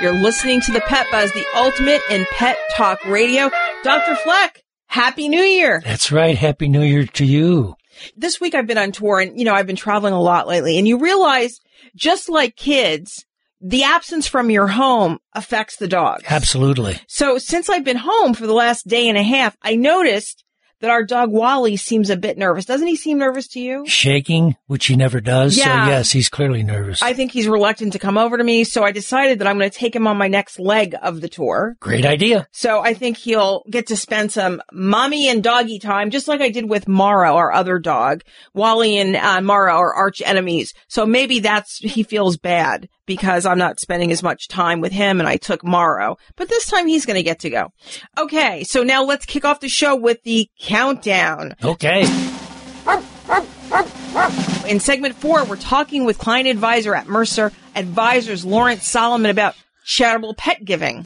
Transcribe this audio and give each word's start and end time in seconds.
You're 0.00 0.14
listening 0.14 0.62
to 0.62 0.72
the 0.72 0.80
Pet 0.80 1.06
Buzz, 1.10 1.30
the 1.32 1.44
ultimate 1.54 2.00
in 2.08 2.24
pet 2.30 2.56
talk 2.74 3.04
radio. 3.04 3.50
Dr. 3.82 4.16
Fleck, 4.16 4.64
Happy 4.86 5.28
New 5.28 5.42
Year. 5.42 5.82
That's 5.84 6.10
right. 6.10 6.38
Happy 6.38 6.70
New 6.70 6.80
Year 6.80 7.04
to 7.04 7.26
you. 7.26 7.74
This 8.16 8.40
week 8.40 8.54
I've 8.54 8.66
been 8.66 8.78
on 8.78 8.92
tour 8.92 9.20
and, 9.20 9.38
you 9.38 9.44
know, 9.44 9.52
I've 9.52 9.66
been 9.66 9.76
traveling 9.76 10.14
a 10.14 10.20
lot 10.20 10.48
lately 10.48 10.78
and 10.78 10.88
you 10.88 10.98
realize 10.98 11.60
just 11.94 12.30
like 12.30 12.56
kids, 12.56 13.26
the 13.60 13.82
absence 13.82 14.26
from 14.26 14.48
your 14.48 14.68
home 14.68 15.18
affects 15.34 15.76
the 15.76 15.88
dog. 15.88 16.22
Absolutely. 16.26 16.98
So 17.06 17.36
since 17.36 17.68
I've 17.68 17.84
been 17.84 17.98
home 17.98 18.32
for 18.32 18.46
the 18.46 18.54
last 18.54 18.88
day 18.88 19.06
and 19.06 19.18
a 19.18 19.22
half, 19.22 19.54
I 19.60 19.76
noticed 19.76 20.44
that 20.80 20.90
our 20.90 21.04
dog 21.04 21.30
Wally 21.30 21.76
seems 21.76 22.10
a 22.10 22.16
bit 22.16 22.36
nervous. 22.36 22.64
Doesn't 22.64 22.86
he 22.86 22.96
seem 22.96 23.18
nervous 23.18 23.46
to 23.48 23.60
you? 23.60 23.84
Shaking, 23.86 24.56
which 24.66 24.86
he 24.86 24.96
never 24.96 25.20
does. 25.20 25.56
Yeah. 25.56 25.84
So 25.86 25.90
yes, 25.90 26.10
he's 26.10 26.28
clearly 26.28 26.62
nervous. 26.62 27.02
I 27.02 27.12
think 27.12 27.32
he's 27.32 27.48
reluctant 27.48 27.92
to 27.92 27.98
come 27.98 28.18
over 28.18 28.36
to 28.36 28.44
me. 28.44 28.64
So 28.64 28.82
I 28.82 28.92
decided 28.92 29.38
that 29.38 29.46
I'm 29.46 29.58
going 29.58 29.70
to 29.70 29.76
take 29.76 29.94
him 29.94 30.06
on 30.06 30.16
my 30.16 30.28
next 30.28 30.58
leg 30.58 30.94
of 31.02 31.20
the 31.20 31.28
tour. 31.28 31.76
Great 31.80 32.04
idea. 32.04 32.48
So 32.50 32.80
I 32.80 32.94
think 32.94 33.16
he'll 33.16 33.62
get 33.70 33.86
to 33.88 33.96
spend 33.96 34.32
some 34.32 34.60
mommy 34.72 35.28
and 35.28 35.42
doggy 35.42 35.78
time, 35.78 36.10
just 36.10 36.28
like 36.28 36.40
I 36.40 36.50
did 36.50 36.68
with 36.68 36.88
Mara, 36.88 37.32
our 37.32 37.52
other 37.52 37.78
dog. 37.78 38.22
Wally 38.54 38.98
and 38.98 39.16
uh, 39.16 39.40
Mara 39.40 39.74
are 39.74 39.94
arch 39.94 40.22
enemies. 40.24 40.72
So 40.88 41.06
maybe 41.06 41.40
that's, 41.40 41.78
he 41.78 42.02
feels 42.02 42.36
bad 42.36 42.88
because 43.06 43.44
I'm 43.44 43.58
not 43.58 43.80
spending 43.80 44.12
as 44.12 44.22
much 44.22 44.48
time 44.48 44.80
with 44.80 44.92
him 44.92 45.18
and 45.18 45.28
I 45.28 45.36
took 45.36 45.64
Mara. 45.64 46.14
But 46.36 46.48
this 46.48 46.66
time 46.66 46.86
he's 46.86 47.06
going 47.06 47.16
to 47.16 47.22
get 47.22 47.40
to 47.40 47.50
go. 47.50 47.72
Okay. 48.16 48.64
So 48.64 48.82
now 48.82 49.02
let's 49.02 49.26
kick 49.26 49.44
off 49.44 49.60
the 49.60 49.68
show 49.68 49.96
with 49.96 50.22
the 50.22 50.48
countdown. 50.70 51.56
Okay. 51.62 52.02
In 54.68 54.78
segment 54.78 55.16
four, 55.16 55.44
we're 55.44 55.56
talking 55.56 56.04
with 56.04 56.18
client 56.18 56.46
advisor 56.46 56.94
at 56.94 57.08
Mercer 57.08 57.50
Advisors, 57.74 58.44
Lawrence 58.44 58.86
Solomon 58.86 59.30
about 59.30 59.56
charitable 59.84 60.34
pet 60.34 60.64
giving. 60.64 61.04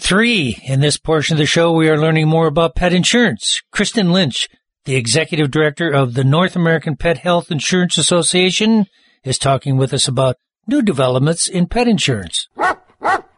Three. 0.00 0.58
In 0.64 0.80
this 0.80 0.98
portion 0.98 1.34
of 1.34 1.38
the 1.38 1.46
show, 1.46 1.72
we 1.72 1.88
are 1.88 1.96
learning 1.96 2.28
more 2.28 2.48
about 2.48 2.74
pet 2.74 2.92
insurance. 2.92 3.62
Kristen 3.70 4.10
Lynch, 4.10 4.48
the 4.84 4.96
executive 4.96 5.52
director 5.52 5.90
of 5.90 6.14
the 6.14 6.24
North 6.24 6.56
American 6.56 6.96
Pet 6.96 7.18
Health 7.18 7.52
Insurance 7.52 7.96
Association, 7.98 8.86
is 9.22 9.38
talking 9.38 9.76
with 9.76 9.94
us 9.94 10.08
about 10.08 10.36
new 10.66 10.82
developments 10.82 11.48
in 11.48 11.68
pet 11.68 11.86
insurance. 11.86 12.48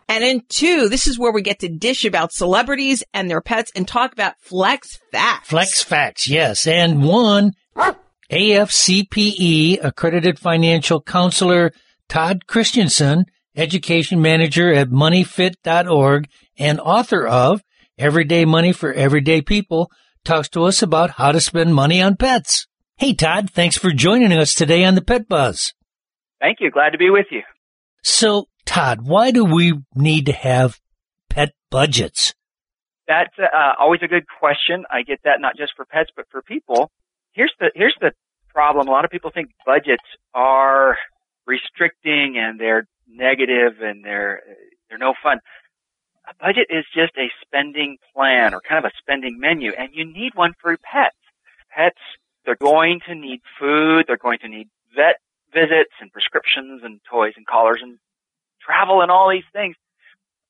And 0.08 0.22
in 0.22 0.42
two, 0.48 0.88
this 0.88 1.06
is 1.06 1.18
where 1.18 1.32
we 1.32 1.42
get 1.42 1.60
to 1.60 1.68
dish 1.68 2.04
about 2.04 2.32
celebrities 2.32 3.02
and 3.12 3.28
their 3.28 3.40
pets 3.40 3.72
and 3.74 3.86
talk 3.86 4.12
about 4.12 4.34
Fleck's 4.40 4.98
facts. 5.10 5.48
Fleck's 5.48 5.82
facts, 5.82 6.28
yes. 6.28 6.66
And 6.66 7.02
one, 7.02 7.52
AFCPE 8.30 9.84
accredited 9.84 10.38
financial 10.38 11.00
counselor 11.00 11.72
Todd 12.08 12.46
Christensen, 12.46 13.24
education 13.56 14.22
manager 14.22 14.72
at 14.72 14.90
moneyfit.org 14.90 16.28
and 16.58 16.80
author 16.80 17.26
of 17.26 17.62
Everyday 17.98 18.44
Money 18.44 18.72
for 18.72 18.92
Everyday 18.92 19.42
People, 19.42 19.90
talks 20.24 20.48
to 20.50 20.64
us 20.64 20.82
about 20.82 21.12
how 21.12 21.32
to 21.32 21.40
spend 21.40 21.74
money 21.74 22.00
on 22.02 22.16
pets. 22.16 22.66
Hey 22.96 23.14
Todd, 23.14 23.50
thanks 23.50 23.76
for 23.76 23.90
joining 23.90 24.32
us 24.32 24.54
today 24.54 24.84
on 24.84 24.94
the 24.94 25.02
Pet 25.02 25.28
Buzz. 25.28 25.72
Thank 26.40 26.58
you. 26.60 26.70
Glad 26.70 26.90
to 26.90 26.98
be 26.98 27.10
with 27.10 27.26
you. 27.30 27.42
So, 28.02 28.46
Todd, 28.66 29.02
why 29.02 29.30
do 29.30 29.44
we 29.44 29.80
need 29.94 30.26
to 30.26 30.32
have 30.32 30.80
pet 31.30 31.54
budgets? 31.70 32.34
That's 33.08 33.38
uh, 33.38 33.72
always 33.78 34.00
a 34.02 34.08
good 34.08 34.24
question. 34.40 34.84
I 34.90 35.02
get 35.02 35.20
that 35.24 35.40
not 35.40 35.56
just 35.56 35.72
for 35.76 35.84
pets, 35.84 36.10
but 36.14 36.26
for 36.30 36.42
people. 36.42 36.90
Here's 37.32 37.52
the 37.60 37.70
here's 37.74 37.96
the 38.00 38.12
problem. 38.52 38.88
A 38.88 38.90
lot 38.90 39.04
of 39.04 39.10
people 39.10 39.30
think 39.32 39.50
budgets 39.64 40.04
are 40.34 40.98
restricting 41.46 42.36
and 42.36 42.58
they're 42.58 42.88
negative 43.08 43.80
and 43.80 44.04
they're 44.04 44.42
they're 44.88 44.98
no 44.98 45.14
fun. 45.22 45.38
A 46.28 46.34
budget 46.44 46.66
is 46.68 46.84
just 46.92 47.12
a 47.16 47.30
spending 47.42 47.98
plan 48.12 48.52
or 48.52 48.60
kind 48.60 48.84
of 48.84 48.90
a 48.90 48.94
spending 48.98 49.38
menu, 49.38 49.72
and 49.78 49.90
you 49.92 50.04
need 50.04 50.34
one 50.34 50.54
for 50.60 50.76
pets. 50.76 51.16
Pets, 51.70 52.00
they're 52.44 52.56
going 52.56 53.00
to 53.06 53.14
need 53.14 53.40
food. 53.60 54.06
They're 54.08 54.16
going 54.16 54.40
to 54.40 54.48
need 54.48 54.68
vet 54.96 55.16
visits 55.54 55.94
and 56.00 56.10
prescriptions 56.10 56.82
and 56.82 57.00
toys 57.08 57.34
and 57.36 57.46
collars 57.46 57.80
and 57.82 57.98
travel 58.66 59.02
and 59.02 59.10
all 59.10 59.30
these 59.30 59.46
things. 59.52 59.76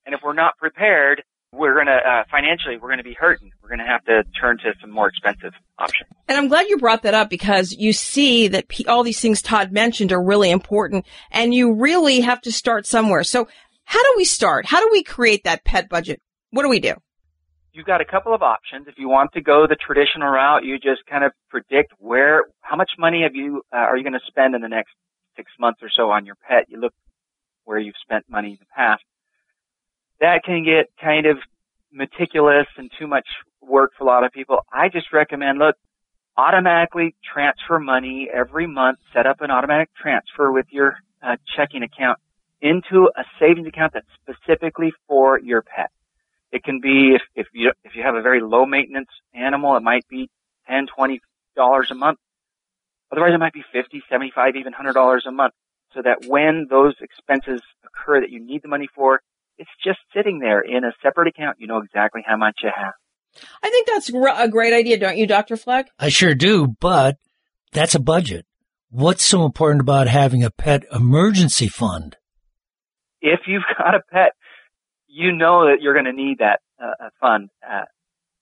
And 0.07 0.15
if 0.15 0.21
we're 0.25 0.35
not 0.35 0.57
prepared, 0.57 1.23
we're 1.53 1.75
going 1.75 1.87
to, 1.87 1.97
uh, 1.97 2.25
financially, 2.31 2.77
we're 2.77 2.89
going 2.89 2.99
to 2.99 3.05
be 3.05 3.17
hurting. 3.19 3.51
We're 3.63 3.69
going 3.69 3.81
to 3.81 3.87
have 3.87 4.05
to 4.05 4.25
turn 4.41 4.59
to 4.59 4.73
some 4.81 4.91
more 4.91 5.09
expensive 5.09 5.53
options. 5.79 6.09
And 6.29 6.39
I'm 6.39 6.49
glad 6.49 6.69
you 6.69 6.79
brought 6.79 7.03
that 7.03 7.15
up 7.15 7.29
because 7.31 7.73
you 7.73 7.93
see 7.93 8.49
that 8.49 8.67
all 8.89 9.03
these 9.03 9.21
things 9.21 9.43
Todd 9.43 9.73
mentioned 9.73 10.13
are 10.13 10.23
really 10.23 10.51
important 10.51 11.07
and 11.31 11.55
you 11.55 11.75
really 11.75 12.21
have 12.21 12.41
to 12.43 12.53
start 12.53 12.87
somewhere. 12.87 13.25
So 13.25 13.49
how 13.85 14.03
do 14.03 14.15
we 14.17 14.25
start? 14.25 14.67
How 14.67 14.81
do 14.81 14.89
we 14.91 15.03
create 15.03 15.45
that 15.45 15.65
pet 15.65 15.89
budget? 15.89 16.21
What 16.51 16.63
do 16.63 16.69
we 16.69 16.81
do? 16.81 16.95
you've 17.77 17.87
got 17.87 18.01
a 18.01 18.05
couple 18.05 18.35
of 18.35 18.43
options. 18.43 18.89
If 18.89 18.95
you 18.97 19.09
want 19.09 19.33
to 19.35 19.43
go 19.43 19.67
the 19.69 19.77
traditional 19.77 20.29
route, 20.29 20.65
you 20.65 20.79
just 20.79 21.05
kind 21.09 21.23
of 21.23 21.33
predict 21.51 21.93
where, 21.99 22.45
how 22.63 22.75
much 22.75 22.93
money 22.99 23.23
have 23.23 23.35
you, 23.35 23.63
uh, 23.73 23.77
are 23.77 23.97
you 23.97 24.03
going 24.03 24.15
to 24.15 24.27
spend 24.27 24.55
in 24.55 24.63
the 24.63 24.69
next 24.69 24.93
six 25.37 25.53
months 25.61 25.81
or 25.83 25.91
so 25.95 26.11
on 26.11 26.25
your 26.25 26.37
pet? 26.49 26.65
You 26.69 26.81
look 26.81 26.95
where 27.67 27.79
you've 27.79 27.97
spent 28.03 28.25
money 28.31 28.53
in 28.53 28.59
the 28.59 28.67
past. 28.75 29.03
That 30.21 30.43
can 30.45 30.65
get 30.65 30.87
kind 31.03 31.27
of 31.27 31.37
meticulous 31.93 32.67
and 32.79 32.91
too 32.99 33.07
much 33.07 33.27
work 33.61 33.93
for 33.99 34.05
a 34.05 34.07
lot 34.07 34.25
of 34.25 34.33
people. 34.33 34.61
I 34.73 34.89
just 34.89 35.13
recommend, 35.13 35.59
look, 35.59 35.77
automatically 36.37 37.15
transfer 37.33 37.79
money 37.79 38.29
every 38.33 38.67
month, 38.67 38.99
set 39.13 39.27
up 39.27 39.41
an 39.41 39.51
automatic 39.51 39.91
transfer 40.01 40.51
with 40.51 40.67
your 40.71 40.97
uh, 41.23 41.37
checking 41.57 41.83
account 41.83 42.19
into 42.63 43.11
a 43.17 43.25
savings 43.39 43.67
account 43.67 43.93
that's 43.93 44.07
specifically 44.23 44.93
for 45.07 45.39
your 45.39 45.63
pet. 45.63 45.91
It 46.53 46.65
can 46.65 46.81
be 46.81 47.15
if, 47.15 47.23
if 47.35 47.47
you 47.53 47.73
if 47.85 47.95
you 47.95 48.03
have 48.03 48.15
a 48.15 48.23
very 48.23 48.41
low 48.41 48.65
maintenance 48.65 49.11
animal, 49.35 49.77
it 49.77 49.83
might 49.83 50.07
be 50.09 50.31
ten, 50.69 50.87
twenty 50.87 51.21
dollars 51.57 51.91
a 51.91 51.95
month. 51.95 52.19
Otherwise, 53.13 53.35
it 53.35 53.39
might 53.39 53.53
be 53.53 53.65
fifty, 53.73 54.03
seventy-five, 54.09 54.57
even 54.57 54.73
hundred 54.73 54.95
dollars 54.95 55.25
a 55.27 55.33
month. 55.33 55.55
So 55.95 56.03
that 56.03 56.29
when 56.29 56.67
those 56.69 56.95
expenses 57.01 57.63
occur 57.85 58.21
that 58.21 58.31
you 58.31 58.45
need 58.45 58.63
the 58.63 58.69
money 58.69 58.89
for, 58.95 59.21
it's 59.59 59.71
just 59.83 59.99
sitting 60.15 60.41
there 60.41 60.61
in 60.61 60.85
a 60.85 60.93
separate 61.03 61.29
account. 61.29 61.57
You 61.59 61.67
know 61.67 61.79
exactly 61.79 62.23
how 62.27 62.37
much 62.37 62.57
you 62.63 62.71
have. 62.75 62.93
I 63.63 63.71
think 63.71 63.87
that's 63.87 64.11
a 64.11 64.49
great 64.49 64.73
idea, 64.73 64.99
don't 64.99 65.17
you, 65.17 65.27
Dr. 65.27 65.57
Fleck? 65.57 65.91
I 65.99 66.09
sure 66.09 66.35
do, 66.35 66.75
but 66.81 67.17
that's 67.73 67.95
a 67.95 68.01
budget. 68.01 68.47
What's 68.91 69.27
so 69.27 69.45
important 69.45 69.81
about 69.81 70.09
having 70.09 70.43
a 70.43 70.51
pet 70.51 70.85
emergency 70.93 71.69
fund? 71.69 72.17
If 73.21 73.41
you've 73.47 73.65
got 73.79 73.95
a 73.95 74.01
pet 74.11 74.33
you 75.17 75.33
know 75.33 75.65
that 75.65 75.81
you're 75.81 75.95
going 75.95 76.05
to 76.05 76.13
need 76.13 76.39
that 76.39 76.61
uh, 76.79 77.09
fund. 77.19 77.49
Uh, 77.67 77.85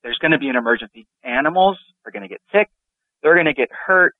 there's 0.02 0.18
going 0.18 0.32
to 0.32 0.38
be 0.38 0.48
an 0.48 0.56
emergency. 0.56 1.06
Animals 1.22 1.78
are 2.04 2.10
going 2.10 2.22
to 2.24 2.28
get 2.28 2.40
sick. 2.52 2.68
They're 3.22 3.34
going 3.34 3.46
to 3.46 3.54
get 3.54 3.68
hurt. 3.70 4.14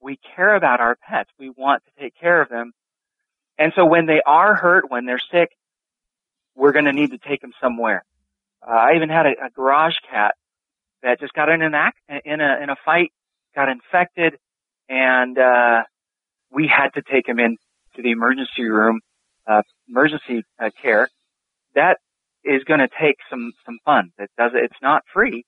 We 0.00 0.18
care 0.36 0.54
about 0.54 0.80
our 0.80 0.96
pets. 0.96 1.30
We 1.38 1.50
want 1.50 1.82
to 1.84 2.02
take 2.02 2.14
care 2.18 2.40
of 2.40 2.48
them. 2.48 2.72
And 3.58 3.72
so 3.76 3.84
when 3.84 4.06
they 4.06 4.22
are 4.24 4.54
hurt, 4.54 4.90
when 4.90 5.04
they're 5.06 5.20
sick, 5.30 5.50
we're 6.54 6.72
going 6.72 6.86
to 6.86 6.92
need 6.92 7.10
to 7.10 7.18
take 7.18 7.40
them 7.40 7.52
somewhere. 7.60 8.04
Uh, 8.66 8.72
I 8.72 8.96
even 8.96 9.08
had 9.08 9.26
a, 9.26 9.46
a 9.46 9.50
garage 9.54 9.96
cat 10.10 10.34
that 11.02 11.20
just 11.20 11.32
got 11.32 11.48
in 11.48 11.62
an 11.62 11.74
act, 11.74 11.98
in 12.24 12.40
a, 12.40 12.58
in 12.62 12.70
a 12.70 12.76
fight, 12.84 13.12
got 13.54 13.68
infected, 13.68 14.36
and, 14.88 15.38
uh, 15.38 15.82
we 16.50 16.66
had 16.66 16.90
to 16.94 17.02
take 17.02 17.28
him 17.28 17.38
in 17.38 17.56
to 17.94 18.02
the 18.02 18.10
emergency 18.10 18.64
room, 18.64 19.00
uh, 19.46 19.62
emergency 19.88 20.42
uh, 20.58 20.70
care 20.82 21.08
that 21.74 21.98
is 22.44 22.64
going 22.64 22.80
to 22.80 22.88
take 23.00 23.16
some 23.28 23.52
some 23.64 23.78
fun. 23.84 24.10
That 24.18 24.30
does. 24.36 24.52
It's 24.54 24.82
not 24.82 25.02
free, 25.12 25.44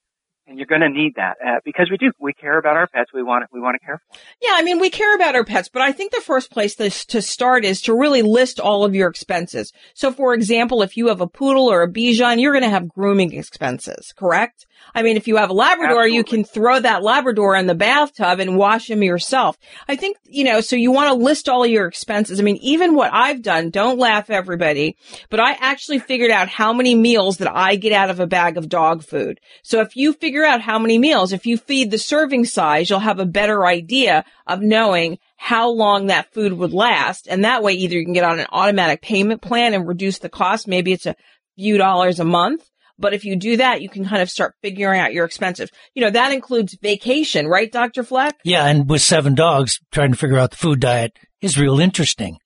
and 0.47 0.59
you're 0.59 0.67
going 0.67 0.81
to 0.81 0.89
need 0.89 1.15
that 1.17 1.37
uh, 1.45 1.61
because 1.65 1.89
we 1.91 1.97
do. 1.97 2.11
We 2.19 2.33
care 2.33 2.59
about 2.59 2.77
our 2.77 2.87
pets. 2.87 3.13
We 3.13 3.23
want 3.23 3.45
we 3.53 3.61
want 3.61 3.77
to 3.81 3.85
care 3.85 3.99
for. 3.99 4.15
Them. 4.15 4.23
Yeah, 4.41 4.53
I 4.55 4.63
mean, 4.63 4.79
we 4.81 4.91
care 4.91 5.15
about 5.15 5.35
our 5.35 5.45
pets, 5.45 5.69
but 5.69 5.83
I 5.83 5.93
think 5.93 6.13
the 6.13 6.21
first 6.21 6.51
place 6.51 6.75
to, 6.77 6.91
to 6.91 7.23
start 7.23 7.65
is 7.65 7.81
to 7.83 7.95
really 7.95 8.23
list 8.23 8.61
all 8.61 8.85
of 8.85 8.95
your 8.95 9.09
expenses. 9.09 9.73
So, 9.95 10.13
for 10.13 10.35
example, 10.35 10.83
if 10.83 10.97
you 10.97 11.09
have 11.09 11.21
a 11.21 11.27
poodle 11.27 11.71
or 11.71 11.83
a 11.83 11.91
Bichon, 11.91 12.41
you're 12.41 12.53
going 12.53 12.65
to 12.65 12.71
have 12.71 12.89
grooming 12.89 13.33
expenses, 13.33 14.13
correct? 14.17 14.67
I 14.95 15.03
mean, 15.03 15.17
if 15.17 15.29
you 15.29 15.37
have 15.37 15.51
a 15.51 15.55
Labrador, 15.55 16.09
you 16.09 16.25
can 16.25 16.45
throw 16.45 16.81
that 16.81 17.03
Labrador 17.03 17.55
in 17.55 17.67
the 17.67 17.75
bathtub 17.75 18.41
and 18.41 18.57
wash 18.57 18.91
him 18.91 19.03
yourself. 19.03 19.57
I 19.89 19.95
think, 19.95 20.17
you 20.25 20.43
know, 20.43 20.61
so 20.61 20.75
you 20.75 20.91
want 20.91 21.09
to 21.09 21.25
list 21.25 21.49
all 21.49 21.65
your 21.65 21.87
expenses. 21.87 22.41
I 22.41 22.43
mean, 22.43 22.59
even 22.63 22.95
what 22.95 23.13
I've 23.13 23.43
done, 23.43 23.71
don't 23.71 23.99
laugh 23.99 24.29
everybody, 24.29 24.97
but 25.31 25.41
I 25.41 25.53
actually 25.53 26.01
figured 26.01 26.31
out 26.31 26.49
how 26.49 26.73
many 26.73 26.95
meals 26.97 27.39
that 27.39 27.55
I 27.55 27.77
get 27.77 27.93
out 27.93 28.11
of 28.11 28.19
a 28.19 28.27
bag 28.27 28.57
of 28.57 28.69
dog 28.69 29.05
food. 29.05 29.41
So 29.63 29.81
if 29.81 29.97
you 29.97 30.13
figure 30.13 30.32
out 30.45 30.61
how 30.61 30.79
many 30.79 30.99
meals, 30.99 31.33
if 31.33 31.47
you 31.47 31.57
feed 31.57 31.91
the 31.91 31.99
serving 31.99 32.45
size, 32.45 32.89
you'll 32.89 32.99
have 32.99 33.19
a 33.19 33.27
better 33.27 33.67
idea 33.67 34.25
of 34.47 34.63
knowing 34.63 35.19
how 35.37 35.71
long 35.71 36.07
that 36.07 36.33
food 36.33 36.53
would 36.53 36.73
last. 36.73 37.27
And 37.29 37.45
that 37.45 37.63
way, 37.63 37.73
either 37.75 37.97
you 37.97 38.05
can 38.05 38.15
get 38.15 38.25
on 38.25 38.41
an 38.41 38.47
automatic 38.51 39.03
payment 39.03 39.43
plan 39.43 39.75
and 39.75 39.87
reduce 39.87 40.19
the 40.19 40.29
cost. 40.29 40.67
Maybe 40.67 40.93
it's 40.93 41.07
a 41.07 41.17
few 41.57 41.79
dollars 41.79 42.21
a 42.21 42.25
month. 42.25 42.69
But 42.99 43.15
if 43.15 43.25
you 43.25 43.37
do 43.37 43.57
that, 43.57 43.83
you 43.83 43.89
can 43.89 44.05
kind 44.05 44.23
of 44.23 44.31
start 44.31 44.55
figuring 44.63 45.01
out 45.01 45.13
your 45.13 45.25
expenses. 45.25 45.71
You 45.95 46.03
know, 46.03 46.11
that 46.11 46.33
includes 46.33 46.77
vacation, 46.81 47.49
right, 47.49 47.71
Dr. 47.71 48.05
Fleck? 48.05 48.37
Yeah, 48.45 48.67
and 48.67 48.89
with 48.89 49.03
seven 49.03 49.35
dogs, 49.35 49.81
trying 49.91 50.13
to 50.13 50.19
figure 50.19 50.39
out 50.39 50.53
the 50.53 50.57
food 50.57 50.81
diet 50.81 51.19
is 51.41 51.59
real 51.59 51.81
interesting. 51.81 52.39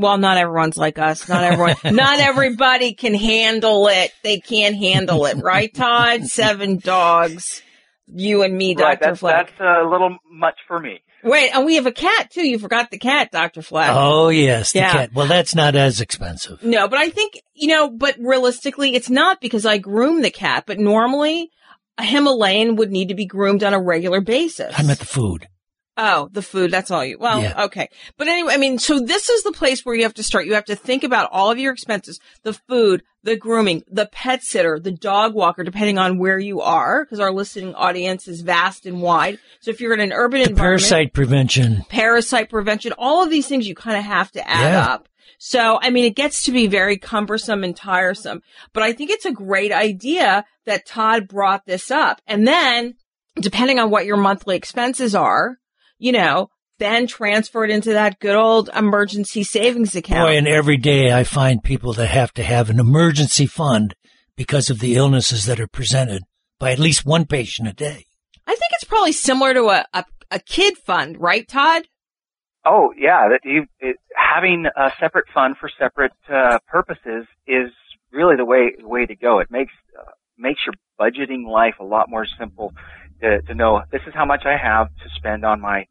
Well, 0.00 0.18
not 0.18 0.36
everyone's 0.38 0.76
like 0.76 0.98
us. 0.98 1.28
Not 1.28 1.44
everyone, 1.44 1.76
not 1.96 2.20
everybody 2.20 2.94
can 2.94 3.14
handle 3.14 3.88
it. 3.88 4.12
They 4.24 4.40
can't 4.40 4.76
handle 4.76 5.26
it, 5.26 5.36
right, 5.42 5.72
Todd? 5.74 6.24
Seven 6.26 6.78
dogs. 6.78 7.62
You 8.06 8.42
and 8.42 8.56
me, 8.56 8.74
Right, 8.74 8.98
Dr. 8.98 9.10
that's, 9.10 9.20
Fleck. 9.20 9.46
that's 9.48 9.60
uh, 9.60 9.86
a 9.86 9.88
little 9.88 10.16
much 10.28 10.56
for 10.66 10.78
me. 10.80 11.00
Wait, 11.22 11.50
and 11.54 11.64
we 11.66 11.74
have 11.76 11.86
a 11.86 11.92
cat 11.92 12.30
too. 12.30 12.44
You 12.48 12.58
forgot 12.58 12.90
the 12.90 12.98
cat, 12.98 13.30
Dr. 13.30 13.60
Fleck. 13.62 13.90
Oh 13.92 14.30
yes, 14.30 14.72
the 14.72 14.78
Yeah. 14.80 14.92
cat. 14.92 15.10
Well, 15.12 15.26
that's 15.26 15.54
not 15.54 15.76
as 15.76 16.00
expensive. 16.00 16.62
No, 16.64 16.88
but 16.88 16.98
I 16.98 17.10
think, 17.10 17.34
you 17.54 17.68
know, 17.68 17.90
but 17.90 18.16
realistically, 18.18 18.94
it's 18.94 19.10
not 19.10 19.40
because 19.40 19.66
I 19.66 19.76
groom 19.78 20.22
the 20.22 20.30
cat, 20.30 20.64
but 20.66 20.78
normally 20.78 21.50
a 21.98 22.04
Himalayan 22.04 22.76
would 22.76 22.90
need 22.90 23.08
to 23.10 23.14
be 23.14 23.26
groomed 23.26 23.62
on 23.62 23.74
a 23.74 23.80
regular 23.80 24.22
basis. 24.22 24.74
I 24.76 24.82
meant 24.82 24.98
the 24.98 25.04
food. 25.04 25.46
Oh, 26.02 26.30
the 26.32 26.40
food. 26.40 26.70
That's 26.70 26.90
all 26.90 27.04
you. 27.04 27.18
Well, 27.18 27.42
Yeah. 27.42 27.64
okay. 27.64 27.90
But 28.16 28.26
anyway, 28.28 28.54
I 28.54 28.56
mean, 28.56 28.78
so 28.78 29.00
this 29.00 29.28
is 29.28 29.42
the 29.42 29.52
place 29.52 29.84
where 29.84 29.94
you 29.94 30.04
have 30.04 30.14
to 30.14 30.22
start. 30.22 30.46
You 30.46 30.54
have 30.54 30.64
to 30.66 30.74
think 30.76 31.04
about 31.04 31.28
all 31.30 31.50
of 31.50 31.58
your 31.58 31.72
expenses, 31.74 32.18
the 32.42 32.54
food, 32.54 33.02
the 33.22 33.36
grooming, 33.36 33.82
the 33.86 34.06
pet 34.06 34.42
sitter, 34.42 34.80
the 34.80 34.92
dog 34.92 35.34
walker, 35.34 35.62
depending 35.62 35.98
on 35.98 36.18
where 36.18 36.38
you 36.38 36.62
are, 36.62 37.04
because 37.04 37.20
our 37.20 37.30
listening 37.32 37.74
audience 37.74 38.26
is 38.28 38.40
vast 38.40 38.86
and 38.86 39.02
wide. 39.02 39.38
So 39.60 39.70
if 39.70 39.80
you're 39.82 39.92
in 39.92 40.00
an 40.00 40.12
urban 40.14 40.40
The 40.40 40.48
environment, 40.50 40.80
parasite 40.80 41.12
prevention. 41.12 41.84
parasite 41.90 42.48
prevention, 42.48 42.94
all 42.96 43.22
of 43.22 43.28
these 43.28 43.46
things 43.46 43.68
you 43.68 43.74
kind 43.74 43.98
of 43.98 44.04
have 44.04 44.30
to 44.32 44.48
add 44.48 44.72
Yeah. 44.72 44.86
up. 44.94 45.06
So, 45.38 45.78
I 45.82 45.90
mean, 45.90 46.06
it 46.06 46.16
gets 46.16 46.44
to 46.44 46.52
be 46.52 46.66
very 46.66 46.96
cumbersome 46.98 47.62
and 47.62 47.76
tiresome, 47.76 48.42
but 48.72 48.82
I 48.82 48.92
think 48.92 49.10
it's 49.10 49.24
a 49.26 49.32
great 49.32 49.72
idea 49.72 50.44
that 50.66 50.86
Todd 50.86 51.28
brought 51.28 51.66
this 51.66 51.90
up. 51.90 52.20
And 52.26 52.46
then, 52.48 52.94
depending 53.36 53.78
on 53.78 53.90
what 53.90 54.04
your 54.06 54.16
monthly 54.18 54.56
expenses 54.56 55.14
are, 55.14 55.56
you 56.00 56.10
know, 56.10 56.48
then 56.78 57.06
transfer 57.06 57.62
it 57.62 57.70
into 57.70 57.92
that 57.92 58.18
good 58.18 58.34
old 58.34 58.70
emergency 58.74 59.44
savings 59.44 59.94
account. 59.94 60.26
Boy, 60.26 60.36
and 60.36 60.48
every 60.48 60.78
day 60.78 61.12
I 61.12 61.22
find 61.22 61.62
people 61.62 61.92
that 61.92 62.08
have 62.08 62.32
to 62.34 62.42
have 62.42 62.70
an 62.70 62.80
emergency 62.80 63.46
fund 63.46 63.94
because 64.34 64.70
of 64.70 64.80
the 64.80 64.96
illnesses 64.96 65.44
that 65.44 65.60
are 65.60 65.68
presented 65.68 66.22
by 66.58 66.72
at 66.72 66.78
least 66.78 67.06
one 67.06 67.26
patient 67.26 67.68
a 67.68 67.72
day. 67.72 68.06
I 68.46 68.52
think 68.52 68.72
it's 68.72 68.84
probably 68.84 69.12
similar 69.12 69.54
to 69.54 69.64
a, 69.68 69.84
a, 69.92 70.04
a 70.30 70.38
kid 70.40 70.78
fund, 70.78 71.20
right, 71.20 71.46
Todd? 71.46 71.82
Oh 72.64 72.92
yeah, 72.96 73.28
that 73.28 73.40
you 73.44 73.66
it, 73.78 73.96
having 74.14 74.66
a 74.76 74.90
separate 74.98 75.26
fund 75.32 75.56
for 75.58 75.70
separate 75.78 76.12
uh, 76.32 76.58
purposes 76.66 77.26
is 77.46 77.70
really 78.12 78.36
the 78.36 78.44
way 78.44 78.74
way 78.80 79.06
to 79.06 79.16
go. 79.16 79.38
It 79.38 79.50
makes 79.50 79.72
uh, 79.98 80.10
makes 80.36 80.60
your 80.66 80.74
budgeting 81.00 81.46
life 81.46 81.76
a 81.80 81.84
lot 81.84 82.10
more 82.10 82.26
simple 82.38 82.74
to, 83.20 83.42
to 83.42 83.54
know 83.54 83.82
this 83.90 84.02
is 84.06 84.14
how 84.14 84.24
much 84.24 84.42
I 84.44 84.56
have 84.56 84.88
to 84.88 85.08
spend 85.16 85.44
on 85.44 85.60
my 85.60 85.86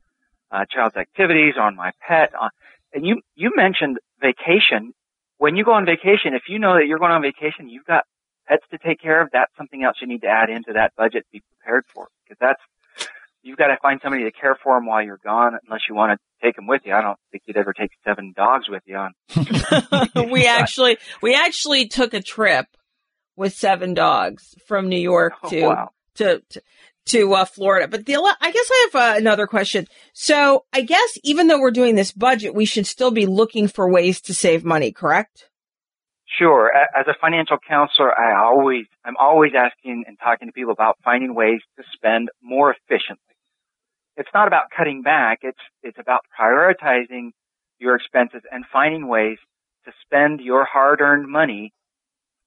uh, 0.52 0.66
child's 0.70 0.96
activities, 0.96 1.56
on 1.60 1.76
my 1.76 1.92
pet. 2.08 2.34
On, 2.40 2.50
and 2.94 3.06
you 3.06 3.22
you 3.36 3.52
mentioned 3.56 4.00
vacation. 4.22 4.94
When 5.38 5.56
you 5.56 5.64
go 5.64 5.72
on 5.74 5.86
vacation, 5.86 6.34
if 6.34 6.44
you 6.50 6.60
know 6.60 6.74
that 6.76 6.86
you're 6.88 7.00
going 7.00 7.12
on 7.12 7.22
vacation, 7.22 7.70
you've 7.70 7.86
got 7.86 8.04
pets 8.48 8.64
to 8.72 8.78
take 8.78 9.00
care 9.00 9.22
of. 9.22 9.30
That's 9.32 9.52
something 9.58 9.84
else 9.84 9.98
you 10.02 10.08
need 10.08 10.22
to 10.22 10.28
add 10.28 10.50
into 10.50 10.74
that 10.74 10.94
budget. 10.98 11.24
to 11.24 11.32
Be 11.32 11.42
prepared 11.60 11.86
for 11.94 12.08
because 12.24 12.38
that's 12.42 12.62
you've 13.42 13.58
got 13.58 13.68
to 13.68 13.78
find 13.82 14.00
somebody 14.04 14.24
to 14.26 14.32
care 14.32 14.58
for 14.62 14.76
them 14.76 14.86
while 14.86 15.04
you're 15.04 15.20
gone, 15.24 15.58
unless 15.66 15.82
you 15.88 15.96
want 15.96 16.12
to 16.20 16.46
take 16.46 16.56
them 16.56 16.68
with 16.68 16.82
you. 16.86 16.94
I 16.94 17.02
don't 17.02 17.18
think 17.32 17.44
you'd 17.46 17.58
ever 17.58 17.74
take 17.74 17.92
seven 18.06 18.34
dogs 18.36 18.68
with 18.70 18.84
you 18.86 18.98
on. 18.98 19.14
we 20.32 20.46
actually, 20.46 20.98
we 21.22 21.36
actually 21.36 21.88
took 21.88 22.14
a 22.14 22.22
trip 22.22 22.66
with 23.36 23.54
seven 23.54 23.94
dogs 23.94 24.56
from 24.68 24.90
New 24.90 25.00
York 25.00 25.34
Oh, 25.44 25.50
to, 25.50 25.62
wow. 25.66 25.90
to, 26.16 26.42
to, 26.50 26.62
to 27.08 27.34
uh, 27.34 27.46
Florida. 27.46 27.88
But 27.88 28.06
the, 28.06 28.16
I 28.16 28.52
guess 28.52 28.70
I 28.72 28.90
have 28.92 29.02
uh, 29.02 29.18
another 29.18 29.48
question. 29.48 29.88
So 30.14 30.66
I 30.74 30.82
guess 30.82 31.18
even 31.24 31.48
though 31.48 31.60
we're 31.60 31.72
doing 31.72 31.96
this 31.96 32.12
budget, 32.12 32.54
we 32.54 32.66
should 32.66 32.86
still 32.86 33.12
be 33.12 33.26
looking 33.26 33.68
for 33.68 33.92
ways 33.92 34.22
to 34.22 34.34
save 34.34 34.64
money, 34.64 34.92
correct? 34.92 35.50
Sure. 36.38 36.72
As 36.96 37.08
a 37.08 37.16
financial 37.20 37.58
counselor, 37.68 38.12
I 38.18 38.40
always, 38.40 38.86
I'm 39.04 39.18
always 39.20 39.54
asking 39.58 40.04
and 40.08 40.18
talking 40.24 40.48
to 40.48 40.52
people 40.52 40.72
about 40.72 40.98
finding 41.04 41.34
ways 41.34 41.60
to 41.78 41.84
spend 41.94 42.30
more 42.42 42.72
efficiently. 42.72 43.24
It's 44.16 44.30
not 44.34 44.48
about 44.48 44.66
cutting 44.76 45.02
back. 45.02 45.40
It's, 45.42 45.60
it's 45.82 45.98
about 46.00 46.22
prioritizing 46.40 47.32
your 47.80 47.96
expenses 47.96 48.42
and 48.52 48.64
finding 48.72 49.08
ways 49.08 49.38
to 49.86 49.92
spend 50.04 50.42
your 50.42 50.66
hard-earned 50.66 51.28
money 51.28 51.74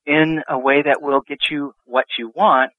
in 0.07 0.43
a 0.49 0.59
way 0.59 0.83
that 0.83 1.01
will 1.01 1.23
get 1.27 1.39
you 1.51 1.73
what 1.85 2.05
you 2.19 2.31
want, 2.35 2.71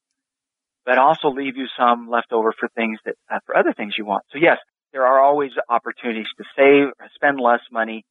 but 0.84 0.98
also 0.98 1.28
leave 1.28 1.56
you 1.56 1.66
some 1.78 2.08
left 2.10 2.32
over 2.32 2.52
for 2.58 2.68
things 2.68 2.98
that, 3.04 3.14
uh, 3.30 3.38
for 3.46 3.56
other 3.56 3.72
things 3.72 3.94
you 3.96 4.04
want. 4.04 4.24
So 4.32 4.38
yes, 4.38 4.58
there 4.92 5.06
are 5.06 5.22
always 5.22 5.50
opportunities 5.68 6.26
to 6.38 6.44
save, 6.56 6.92
spend 7.14 7.40
less 7.40 7.60
money, 7.72 8.04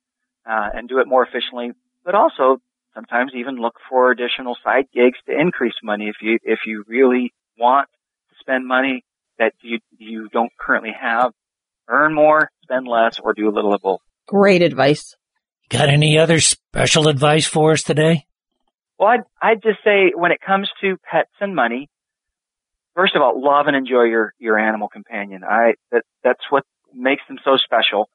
uh, 0.46 0.70
and 0.74 0.90
do 0.90 1.00
it 1.00 1.08
more 1.08 1.24
efficiently, 1.26 1.72
but 2.04 2.16
also 2.16 2.58
sometimes 2.94 3.32
even 3.36 3.56
look 3.56 3.76
for 3.90 4.12
additional 4.12 4.58
side 4.64 4.86
gigs 4.94 5.18
to 5.28 5.40
increase 5.40 5.74
money 5.84 6.10
if 6.10 6.16
you 6.22 6.38
if 6.44 6.60
you 6.66 6.84
really 6.88 7.34
want 7.58 7.88
to 8.30 8.36
spend 8.40 8.68
money 8.68 9.04
that 9.40 9.54
you 9.62 9.80
you 9.98 10.30
don't 10.30 10.52
currently 10.60 10.92
have. 11.00 11.32
Earn 11.88 12.14
more, 12.14 12.50
spend 12.62 12.88
less, 12.88 13.20
or 13.22 13.34
do 13.34 13.50
a 13.50 13.52
little 13.52 13.74
of 13.74 13.82
both. 13.82 14.00
Great 14.28 14.62
advice. 14.62 15.16
Got 15.70 15.90
any 15.90 16.18
other 16.18 16.40
special 16.40 17.08
advice 17.08 17.46
for 17.46 17.72
us 17.72 17.84
today? 17.84 18.26
Well, 18.98 19.10
I'd, 19.10 19.24
I'd 19.42 19.64
just 19.64 19.80
say 19.84 20.14
when 20.16 20.32
it 20.32 20.40
comes 20.40 20.70
to 20.82 20.98
pets 21.12 21.32
and 21.42 21.56
money, 21.56 21.90
first 22.96 23.16
of 23.16 23.22
all, 23.22 23.42
love 23.42 23.68
and 23.68 23.76
enjoy 23.76 24.04
your, 24.04 24.34
your 24.40 24.58
animal 24.58 24.88
companion. 24.88 25.44
I, 25.44 25.74
that, 25.92 26.04
that's 26.24 26.44
what 26.50 26.64
makes 26.94 27.24
them 27.28 27.38
so 27.44 27.58
special. 27.58 28.10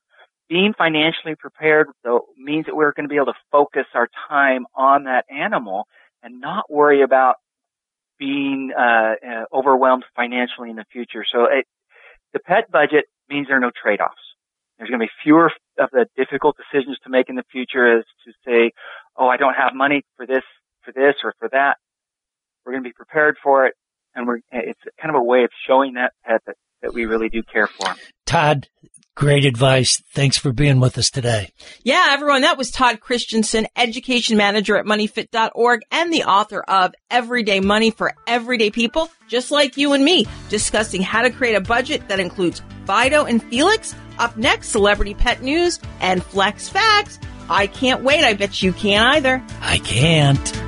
Being 0.48 0.72
financially 0.76 1.34
prepared 1.38 1.88
though 2.04 2.22
means 2.38 2.66
that 2.66 2.74
we're 2.74 2.92
going 2.92 3.04
to 3.04 3.10
be 3.10 3.16
able 3.16 3.26
to 3.26 3.38
focus 3.52 3.84
our 3.94 4.08
time 4.28 4.66
on 4.74 5.04
that 5.04 5.24
animal 5.30 5.86
and 6.22 6.40
not 6.40 6.70
worry 6.70 7.02
about 7.02 7.36
being 8.18 8.72
uh, 8.76 8.82
uh, 8.82 9.44
overwhelmed 9.52 10.04
financially 10.16 10.70
in 10.70 10.76
the 10.76 10.86
future. 10.90 11.24
So 11.30 11.44
it, 11.44 11.66
the 12.32 12.40
pet 12.40 12.70
budget 12.70 13.04
means 13.28 13.46
there 13.46 13.56
are 13.56 13.60
no 13.60 13.70
trade-offs. 13.80 14.16
There's 14.78 14.90
going 14.90 15.00
to 15.00 15.06
be 15.06 15.10
fewer 15.22 15.50
of 15.78 15.90
the 15.92 16.06
difficult 16.16 16.56
decisions 16.56 16.98
to 17.04 17.10
make 17.10 17.28
in 17.28 17.36
the 17.36 17.44
future 17.50 17.98
as 17.98 18.04
to 18.24 18.32
say, 18.46 18.72
oh, 19.16 19.28
I 19.28 19.36
don't 19.36 19.54
have 19.54 19.74
money 19.74 20.02
for 20.16 20.26
this, 20.26 20.44
for 20.82 20.92
this 20.92 21.14
or 21.24 21.34
for 21.38 21.48
that. 21.50 21.76
We're 22.64 22.72
going 22.72 22.84
to 22.84 22.88
be 22.88 22.94
prepared 22.94 23.36
for 23.42 23.66
it. 23.66 23.74
And 24.18 24.26
we're, 24.26 24.38
eh, 24.52 24.70
it's 24.70 24.80
kind 25.00 25.14
of 25.14 25.20
a 25.20 25.24
way 25.24 25.44
of 25.44 25.50
showing 25.66 25.94
that 25.94 26.12
pet 26.26 26.42
that, 26.46 26.56
that 26.82 26.92
we 26.92 27.06
really 27.06 27.28
do 27.28 27.42
care 27.44 27.68
for 27.68 27.88
him. 27.88 27.96
Todd, 28.26 28.66
great 29.14 29.44
advice. 29.44 30.02
Thanks 30.12 30.36
for 30.36 30.52
being 30.52 30.80
with 30.80 30.98
us 30.98 31.08
today. 31.08 31.52
Yeah, 31.84 32.08
everyone, 32.10 32.42
that 32.42 32.58
was 32.58 32.72
Todd 32.72 32.98
Christensen, 32.98 33.68
education 33.76 34.36
manager 34.36 34.76
at 34.76 34.86
moneyfit.org 34.86 35.82
and 35.92 36.12
the 36.12 36.24
author 36.24 36.60
of 36.62 36.94
Everyday 37.10 37.60
Money 37.60 37.92
for 37.92 38.12
Everyday 38.26 38.70
People, 38.70 39.08
just 39.28 39.52
like 39.52 39.76
you 39.76 39.92
and 39.92 40.04
me, 40.04 40.26
discussing 40.48 41.00
how 41.00 41.22
to 41.22 41.30
create 41.30 41.54
a 41.54 41.60
budget 41.60 42.08
that 42.08 42.18
includes 42.18 42.60
Fido 42.86 43.24
and 43.24 43.40
Felix. 43.44 43.94
Up 44.18 44.36
next, 44.36 44.70
celebrity 44.70 45.14
pet 45.14 45.42
news 45.42 45.78
and 46.00 46.24
Fleck's 46.24 46.68
facts. 46.68 47.20
I 47.48 47.68
can't 47.68 48.02
wait. 48.02 48.24
I 48.24 48.34
bet 48.34 48.62
you 48.62 48.72
can't 48.72 49.14
either. 49.14 49.42
I 49.60 49.78
can't. 49.78 50.67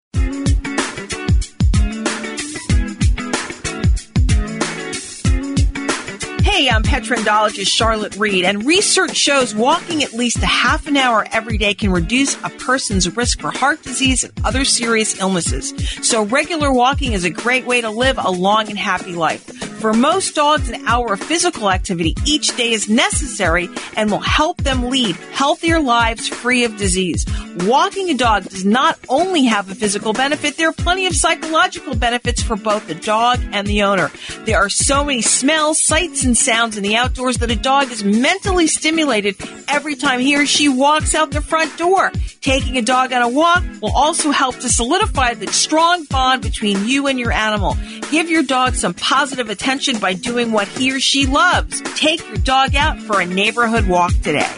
Hey, 6.43 6.69
I'm 6.69 6.81
pet 6.81 7.03
trendologist 7.03 7.67
Charlotte 7.67 8.15
Reed, 8.15 8.45
and 8.45 8.65
research 8.65 9.15
shows 9.15 9.53
walking 9.53 10.01
at 10.01 10.13
least 10.13 10.37
a 10.37 10.47
half 10.47 10.87
an 10.87 10.97
hour 10.97 11.23
every 11.31 11.59
day 11.59 11.75
can 11.75 11.91
reduce 11.91 12.35
a 12.43 12.49
person's 12.49 13.15
risk 13.15 13.41
for 13.41 13.51
heart 13.51 13.83
disease 13.83 14.23
and 14.23 14.33
other 14.43 14.65
serious 14.65 15.19
illnesses. 15.19 15.71
So 16.01 16.23
regular 16.23 16.73
walking 16.73 17.13
is 17.13 17.25
a 17.25 17.29
great 17.29 17.67
way 17.67 17.81
to 17.81 17.91
live 17.91 18.17
a 18.17 18.31
long 18.31 18.69
and 18.69 18.77
happy 18.77 19.13
life. 19.13 19.43
For 19.81 19.93
most 19.93 20.35
dogs, 20.35 20.69
an 20.69 20.87
hour 20.87 21.13
of 21.13 21.19
physical 21.19 21.71
activity 21.71 22.15
each 22.25 22.55
day 22.55 22.71
is 22.71 22.89
necessary 22.89 23.67
and 23.95 24.11
will 24.11 24.19
help 24.19 24.57
them 24.57 24.89
lead 24.89 25.15
healthier 25.33 25.79
lives 25.79 26.27
free 26.27 26.63
of 26.65 26.77
disease. 26.77 27.25
Walking 27.61 28.09
a 28.09 28.13
dog 28.13 28.43
does 28.45 28.63
not 28.63 28.97
only 29.09 29.45
have 29.45 29.69
a 29.69 29.75
physical 29.75 30.13
benefit, 30.13 30.55
there 30.55 30.69
are 30.69 30.73
plenty 30.73 31.07
of 31.07 31.15
psychological 31.15 31.95
benefits 31.95 32.41
for 32.41 32.55
both 32.55 32.87
the 32.87 32.95
dog 32.95 33.41
and 33.51 33.65
the 33.65 33.81
owner. 33.81 34.11
There 34.45 34.57
are 34.57 34.69
so 34.69 35.03
many 35.03 35.21
smells, 35.21 35.81
sights, 35.81 36.23
and 36.23 36.30
sounds 36.35 36.77
in 36.77 36.83
the 36.83 36.95
outdoors 36.95 37.37
that 37.37 37.51
a 37.51 37.55
dog 37.55 37.91
is 37.91 38.03
mentally 38.03 38.67
stimulated 38.67 39.35
every 39.67 39.95
time 39.95 40.19
he 40.19 40.35
or 40.35 40.45
she 40.45 40.69
walks 40.69 41.15
out 41.15 41.31
the 41.31 41.41
front 41.41 41.77
door. 41.77 42.11
Taking 42.41 42.77
a 42.77 42.81
dog 42.81 43.13
on 43.13 43.21
a 43.21 43.29
walk 43.29 43.63
will 43.81 43.95
also 43.95 44.31
help 44.31 44.55
to 44.57 44.69
solidify 44.69 45.35
the 45.35 45.47
strong 45.47 46.05
bond 46.05 46.41
between 46.41 46.85
you 46.87 47.07
and 47.07 47.19
your 47.19 47.31
animal. 47.31 47.77
Give 48.09 48.29
your 48.29 48.43
dog 48.43 48.75
some 48.75 48.93
positive 48.93 49.49
attention 49.49 49.99
by 49.99 50.13
doing 50.13 50.51
what 50.51 50.67
he 50.67 50.91
or 50.91 50.99
she 50.99 51.25
loves. 51.25 51.81
Take 51.95 52.25
your 52.27 52.37
dog 52.37 52.75
out 52.75 52.99
for 52.99 53.21
a 53.21 53.25
neighborhood 53.25 53.87
walk 53.87 54.13
today. 54.21 54.49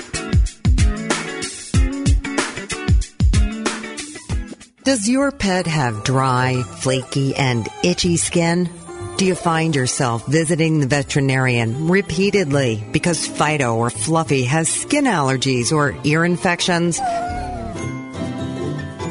Does 4.83 5.07
your 5.07 5.31
pet 5.31 5.65
have 5.65 6.03
dry, 6.03 6.61
flaky, 6.61 7.35
and 7.35 7.69
itchy 7.83 8.17
skin? 8.17 8.69
Do 9.15 9.25
you 9.25 9.35
find 9.35 9.75
yourself 9.75 10.25
visiting 10.25 10.79
the 10.79 10.87
veterinarian 10.87 11.87
repeatedly 11.87 12.83
because 12.91 13.27
Fido 13.27 13.75
or 13.75 13.91
Fluffy 13.91 14.43
has 14.45 14.67
skin 14.67 15.05
allergies 15.05 15.71
or 15.71 15.95
ear 16.03 16.25
infections? 16.25 16.99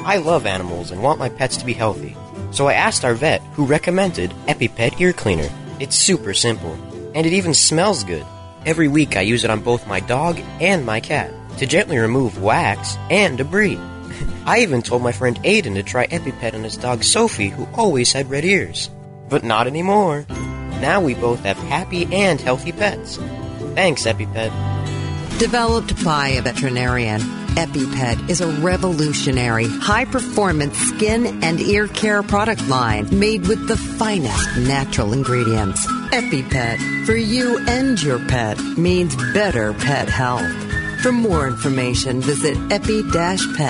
I 0.05 0.21
love 0.25 0.45
animals 0.45 0.91
and 0.91 1.05
want 1.05 1.21
my 1.21 1.29
pets 1.29 1.57
to 1.59 1.65
be 1.65 1.73
healthy. 1.73 2.17
So 2.51 2.67
I 2.67 2.75
asked 2.75 3.05
our 3.05 3.15
vet 3.15 3.43
who 3.53 3.65
recommended 3.65 4.33
EpiPet 4.49 5.01
Ear 5.01 5.13
Cleaner. 5.13 5.49
It's 5.79 5.95
super 5.95 6.35
simple, 6.35 6.77
and 7.15 7.25
it 7.25 7.33
even 7.33 7.55
smells 7.55 8.03
good. 8.03 8.27
Every 8.67 8.89
week 8.89 9.17
I 9.17 9.21
use 9.21 9.45
it 9.45 9.51
on 9.51 9.61
both 9.61 9.87
my 9.87 10.01
dog 10.01 10.41
and 10.61 10.85
my 10.85 10.99
cat 10.99 11.33
to 11.59 11.67
gently 11.67 11.99
remove 11.99 12.43
wax 12.43 12.97
and 13.09 13.39
debris. 13.39 13.79
I 14.47 14.63
even 14.63 14.83
told 14.83 15.03
my 15.03 15.13
friend 15.13 15.37
Aiden 15.45 15.75
to 15.75 15.85
try 15.85 16.09
EpiPet 16.09 16.55
on 16.55 16.65
his 16.65 16.77
dog 16.77 17.05
Sophie, 17.05 17.51
who 17.51 17.69
always 17.75 18.13
had 18.13 18.29
red 18.29 18.45
ears. 18.45 18.91
But 19.33 19.43
not 19.45 19.67
anymore. 19.67 20.27
Now 20.29 21.01
we 21.01 21.15
both 21.15 21.41
have 21.41 21.57
happy 21.57 22.05
and 22.13 22.39
healthy 22.39 22.71
pets. 22.71 23.17
Thanks, 23.75 24.05
EpiPet. 24.05 24.53
Developed 25.39 26.05
by 26.05 26.29
a 26.29 26.43
veterinarian, 26.43 27.23
EpiPet 27.57 28.29
is 28.29 28.43
a 28.43 28.53
revolutionary, 28.61 29.69
high 29.69 30.05
performance 30.05 30.77
skin 30.77 31.43
and 31.43 31.61
ear 31.61 31.89
care 31.89 32.23
product 32.23 32.69
line 32.69 33.09
made 33.19 33.49
with 33.49 33.67
the 33.69 33.77
finest 33.79 34.55
natural 34.59 35.15
ingredients. 35.15 35.87
EpiPet, 36.13 37.07
for 37.07 37.17
you 37.17 37.59
and 37.67 38.03
your 38.03 38.19
pet, 38.29 38.59
means 38.77 39.17
better 39.33 39.73
pet 39.73 40.11
health. 40.11 40.53
For 41.01 41.11
more 41.11 41.49
information, 41.49 42.21
visit 42.21 42.59
epi-pet.com. 42.71 43.63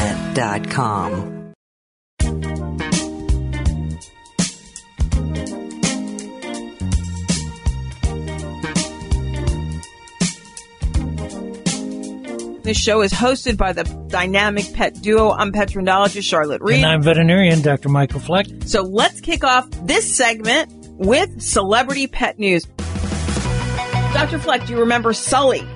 This 12.63 12.77
show 12.77 13.03
is 13.03 13.13
hosted 13.13 13.57
by 13.57 13.73
the 13.73 13.83
dynamic 14.09 14.73
pet 14.73 15.01
duo. 15.03 15.33
I'm 15.33 15.51
pet 15.51 15.71
trendologist 15.71 16.23
Charlotte 16.23 16.63
Reed. 16.63 16.77
And 16.77 16.87
I'm 16.87 17.03
veterinarian 17.03 17.61
Dr. 17.61 17.89
Michael 17.89 18.21
Fleck. 18.21 18.47
So 18.67 18.83
let's 18.83 19.21
kick 19.21 19.43
off 19.43 19.69
this 19.85 20.15
segment 20.17 20.71
with 20.97 21.43
celebrity 21.43 22.07
pet 22.07 22.39
news. 22.39 22.65
Dr. 24.15 24.39
Fleck, 24.39 24.65
do 24.67 24.75
you 24.75 24.79
remember 24.81 25.13
Sully? 25.13 25.67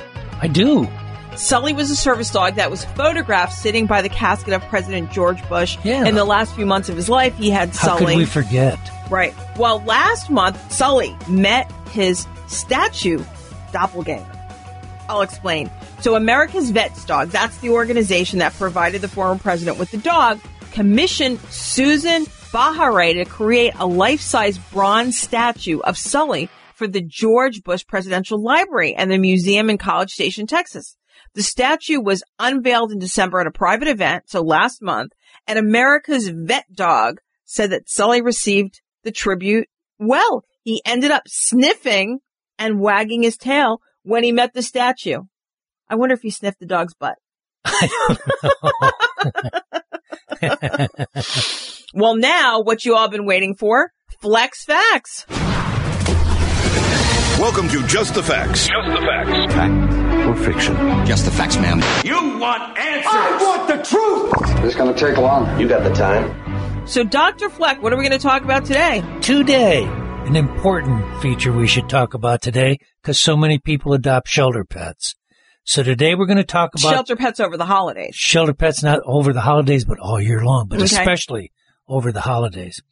I 0.40 0.46
do. 0.46 0.86
Sully 1.34 1.72
was 1.72 1.90
a 1.90 1.96
service 1.96 2.30
dog 2.30 2.54
that 2.54 2.70
was 2.70 2.84
photographed 2.84 3.52
sitting 3.54 3.86
by 3.86 4.00
the 4.00 4.08
casket 4.08 4.54
of 4.54 4.62
President 4.62 5.10
George 5.10 5.46
Bush. 5.48 5.76
Yeah. 5.82 6.06
In 6.06 6.14
the 6.14 6.24
last 6.24 6.54
few 6.54 6.66
months 6.66 6.88
of 6.88 6.94
his 6.96 7.08
life, 7.08 7.36
he 7.36 7.50
had 7.50 7.70
How 7.70 7.98
Sully. 7.98 8.12
could 8.14 8.16
we 8.18 8.24
forget? 8.26 8.78
Right. 9.10 9.34
Well, 9.58 9.82
last 9.84 10.30
month, 10.30 10.72
Sully 10.72 11.16
met 11.28 11.70
his 11.90 12.26
statue 12.46 13.22
doppelganger. 13.72 14.32
I'll 15.08 15.22
explain. 15.22 15.70
So, 16.00 16.14
America's 16.14 16.72
VetDogs, 16.72 17.30
that's 17.30 17.58
the 17.58 17.70
organization 17.70 18.38
that 18.40 18.54
provided 18.54 19.00
the 19.00 19.08
former 19.08 19.38
president 19.38 19.78
with 19.78 19.90
the 19.90 19.98
dog, 19.98 20.40
commissioned 20.72 21.40
Susan 21.50 22.26
Bahary 22.52 23.14
to 23.14 23.24
create 23.24 23.74
a 23.78 23.86
life-size 23.86 24.58
bronze 24.72 25.18
statue 25.18 25.80
of 25.80 25.98
Sully 25.98 26.48
for 26.74 26.86
the 26.86 27.02
George 27.02 27.62
Bush 27.62 27.84
Presidential 27.86 28.42
Library 28.42 28.94
and 28.94 29.10
the 29.10 29.18
museum 29.18 29.70
in 29.70 29.78
College 29.78 30.10
Station, 30.10 30.46
Texas. 30.46 30.96
The 31.34 31.42
statue 31.42 32.00
was 32.00 32.22
unveiled 32.38 32.92
in 32.92 32.98
December 32.98 33.40
at 33.40 33.46
a 33.46 33.50
private 33.50 33.88
event, 33.88 34.24
so 34.26 34.42
last 34.42 34.82
month, 34.82 35.12
and 35.46 35.58
America's 35.58 36.28
Vet 36.28 36.64
Dog 36.72 37.20
said 37.44 37.70
that 37.70 37.88
Sully 37.90 38.22
received 38.22 38.80
the 39.04 39.12
tribute 39.12 39.68
well. 39.98 40.44
He 40.62 40.82
ended 40.84 41.10
up 41.10 41.24
sniffing 41.26 42.20
and 42.58 42.80
wagging 42.80 43.22
his 43.22 43.36
tail 43.36 43.80
when 44.06 44.22
he 44.22 44.30
met 44.32 44.54
the 44.54 44.62
statue. 44.62 45.22
I 45.88 45.96
wonder 45.96 46.14
if 46.14 46.22
he 46.22 46.30
sniffed 46.30 46.60
the 46.60 46.66
dog's 46.66 46.94
butt. 46.94 47.16
well, 51.94 52.14
now 52.16 52.60
what 52.60 52.84
you 52.84 52.94
all 52.94 53.08
been 53.08 53.26
waiting 53.26 53.56
for? 53.56 53.90
Fleck's 54.20 54.64
facts. 54.64 55.26
Welcome 57.38 57.68
to 57.68 57.84
Just 57.86 58.14
the 58.14 58.22
Facts. 58.22 58.68
Just 58.68 58.88
the 58.88 59.04
Facts. 59.04 59.52
Fact 59.52 59.92
or 60.26 60.36
fiction? 60.36 60.76
Just 61.04 61.24
the 61.24 61.32
facts, 61.32 61.56
ma'am. 61.56 61.82
You 62.04 62.38
want 62.38 62.78
answers. 62.78 63.12
I 63.12 63.36
want 63.42 63.66
the 63.68 63.82
truth. 63.82 64.32
It's 64.64 64.76
going 64.76 64.94
to 64.94 64.98
take 64.98 65.18
long. 65.18 65.60
You 65.60 65.66
got 65.68 65.82
the 65.82 65.92
time. 65.92 66.86
So, 66.86 67.02
Dr. 67.02 67.50
Fleck, 67.50 67.82
what 67.82 67.92
are 67.92 67.96
we 67.96 68.08
going 68.08 68.18
to 68.18 68.22
talk 68.22 68.42
about 68.42 68.64
today? 68.64 69.02
Today, 69.20 69.84
an 70.26 70.36
important 70.36 71.22
feature 71.22 71.52
we 71.52 71.66
should 71.68 71.88
talk 71.88 72.14
about 72.14 72.42
today 72.42 72.78
because 73.00 73.20
so 73.20 73.36
many 73.36 73.58
people 73.58 73.92
adopt 73.92 74.28
shelter 74.28 74.64
pets. 74.64 75.14
So 75.64 75.82
today 75.82 76.14
we're 76.14 76.26
going 76.26 76.36
to 76.36 76.44
talk 76.44 76.70
about 76.74 76.92
Shelter 76.92 77.16
pets 77.16 77.40
over 77.40 77.56
the 77.56 77.64
holidays. 77.64 78.14
shelter 78.14 78.52
pets 78.54 78.82
not 78.82 79.00
over 79.04 79.32
the 79.32 79.40
holidays, 79.40 79.84
but 79.84 79.98
all 80.00 80.20
year 80.20 80.44
long, 80.44 80.66
but 80.68 80.76
Okay. 80.76 80.84
especially 80.84 81.52
over 81.88 82.10
the 82.12 82.20
holidays. 82.22 82.82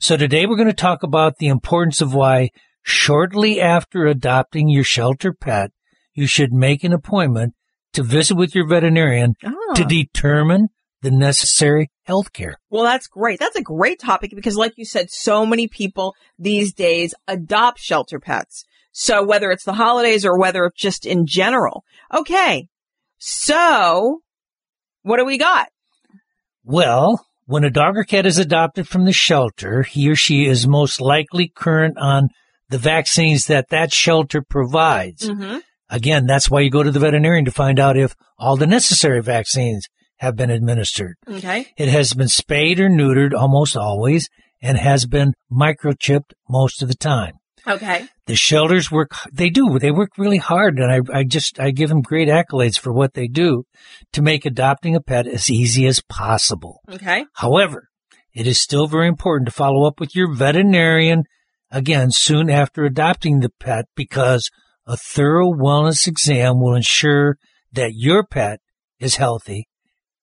So 0.00 0.16
today 0.16 0.46
we're 0.46 0.56
going 0.56 0.68
to 0.68 0.74
talk 0.74 1.02
about 1.02 1.38
the 1.38 1.48
importance 1.48 2.00
of 2.00 2.14
why 2.14 2.50
shortly 2.82 3.60
after 3.60 4.06
adopting 4.06 4.68
your 4.68 4.84
shelter 4.84 5.32
pet, 5.32 5.70
you 6.14 6.26
should 6.26 6.52
make 6.52 6.84
an 6.84 6.92
appointment 6.92 7.54
to 7.94 8.02
visit 8.02 8.34
with 8.36 8.54
your 8.54 8.66
veterinarian 8.66 9.34
Ah. 9.44 9.50
to 9.76 9.84
determine 9.84 10.68
the 11.02 11.10
necessary 11.10 11.90
health 12.04 12.32
care. 12.32 12.58
Well, 12.70 12.84
that's 12.84 13.08
great. 13.08 13.38
That's 13.38 13.56
a 13.56 13.62
great 13.62 14.00
topic 14.00 14.32
because 14.34 14.56
like 14.56 14.72
you 14.76 14.84
said, 14.84 15.10
so 15.10 15.44
many 15.44 15.68
people 15.68 16.14
these 16.38 16.72
days 16.72 17.14
adopt 17.28 17.80
shelter 17.80 18.18
pets. 18.18 18.64
So 18.92 19.24
whether 19.24 19.50
it's 19.50 19.64
the 19.64 19.74
holidays 19.74 20.24
or 20.24 20.38
whether 20.38 20.64
it's 20.64 20.80
just 20.80 21.04
in 21.04 21.26
general. 21.26 21.84
Okay. 22.12 22.68
So 23.18 24.20
what 25.02 25.18
do 25.18 25.24
we 25.24 25.38
got? 25.38 25.68
Well, 26.64 27.26
when 27.46 27.64
a 27.64 27.70
dog 27.70 27.96
or 27.96 28.04
cat 28.04 28.26
is 28.26 28.38
adopted 28.38 28.86
from 28.86 29.04
the 29.04 29.12
shelter, 29.12 29.82
he 29.82 30.08
or 30.08 30.14
she 30.14 30.46
is 30.46 30.66
most 30.66 31.00
likely 31.00 31.52
current 31.54 31.98
on 31.98 32.28
the 32.68 32.78
vaccines 32.78 33.46
that 33.46 33.70
that 33.70 33.92
shelter 33.92 34.40
provides. 34.40 35.28
Mm-hmm. 35.28 35.58
Again, 35.90 36.26
that's 36.26 36.48
why 36.50 36.60
you 36.60 36.70
go 36.70 36.82
to 36.82 36.90
the 36.90 37.00
veterinarian 37.00 37.44
to 37.44 37.50
find 37.50 37.78
out 37.78 37.98
if 37.98 38.14
all 38.38 38.56
the 38.56 38.66
necessary 38.66 39.20
vaccines 39.20 39.86
have 40.22 40.36
been 40.36 40.50
administered. 40.50 41.16
Okay. 41.26 41.66
It 41.76 41.88
has 41.88 42.14
been 42.14 42.28
spayed 42.28 42.78
or 42.78 42.88
neutered 42.88 43.34
almost 43.34 43.76
always 43.76 44.28
and 44.62 44.78
has 44.78 45.04
been 45.04 45.34
microchipped 45.50 46.32
most 46.48 46.80
of 46.80 46.86
the 46.86 46.94
time. 46.94 47.32
Okay. 47.66 48.06
The 48.26 48.36
shelters 48.36 48.88
work, 48.88 49.10
they 49.32 49.50
do, 49.50 49.80
they 49.80 49.90
work 49.90 50.10
really 50.16 50.38
hard 50.38 50.78
and 50.78 50.92
I, 50.92 51.18
I 51.18 51.24
just, 51.24 51.58
I 51.58 51.72
give 51.72 51.88
them 51.88 52.02
great 52.02 52.28
accolades 52.28 52.78
for 52.78 52.92
what 52.92 53.14
they 53.14 53.26
do 53.26 53.64
to 54.12 54.22
make 54.22 54.46
adopting 54.46 54.94
a 54.94 55.00
pet 55.00 55.26
as 55.26 55.50
easy 55.50 55.86
as 55.86 56.00
possible. 56.00 56.82
Okay. 56.88 57.24
However, 57.34 57.88
it 58.32 58.46
is 58.46 58.60
still 58.60 58.86
very 58.86 59.08
important 59.08 59.48
to 59.48 59.54
follow 59.54 59.88
up 59.88 59.98
with 59.98 60.14
your 60.14 60.32
veterinarian 60.32 61.24
again 61.68 62.12
soon 62.12 62.48
after 62.48 62.84
adopting 62.84 63.40
the 63.40 63.50
pet 63.58 63.86
because 63.96 64.52
a 64.86 64.96
thorough 64.96 65.52
wellness 65.52 66.06
exam 66.06 66.60
will 66.60 66.76
ensure 66.76 67.38
that 67.72 67.94
your 67.94 68.24
pet 68.24 68.60
is 69.00 69.16
healthy 69.16 69.66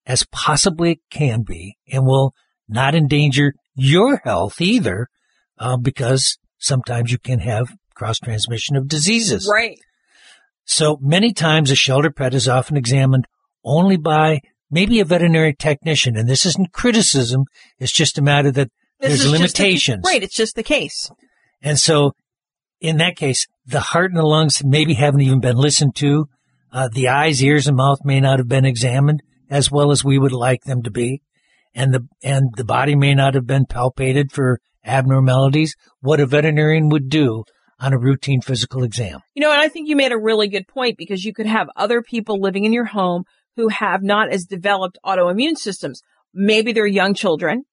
as 0.10 0.26
possibly 0.32 0.92
it 0.94 1.00
can 1.10 1.44
be 1.44 1.78
and 1.90 2.06
will 2.06 2.34
not 2.68 2.96
endanger 2.96 3.54
your 3.76 4.20
health 4.26 4.60
either 4.60 5.08
uh, 5.60 5.78
because 5.78 6.38
sometimes 6.58 7.12
you 7.14 7.18
can 7.20 7.40
have 7.40 7.74
cross 7.96 8.20
transmission 8.20 8.76
of 8.76 8.88
diseases. 8.90 9.48
Right. 9.50 9.78
So 10.66 10.98
many 11.02 11.32
times 11.34 11.72
a 11.72 11.76
shelter 11.76 12.12
pet 12.12 12.34
is 12.34 12.48
often 12.50 12.76
examined 12.76 13.26
only 13.64 13.98
by 13.98 14.42
maybe 14.72 15.00
a 15.00 15.06
veterinary 15.06 15.54
technician. 15.54 16.16
And 16.18 16.28
this 16.28 16.46
isn't 16.46 16.74
criticism. 16.74 17.44
It's 17.78 17.92
just 17.92 18.18
a 18.18 18.22
matter 18.22 18.52
that 18.52 18.70
This 19.00 19.10
there's 19.10 19.20
just 19.22 19.32
the- 19.32 19.38
limitations. 19.40 20.04
right. 20.06 20.24
It's 20.24 20.36
just 20.36 20.56
the 20.56 20.64
case. 20.64 21.10
And 21.62 21.78
so 21.80 22.14
in 22.82 22.98
that 22.98 23.16
case, 23.16 23.48
the 23.66 23.80
heart 23.80 24.12
and 24.12 24.20
the 24.20 24.26
lungs 24.26 24.64
maybe 24.64 24.94
haven't 24.96 25.22
even 25.22 25.40
been 25.40 25.58
listened 25.58 25.96
to. 25.98 26.28
Uh, 26.72 26.88
the 26.92 27.08
eyes, 27.08 27.44
ears, 27.44 27.68
and 27.68 27.76
mouth 27.78 28.00
may 28.04 28.20
not 28.20 28.40
have 28.40 28.48
been 28.48 28.66
examined 28.66 29.22
as 29.50 29.72
well 29.72 29.92
as 29.92 30.04
we 30.04 30.18
would 30.18 30.32
like 30.32 30.64
them 30.64 30.84
to 30.84 30.92
be. 30.92 31.22
And 31.74 31.94
the, 31.94 32.08
and 32.24 32.50
the 32.56 32.64
body 32.64 32.96
may 32.96 33.14
not 33.14 33.36
have 33.36 33.46
been 33.46 33.66
palpated 33.66 34.32
for 34.32 34.60
abnormalities, 34.84 35.76
what 36.02 36.20
a 36.20 36.26
veterinarian 36.26 36.90
would 36.90 37.10
do 37.10 37.44
on 37.80 37.94
a 37.94 37.98
routine 37.98 38.42
physical 38.42 38.84
exam. 38.84 39.22
You 39.34 39.42
know, 39.42 39.52
and 39.52 39.62
I 39.62 39.70
think 39.70 39.88
you 39.88 39.96
made 39.96 40.12
a 40.12 40.18
really 40.18 40.48
good 40.48 40.68
point 40.68 40.98
because 40.98 41.24
you 41.24 41.34
could 41.34 41.46
have 41.46 41.70
other 41.76 42.02
people 42.02 42.40
living 42.40 42.66
in 42.66 42.74
your 42.74 42.86
home 42.86 43.24
who 43.56 43.70
have 43.70 44.04
not 44.04 44.32
as 44.32 44.46
developed 44.46 44.98
autoimmune 45.06 45.58
systems. 45.58 46.02
Maybe 46.34 46.74
they're 46.74 46.88
young 46.88 47.14
children 47.14 47.66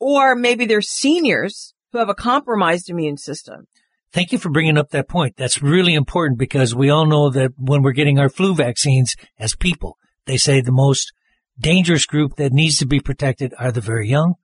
or 0.00 0.34
maybe 0.34 0.66
they're 0.66 0.80
seniors 0.80 1.74
who 1.92 1.98
have 1.98 2.08
a 2.08 2.14
compromised 2.14 2.90
immune 2.90 3.16
system. 3.16 3.66
Thank 4.12 4.32
you 4.32 4.38
for 4.38 4.50
bringing 4.50 4.78
up 4.78 4.90
that 4.90 5.08
point. 5.08 5.36
That's 5.36 5.62
really 5.62 5.94
important 5.94 6.38
because 6.38 6.74
we 6.74 6.88
all 6.88 7.06
know 7.06 7.30
that 7.30 7.52
when 7.56 7.82
we're 7.82 7.92
getting 7.92 8.18
our 8.18 8.28
flu 8.28 8.54
vaccines 8.54 9.16
as 9.38 9.56
people, 9.56 9.98
they 10.26 10.36
say 10.36 10.60
the 10.60 10.72
most 10.72 11.12
dangerous 11.58 12.06
group 12.06 12.36
that 12.36 12.52
needs 12.52 12.76
to 12.78 12.86
be 12.86 13.00
protected 13.00 13.54
are 13.58 13.72
the 13.72 13.80
very 13.80 14.08
young 14.08 14.34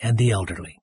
and 0.00 0.18
the 0.18 0.30
elderly. 0.30 0.76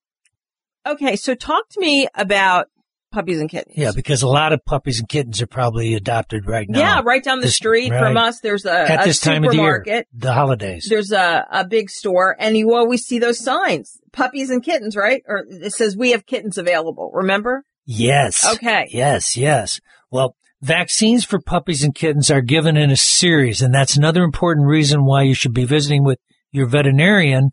Okay. 0.86 1.16
So 1.16 1.36
talk 1.36 1.68
to 1.70 1.80
me 1.80 2.08
about 2.16 2.68
puppies 3.12 3.40
and 3.40 3.50
kittens. 3.50 3.76
Yeah, 3.76 3.92
because 3.96 4.22
a 4.22 4.28
lot 4.28 4.54
of 4.54 4.64
puppies 4.66 5.00
and 5.00 5.10
kittens 5.10 5.42
are 5.42 5.48
probably 5.48 5.94
adopted 5.96 6.48
right 6.48 6.68
now. 6.70 6.80
Yeah, 6.80 7.02
right 7.04 7.24
down 7.24 7.40
the 7.40 7.48
This- 7.48 7.56
street 7.56 7.92
right. 7.92 8.00
from 8.00 8.18
us. 8.18 8.40
There's 8.40 8.66
a, 8.66 8.72
At 8.92 9.02
a 9.02 9.06
this 9.08 9.20
time 9.20 9.44
of 9.44 9.52
the 9.52 9.58
year, 9.58 9.82
supermarket. 9.84 10.08
the 10.14 10.34
holidays. 10.34 10.88
There's 10.90 11.12
a, 11.12 11.46
a 11.52 11.66
big 11.66 11.90
store 11.90 12.36
and 12.40 12.56
you 12.58 12.74
always 12.76 13.04
see 13.06 13.20
those 13.20 13.40
signs, 13.44 14.00
puppies 14.14 14.50
and 14.50 14.64
kittens, 14.64 14.96
right? 14.96 15.22
Or 15.28 15.46
it 15.50 15.74
says 15.74 15.98
we 15.98 16.12
have 16.12 16.26
kittens 16.26 16.58
available. 16.58 17.12
Remember? 17.14 17.64
Yes. 17.86 18.48
Okay. 18.56 18.88
Yes, 18.92 19.36
yes. 19.36 19.80
Well, 20.12 20.36
vaccines 20.62 21.26
for 21.26 21.40
puppies 21.40 21.84
and 21.84 21.96
kittens 21.96 22.30
are 22.30 22.42
given 22.42 22.78
in 22.78 22.92
a 22.92 22.96
series, 22.98 23.62
and 23.62 23.74
that's 23.74 23.98
another 23.98 24.24
important 24.24 24.68
reason 24.68 25.06
why 25.06 25.24
you 25.24 25.34
should 25.34 25.54
be 25.54 25.66
visiting 25.66 26.04
with 26.04 26.20
your 26.52 26.68
veterinarian 26.68 27.52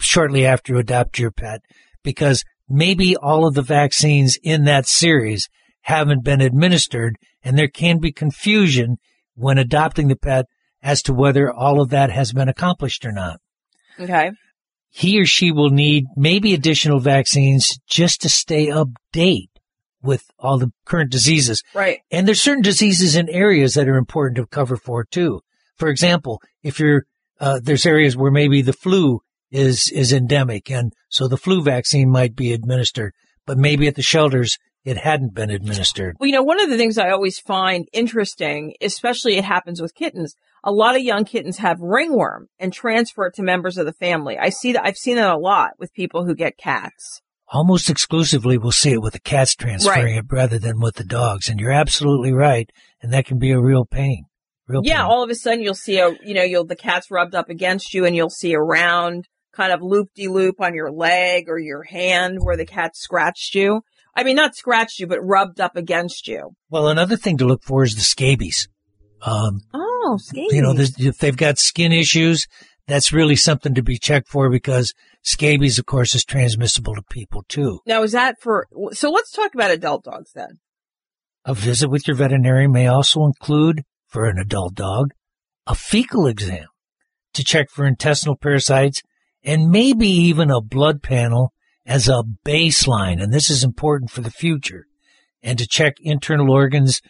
shortly 0.00 0.44
after 0.46 0.72
you 0.72 0.78
adopt 0.78 1.18
your 1.18 1.30
pet, 1.30 1.60
because 2.02 2.44
maybe 2.68 3.16
all 3.16 3.46
of 3.46 3.54
the 3.54 3.62
vaccines 3.62 4.38
in 4.42 4.64
that 4.64 4.86
series 4.86 5.48
haven't 5.82 6.24
been 6.24 6.40
administered, 6.40 7.16
and 7.42 7.58
there 7.58 7.68
can 7.68 7.98
be 7.98 8.12
confusion 8.12 8.96
when 9.34 9.58
adopting 9.58 10.08
the 10.08 10.16
pet 10.16 10.46
as 10.82 11.02
to 11.02 11.12
whether 11.12 11.52
all 11.52 11.80
of 11.80 11.90
that 11.90 12.10
has 12.10 12.32
been 12.32 12.48
accomplished 12.48 13.04
or 13.04 13.12
not 13.12 13.38
Okay. 14.00 14.30
he 14.90 15.20
or 15.20 15.24
she 15.24 15.52
will 15.52 15.70
need 15.70 16.04
maybe 16.16 16.54
additional 16.54 16.98
vaccines 16.98 17.78
just 17.88 18.20
to 18.22 18.28
stay 18.28 18.66
update 18.66 19.48
with 20.02 20.24
all 20.38 20.58
the 20.58 20.72
current 20.84 21.10
diseases. 21.10 21.62
Right. 21.74 22.00
And 22.10 22.26
there's 22.26 22.42
certain 22.42 22.62
diseases 22.62 23.16
in 23.16 23.28
areas 23.28 23.74
that 23.74 23.88
are 23.88 23.96
important 23.96 24.36
to 24.36 24.46
cover 24.46 24.76
for 24.76 25.04
too. 25.04 25.40
For 25.76 25.88
example, 25.88 26.40
if 26.62 26.78
you're, 26.78 27.04
uh, 27.40 27.60
there's 27.62 27.86
areas 27.86 28.16
where 28.16 28.30
maybe 28.30 28.62
the 28.62 28.72
flu 28.72 29.20
is, 29.50 29.90
is 29.92 30.12
endemic 30.12 30.70
and 30.70 30.92
so 31.08 31.28
the 31.28 31.36
flu 31.36 31.62
vaccine 31.62 32.10
might 32.10 32.34
be 32.34 32.52
administered, 32.52 33.12
but 33.46 33.58
maybe 33.58 33.86
at 33.86 33.94
the 33.94 34.02
shelters 34.02 34.58
it 34.84 34.96
hadn't 34.96 35.34
been 35.34 35.50
administered. 35.50 36.16
Well, 36.18 36.26
you 36.26 36.34
know, 36.34 36.42
one 36.42 36.60
of 36.60 36.68
the 36.68 36.76
things 36.76 36.98
I 36.98 37.10
always 37.10 37.38
find 37.38 37.86
interesting, 37.92 38.74
especially 38.80 39.36
it 39.36 39.44
happens 39.44 39.80
with 39.80 39.94
kittens, 39.94 40.34
a 40.64 40.72
lot 40.72 40.96
of 40.96 41.02
young 41.02 41.24
kittens 41.24 41.58
have 41.58 41.80
ringworm 41.80 42.48
and 42.58 42.72
transfer 42.72 43.26
it 43.26 43.34
to 43.34 43.42
members 43.42 43.78
of 43.78 43.86
the 43.86 43.92
family. 43.92 44.38
I 44.38 44.48
see 44.48 44.72
that, 44.72 44.84
I've 44.84 44.96
seen 44.96 45.16
that 45.16 45.30
a 45.30 45.38
lot 45.38 45.72
with 45.78 45.94
people 45.94 46.24
who 46.24 46.34
get 46.34 46.58
cats. 46.58 47.20
Almost 47.52 47.90
exclusively 47.90 48.56
we'll 48.58 48.72
see 48.72 48.92
it 48.92 49.02
with 49.02 49.12
the 49.12 49.20
cats 49.20 49.54
transferring 49.54 50.16
it 50.16 50.24
rather 50.30 50.58
than 50.58 50.80
with 50.80 50.94
the 50.96 51.04
dogs. 51.04 51.48
And 51.48 51.60
you're 51.60 51.70
absolutely 51.72 52.32
right. 52.32 52.68
And 53.02 53.12
that 53.12 53.26
can 53.26 53.38
be 53.38 53.50
a 53.50 53.60
real 53.60 53.84
pain. 53.84 54.24
Real 54.66 54.80
Yeah, 54.84 55.02
pain. 55.02 55.06
all 55.10 55.22
of 55.22 55.28
a 55.30 55.34
sudden 55.34 55.60
you'll 55.60 55.74
see 55.74 55.98
a, 55.98 56.10
you 56.24 56.32
know, 56.34 56.42
you'll, 56.42 56.64
the 56.64 56.76
cat's 56.76 57.10
rubbed 57.10 57.34
up 57.34 57.50
against 57.50 57.92
you 57.92 58.06
and 58.06 58.16
you'll 58.16 58.30
see 58.30 58.52
a 58.54 58.60
round 58.60 59.28
kind 59.52 59.70
of 59.72 59.82
loop-de-loop 59.82 60.60
on 60.62 60.74
your 60.74 60.90
leg 60.90 61.44
or 61.48 61.58
your 61.58 61.82
hand 61.82 62.38
where 62.40 62.56
the 62.56 62.64
cat 62.64 62.96
scratched 62.96 63.54
you. 63.54 63.82
I 64.16 64.24
mean, 64.24 64.36
not 64.36 64.54
scratched 64.54 64.98
you, 64.98 65.06
but 65.06 65.20
rubbed 65.20 65.60
up 65.60 65.76
against 65.76 66.26
you. 66.26 66.52
Well, 66.70 66.88
another 66.88 67.16
thing 67.18 67.36
to 67.38 67.44
look 67.44 67.62
for 67.62 67.82
is 67.82 67.94
the 67.94 68.00
scabies. 68.00 68.68
Um, 69.20 69.60
Oh, 69.74 70.16
scabies. 70.20 70.52
you 70.54 70.62
know, 70.62 70.74
if 70.76 71.18
they've 71.18 71.36
got 71.36 71.58
skin 71.58 71.92
issues, 71.92 72.46
that's 72.86 73.12
really 73.12 73.36
something 73.36 73.74
to 73.74 73.82
be 73.82 73.98
checked 73.98 74.28
for 74.28 74.48
because 74.50 74.94
scabies, 75.22 75.78
of 75.78 75.86
course, 75.86 76.14
is 76.14 76.24
transmissible 76.24 76.94
to 76.94 77.02
people 77.02 77.44
too. 77.48 77.80
Now, 77.86 78.02
is 78.02 78.12
that 78.12 78.40
for, 78.40 78.68
so 78.92 79.10
let's 79.10 79.30
talk 79.30 79.54
about 79.54 79.70
adult 79.70 80.04
dogs 80.04 80.32
then. 80.34 80.58
A 81.44 81.54
visit 81.54 81.88
with 81.88 82.06
your 82.06 82.16
veterinarian 82.16 82.70
may 82.70 82.86
also 82.86 83.24
include, 83.24 83.82
for 84.06 84.26
an 84.26 84.38
adult 84.38 84.74
dog, 84.74 85.12
a 85.66 85.74
fecal 85.74 86.26
exam 86.26 86.66
to 87.34 87.42
check 87.42 87.70
for 87.70 87.86
intestinal 87.86 88.36
parasites 88.36 89.02
and 89.42 89.70
maybe 89.70 90.06
even 90.06 90.50
a 90.50 90.60
blood 90.60 91.02
panel 91.02 91.52
as 91.86 92.08
a 92.08 92.22
baseline. 92.44 93.22
And 93.22 93.32
this 93.32 93.50
is 93.50 93.64
important 93.64 94.10
for 94.10 94.20
the 94.20 94.30
future 94.30 94.86
and 95.42 95.58
to 95.58 95.66
check 95.66 95.94
internal 96.00 96.52
organs, 96.52 97.00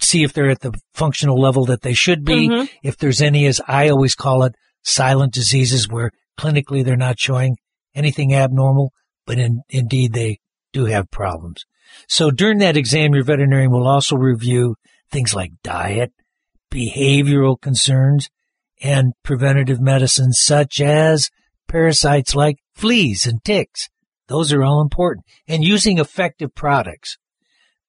see 0.00 0.22
if 0.22 0.32
they're 0.32 0.50
at 0.50 0.60
the 0.60 0.78
functional 0.94 1.40
level 1.40 1.64
that 1.66 1.82
they 1.82 1.94
should 1.94 2.24
be. 2.24 2.48
Mhm. 2.48 2.68
If 2.82 2.96
there's 2.98 3.20
any, 3.20 3.46
as 3.46 3.60
I 3.66 3.88
always 3.88 4.14
call 4.14 4.44
it, 4.44 4.54
silent 4.82 5.34
diseases 5.34 5.88
where 5.88 6.12
clinically 6.40 6.82
they're 6.82 6.96
not 6.96 7.20
showing 7.20 7.56
anything 7.94 8.34
abnormal, 8.34 8.92
but 9.26 9.38
in, 9.38 9.62
indeed 9.68 10.14
they 10.14 10.38
do 10.72 10.86
have 10.86 11.10
problems. 11.10 11.64
So 12.08 12.30
during 12.30 12.58
that 12.58 12.76
exam, 12.76 13.14
your 13.14 13.24
veterinarian 13.24 13.70
will 13.70 13.86
also 13.86 14.16
review 14.16 14.76
things 15.10 15.34
like 15.34 15.52
diet, 15.62 16.12
behavioral 16.72 17.60
concerns, 17.60 18.30
and 18.82 19.12
preventative 19.22 19.80
medicines 19.80 20.40
such 20.40 20.80
as 20.80 21.30
parasites 21.68 22.34
like 22.34 22.56
fleas 22.74 23.26
and 23.26 23.44
ticks. 23.44 23.88
Those 24.28 24.52
are 24.52 24.62
all 24.62 24.80
important. 24.80 25.26
And 25.46 25.64
using 25.64 25.98
effective 25.98 26.54
products 26.54 27.18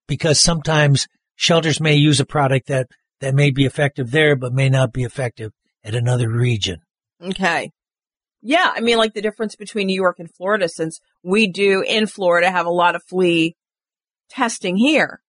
because 0.08 0.42
sometimes 0.42 1.08
shelters 1.36 1.80
may 1.80 1.96
use 1.96 2.20
a 2.20 2.26
product 2.26 2.68
that, 2.68 2.88
that 3.22 3.36
may 3.36 3.52
be 3.52 3.66
effective 3.66 4.12
there, 4.12 4.36
but 4.36 4.52
may 4.52 4.68
not 4.68 4.92
be 4.92 5.04
effective 5.04 5.52
at 5.84 5.96
another 5.96 6.30
region. 6.30 6.80
Okay. 7.22 7.70
Yeah, 8.41 8.71
I 8.75 8.82
mean, 8.82 8.97
like 8.97 9.13
the 9.13 9.21
difference 9.21 9.56
between 9.56 9.88
New 9.88 9.95
York 10.01 10.17
and 10.19 10.30
Florida, 10.36 10.67
since 10.67 10.99
we 11.23 11.47
do 11.47 11.84
in 11.88 12.08
Florida 12.08 12.49
have 12.49 12.65
a 12.65 12.71
lot 12.71 12.95
of 12.95 13.04
flea 13.10 13.56
testing 14.30 14.77
here. 14.77 15.21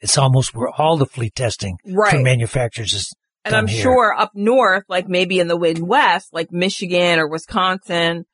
It's 0.00 0.18
almost 0.18 0.54
where 0.54 0.68
all 0.68 0.96
the 0.96 1.06
flea 1.06 1.30
testing 1.30 1.76
for 1.84 1.92
Right. 1.92 2.22
manufacturers 2.22 2.92
is 2.92 3.12
And 3.44 3.54
I'm 3.54 3.66
here. 3.66 3.82
sure 3.82 4.14
up 4.18 4.32
north, 4.34 4.84
like 4.88 5.08
maybe 5.08 5.38
in 5.38 5.48
the 5.48 5.58
Midwest, 5.58 6.32
like 6.32 6.50
Michigan 6.50 7.18
or 7.18 7.28
Wisconsin 7.28 8.24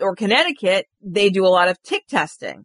or 0.00 0.14
Connecticut, 0.14 0.86
they 1.02 1.30
do 1.30 1.44
a 1.46 1.48
lot 1.48 1.68
of 1.68 1.80
tick 1.82 2.06
testing. 2.08 2.64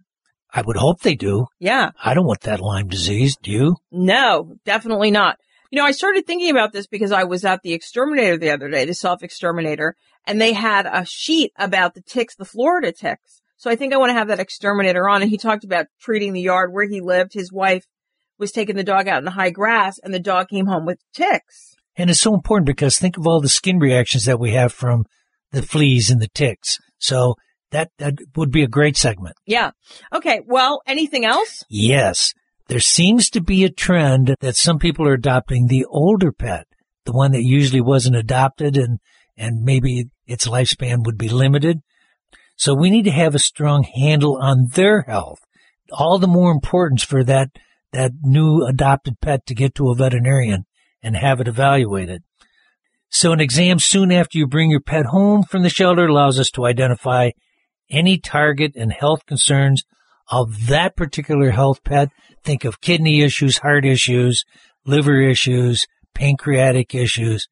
I 0.53 0.61
would 0.61 0.77
hope 0.77 1.01
they 1.01 1.15
do. 1.15 1.47
Yeah. 1.59 1.91
I 2.03 2.13
don't 2.13 2.25
want 2.27 2.41
that 2.41 2.61
Lyme 2.61 2.87
disease. 2.87 3.35
Do 3.41 3.51
you? 3.51 3.75
No, 3.91 4.55
definitely 4.65 5.11
not. 5.11 5.37
You 5.75 5.81
know, 5.81 5.87
I 5.87 5.91
started 5.91 6.25
thinking 6.25 6.51
about 6.51 6.71
this 6.71 6.87
because 6.87 7.11
I 7.11 7.25
was 7.25 7.43
at 7.43 7.61
the 7.61 7.73
exterminator 7.73 8.37
the 8.37 8.51
other 8.51 8.69
day, 8.69 8.85
the 8.85 8.93
self 8.93 9.21
exterminator, 9.23 9.97
and 10.25 10.39
they 10.39 10.53
had 10.53 10.85
a 10.85 11.05
sheet 11.05 11.51
about 11.57 11.95
the 11.95 12.01
ticks, 12.01 12.33
the 12.33 12.45
Florida 12.45 12.93
ticks. 12.93 13.41
So 13.57 13.69
I 13.69 13.75
think 13.75 13.91
I 13.91 13.97
want 13.97 14.11
to 14.11 14.13
have 14.13 14.29
that 14.29 14.39
exterminator 14.39 15.09
on. 15.09 15.21
And 15.21 15.29
he 15.29 15.37
talked 15.37 15.65
about 15.65 15.87
treating 15.99 16.31
the 16.31 16.39
yard 16.39 16.71
where 16.71 16.87
he 16.87 17.01
lived. 17.01 17.33
His 17.33 17.51
wife 17.51 17.83
was 18.39 18.53
taking 18.53 18.77
the 18.77 18.85
dog 18.85 19.09
out 19.09 19.17
in 19.17 19.25
the 19.25 19.31
high 19.31 19.49
grass 19.49 19.99
and 20.01 20.13
the 20.13 20.19
dog 20.19 20.47
came 20.47 20.67
home 20.67 20.85
with 20.85 20.99
ticks. 21.13 21.75
And 21.97 22.09
it's 22.09 22.21
so 22.21 22.33
important 22.33 22.67
because 22.67 22.97
think 22.97 23.17
of 23.17 23.27
all 23.27 23.41
the 23.41 23.49
skin 23.49 23.77
reactions 23.77 24.23
that 24.23 24.39
we 24.39 24.51
have 24.51 24.71
from 24.71 25.03
the 25.51 25.61
fleas 25.61 26.09
and 26.09 26.21
the 26.21 26.29
ticks. 26.33 26.77
So 26.99 27.35
that, 27.71 27.91
that 27.97 28.13
would 28.37 28.49
be 28.49 28.63
a 28.63 28.69
great 28.69 28.95
segment. 28.95 29.35
Yeah. 29.45 29.71
Okay. 30.13 30.39
Well, 30.47 30.81
anything 30.87 31.25
else? 31.25 31.65
Yes. 31.67 32.33
There 32.67 32.79
seems 32.79 33.29
to 33.31 33.41
be 33.41 33.63
a 33.63 33.69
trend 33.69 34.35
that 34.39 34.55
some 34.55 34.79
people 34.79 35.07
are 35.07 35.13
adopting 35.13 35.67
the 35.67 35.85
older 35.85 36.31
pet, 36.31 36.67
the 37.05 37.11
one 37.11 37.31
that 37.33 37.43
usually 37.43 37.81
wasn't 37.81 38.15
adopted 38.15 38.75
and, 38.75 38.99
and 39.37 39.63
maybe 39.63 40.09
its 40.25 40.47
lifespan 40.47 41.05
would 41.05 41.17
be 41.17 41.29
limited. 41.29 41.81
So 42.55 42.73
we 42.73 42.89
need 42.89 43.05
to 43.05 43.11
have 43.11 43.35
a 43.35 43.39
strong 43.39 43.83
handle 43.83 44.37
on 44.41 44.69
their 44.73 45.01
health. 45.01 45.39
All 45.91 46.17
the 46.17 46.27
more 46.27 46.51
importance 46.51 47.03
for 47.03 47.23
that, 47.25 47.49
that 47.91 48.13
new 48.23 48.65
adopted 48.65 49.21
pet 49.21 49.45
to 49.45 49.53
get 49.53 49.75
to 49.75 49.91
a 49.91 49.95
veterinarian 49.95 50.65
and 51.03 51.15
have 51.15 51.39
it 51.39 51.47
evaluated. 51.47 52.23
So 53.09 53.31
an 53.31 53.39
exam 53.39 53.77
soon 53.79 54.11
after 54.11 54.39
you 54.39 54.47
bring 54.47 54.71
your 54.71 54.81
pet 54.81 55.05
home 55.05 55.43
from 55.43 55.61
the 55.61 55.69
shelter 55.69 56.07
allows 56.07 56.39
us 56.39 56.49
to 56.51 56.65
identify 56.65 57.31
any 57.89 58.17
target 58.17 58.71
and 58.75 58.91
health 58.91 59.25
concerns 59.27 59.83
of 60.29 60.67
that 60.67 60.95
particular 60.95 61.51
health 61.51 61.83
pet. 61.83 62.09
Think 62.43 62.63
of 62.65 62.81
kidney 62.81 63.21
issues, 63.21 63.57
heart 63.59 63.85
issues, 63.85 64.45
liver 64.85 65.19
issues, 65.21 65.87
pancreatic 66.13 66.93
issues, 66.95 67.47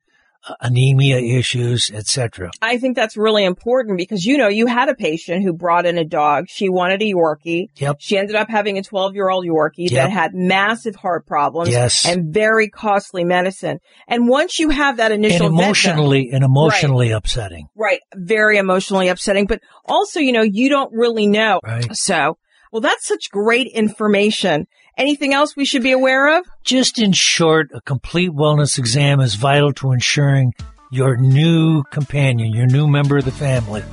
uh, 0.47 0.55
anemia 0.61 1.17
issues, 1.19 1.89
etc. 1.93 2.51
I 2.61 2.77
think 2.77 2.95
that's 2.95 3.15
really 3.15 3.43
important 3.45 3.97
because 3.97 4.25
you 4.25 4.37
know 4.37 4.49
you 4.49 4.67
had 4.67 4.89
a 4.89 4.93
patient 4.95 5.41
who 5.43 5.53
brought 5.53 5.85
in 5.85 5.97
a 5.97 6.03
dog. 6.03 6.45
She 6.49 6.67
wanted 6.69 7.01
a 7.01 7.05
Yorkie. 7.13 7.67
Yep. 7.77 7.95
She 7.99 8.17
ended 8.17 8.35
up 8.35 8.49
having 8.49 8.77
a 8.77 8.83
12 8.83 9.15
year 9.15 9.29
old 9.29 9.45
Yorkie 9.45 9.89
Yep. 9.89 9.91
that 9.91 10.11
had 10.11 10.33
massive 10.33 10.95
heart 10.95 11.25
problems 11.25 11.69
Yes. 11.69 12.05
and 12.05 12.33
very 12.33 12.67
costly 12.69 13.23
medicine. 13.23 13.79
And 14.07 14.27
once 14.27 14.59
you 14.59 14.69
have 14.69 14.97
that 14.97 15.11
initial 15.13 15.47
and 15.47 15.55
emotionally 15.55 16.29
and 16.33 16.43
emotionally 16.43 17.11
upsetting. 17.11 17.67
Right. 17.75 18.01
Very 18.13 18.57
emotionally 18.57 19.07
upsetting, 19.07 19.45
but 19.45 19.61
also, 19.85 20.19
you 20.19 20.33
know, 20.33 20.43
you 20.43 20.67
don't 20.69 20.91
really 20.93 21.25
know. 21.27 21.61
Right. 21.63 21.87
So, 21.95 22.37
well, 22.73 22.81
that's 22.81 23.05
such 23.05 23.29
great 23.29 23.67
information. 23.67 24.65
Anything 24.97 25.31
else 25.31 25.55
we 25.55 25.63
should 25.63 25.83
be 25.83 25.91
aware 25.91 26.39
of? 26.39 26.45
Just 26.63 26.97
in 26.97 27.11
short, 27.11 27.69
a 27.71 27.81
complete 27.81 28.31
wellness 28.31 28.79
exam 28.79 29.19
is 29.19 29.35
vital 29.35 29.73
to 29.73 29.91
ensuring 29.91 30.55
your 30.91 31.15
new 31.15 31.83
companion, 31.91 32.51
your 32.51 32.65
new 32.65 32.87
member 32.87 33.17
of 33.17 33.25
the 33.25 33.31
family 33.31 33.83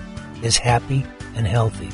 is 0.43 0.57
happy 0.57 1.05
and 1.35 1.47
healthy. 1.47 1.90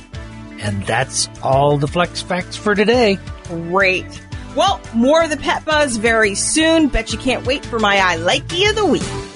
And 0.60 0.86
that's 0.86 1.28
all 1.42 1.76
the 1.76 1.88
Fleck's 1.88 2.22
facts 2.22 2.54
for 2.54 2.76
today. 2.76 3.18
Great. 3.48 4.22
Well, 4.54 4.80
more 4.94 5.24
of 5.24 5.30
the 5.30 5.38
pet 5.38 5.64
buzz 5.64 5.96
very 5.96 6.36
soon. 6.36 6.86
Bet 6.86 7.12
you 7.12 7.18
can't 7.18 7.44
wait 7.44 7.66
for 7.66 7.80
my 7.80 7.98
I 7.98 8.16
likey 8.18 8.70
of 8.70 8.76
the 8.76 8.86
week. 8.86 9.35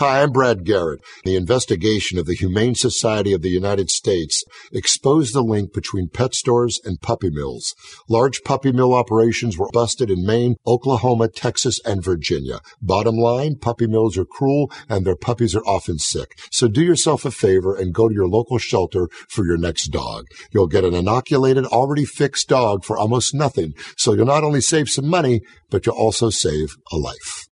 Hi, 0.00 0.22
I'm 0.22 0.30
Brad 0.30 0.64
Garrett. 0.64 1.00
The 1.24 1.34
investigation 1.34 2.20
of 2.20 2.26
the 2.26 2.36
Humane 2.36 2.76
Society 2.76 3.32
of 3.32 3.42
the 3.42 3.48
United 3.48 3.90
States 3.90 4.44
exposed 4.70 5.34
the 5.34 5.42
link 5.42 5.72
between 5.72 6.08
pet 6.08 6.36
stores 6.36 6.80
and 6.84 7.00
puppy 7.00 7.30
mills. 7.30 7.74
Large 8.08 8.44
puppy 8.44 8.70
mill 8.70 8.94
operations 8.94 9.58
were 9.58 9.68
busted 9.72 10.08
in 10.08 10.24
Maine, 10.24 10.54
Oklahoma, 10.64 11.26
Texas, 11.26 11.80
and 11.84 12.04
Virginia. 12.04 12.60
Bottom 12.80 13.16
line, 13.16 13.56
puppy 13.56 13.88
mills 13.88 14.16
are 14.16 14.24
cruel 14.24 14.70
and 14.88 15.04
their 15.04 15.16
puppies 15.16 15.56
are 15.56 15.66
often 15.66 15.98
sick. 15.98 16.38
So 16.52 16.68
do 16.68 16.84
yourself 16.84 17.24
a 17.24 17.32
favor 17.32 17.74
and 17.74 17.92
go 17.92 18.08
to 18.08 18.14
your 18.14 18.28
local 18.28 18.58
shelter 18.58 19.08
for 19.28 19.44
your 19.44 19.58
next 19.58 19.88
dog. 19.88 20.26
You'll 20.52 20.68
get 20.68 20.84
an 20.84 20.94
inoculated, 20.94 21.64
already 21.64 22.04
fixed 22.04 22.48
dog 22.48 22.84
for 22.84 22.96
almost 22.96 23.34
nothing. 23.34 23.74
So 23.96 24.12
you'll 24.12 24.26
not 24.26 24.44
only 24.44 24.60
save 24.60 24.88
some 24.90 25.08
money, 25.08 25.40
but 25.70 25.86
you'll 25.86 25.96
also 25.96 26.30
save 26.30 26.76
a 26.92 26.96
life. 26.96 27.47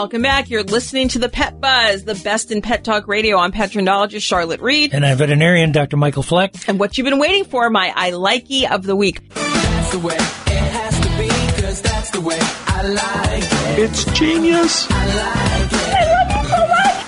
Welcome 0.00 0.22
back. 0.22 0.48
You're 0.48 0.62
listening 0.62 1.08
to 1.08 1.18
the 1.18 1.28
Pet 1.28 1.60
Buzz, 1.60 2.04
the 2.04 2.14
best 2.14 2.50
in 2.50 2.62
pet 2.62 2.84
talk 2.84 3.06
radio. 3.06 3.36
I'm 3.36 3.52
petrendologist 3.52 4.26
Charlotte 4.26 4.62
Reed. 4.62 4.94
And 4.94 5.04
I'm 5.04 5.18
veterinarian 5.18 5.72
Dr. 5.72 5.98
Michael 5.98 6.22
Fleck. 6.22 6.54
And 6.66 6.80
what 6.80 6.96
you've 6.96 7.04
been 7.04 7.18
waiting 7.18 7.44
for, 7.44 7.68
my 7.68 7.92
I 7.94 8.12
likey 8.12 8.66
of 8.66 8.84
the 8.84 8.96
week. 8.96 9.28
That's 9.34 9.92
the 9.92 9.98
way 9.98 10.14
it 10.14 10.72
has 10.72 10.98
to 11.00 11.18
be, 11.18 11.28
cause 11.62 11.82
that's 11.82 12.10
the 12.12 12.22
way 12.22 12.38
I 12.40 12.82
like 12.86 13.78
it. 13.78 13.90
It's 13.90 14.04
genius. 14.18 14.86
I 14.88 15.06
like 15.06 15.70
it. 15.70 16.08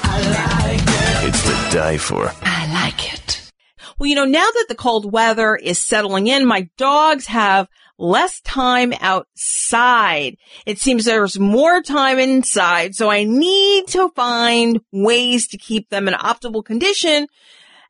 I 0.04 0.76
like 0.76 0.82
it. 0.82 1.28
It's 1.28 1.42
to 1.44 1.74
die 1.74 1.96
for. 1.96 2.30
I 2.42 2.70
like 2.74 3.14
it. 3.14 3.52
Well, 3.98 4.06
you 4.06 4.16
know, 4.16 4.26
now 4.26 4.50
that 4.52 4.66
the 4.68 4.74
cold 4.74 5.10
weather 5.10 5.56
is 5.56 5.80
settling 5.80 6.26
in, 6.26 6.44
my 6.44 6.68
dogs 6.76 7.26
have 7.28 7.68
less 8.02 8.40
time 8.40 8.92
outside. 9.00 10.36
It 10.66 10.78
seems 10.78 11.04
there's 11.04 11.38
more 11.38 11.80
time 11.82 12.18
inside, 12.18 12.94
so 12.94 13.10
I 13.10 13.24
need 13.24 13.86
to 13.88 14.10
find 14.10 14.80
ways 14.92 15.48
to 15.48 15.58
keep 15.58 15.88
them 15.88 16.08
in 16.08 16.14
optimal 16.14 16.64
condition 16.64 17.28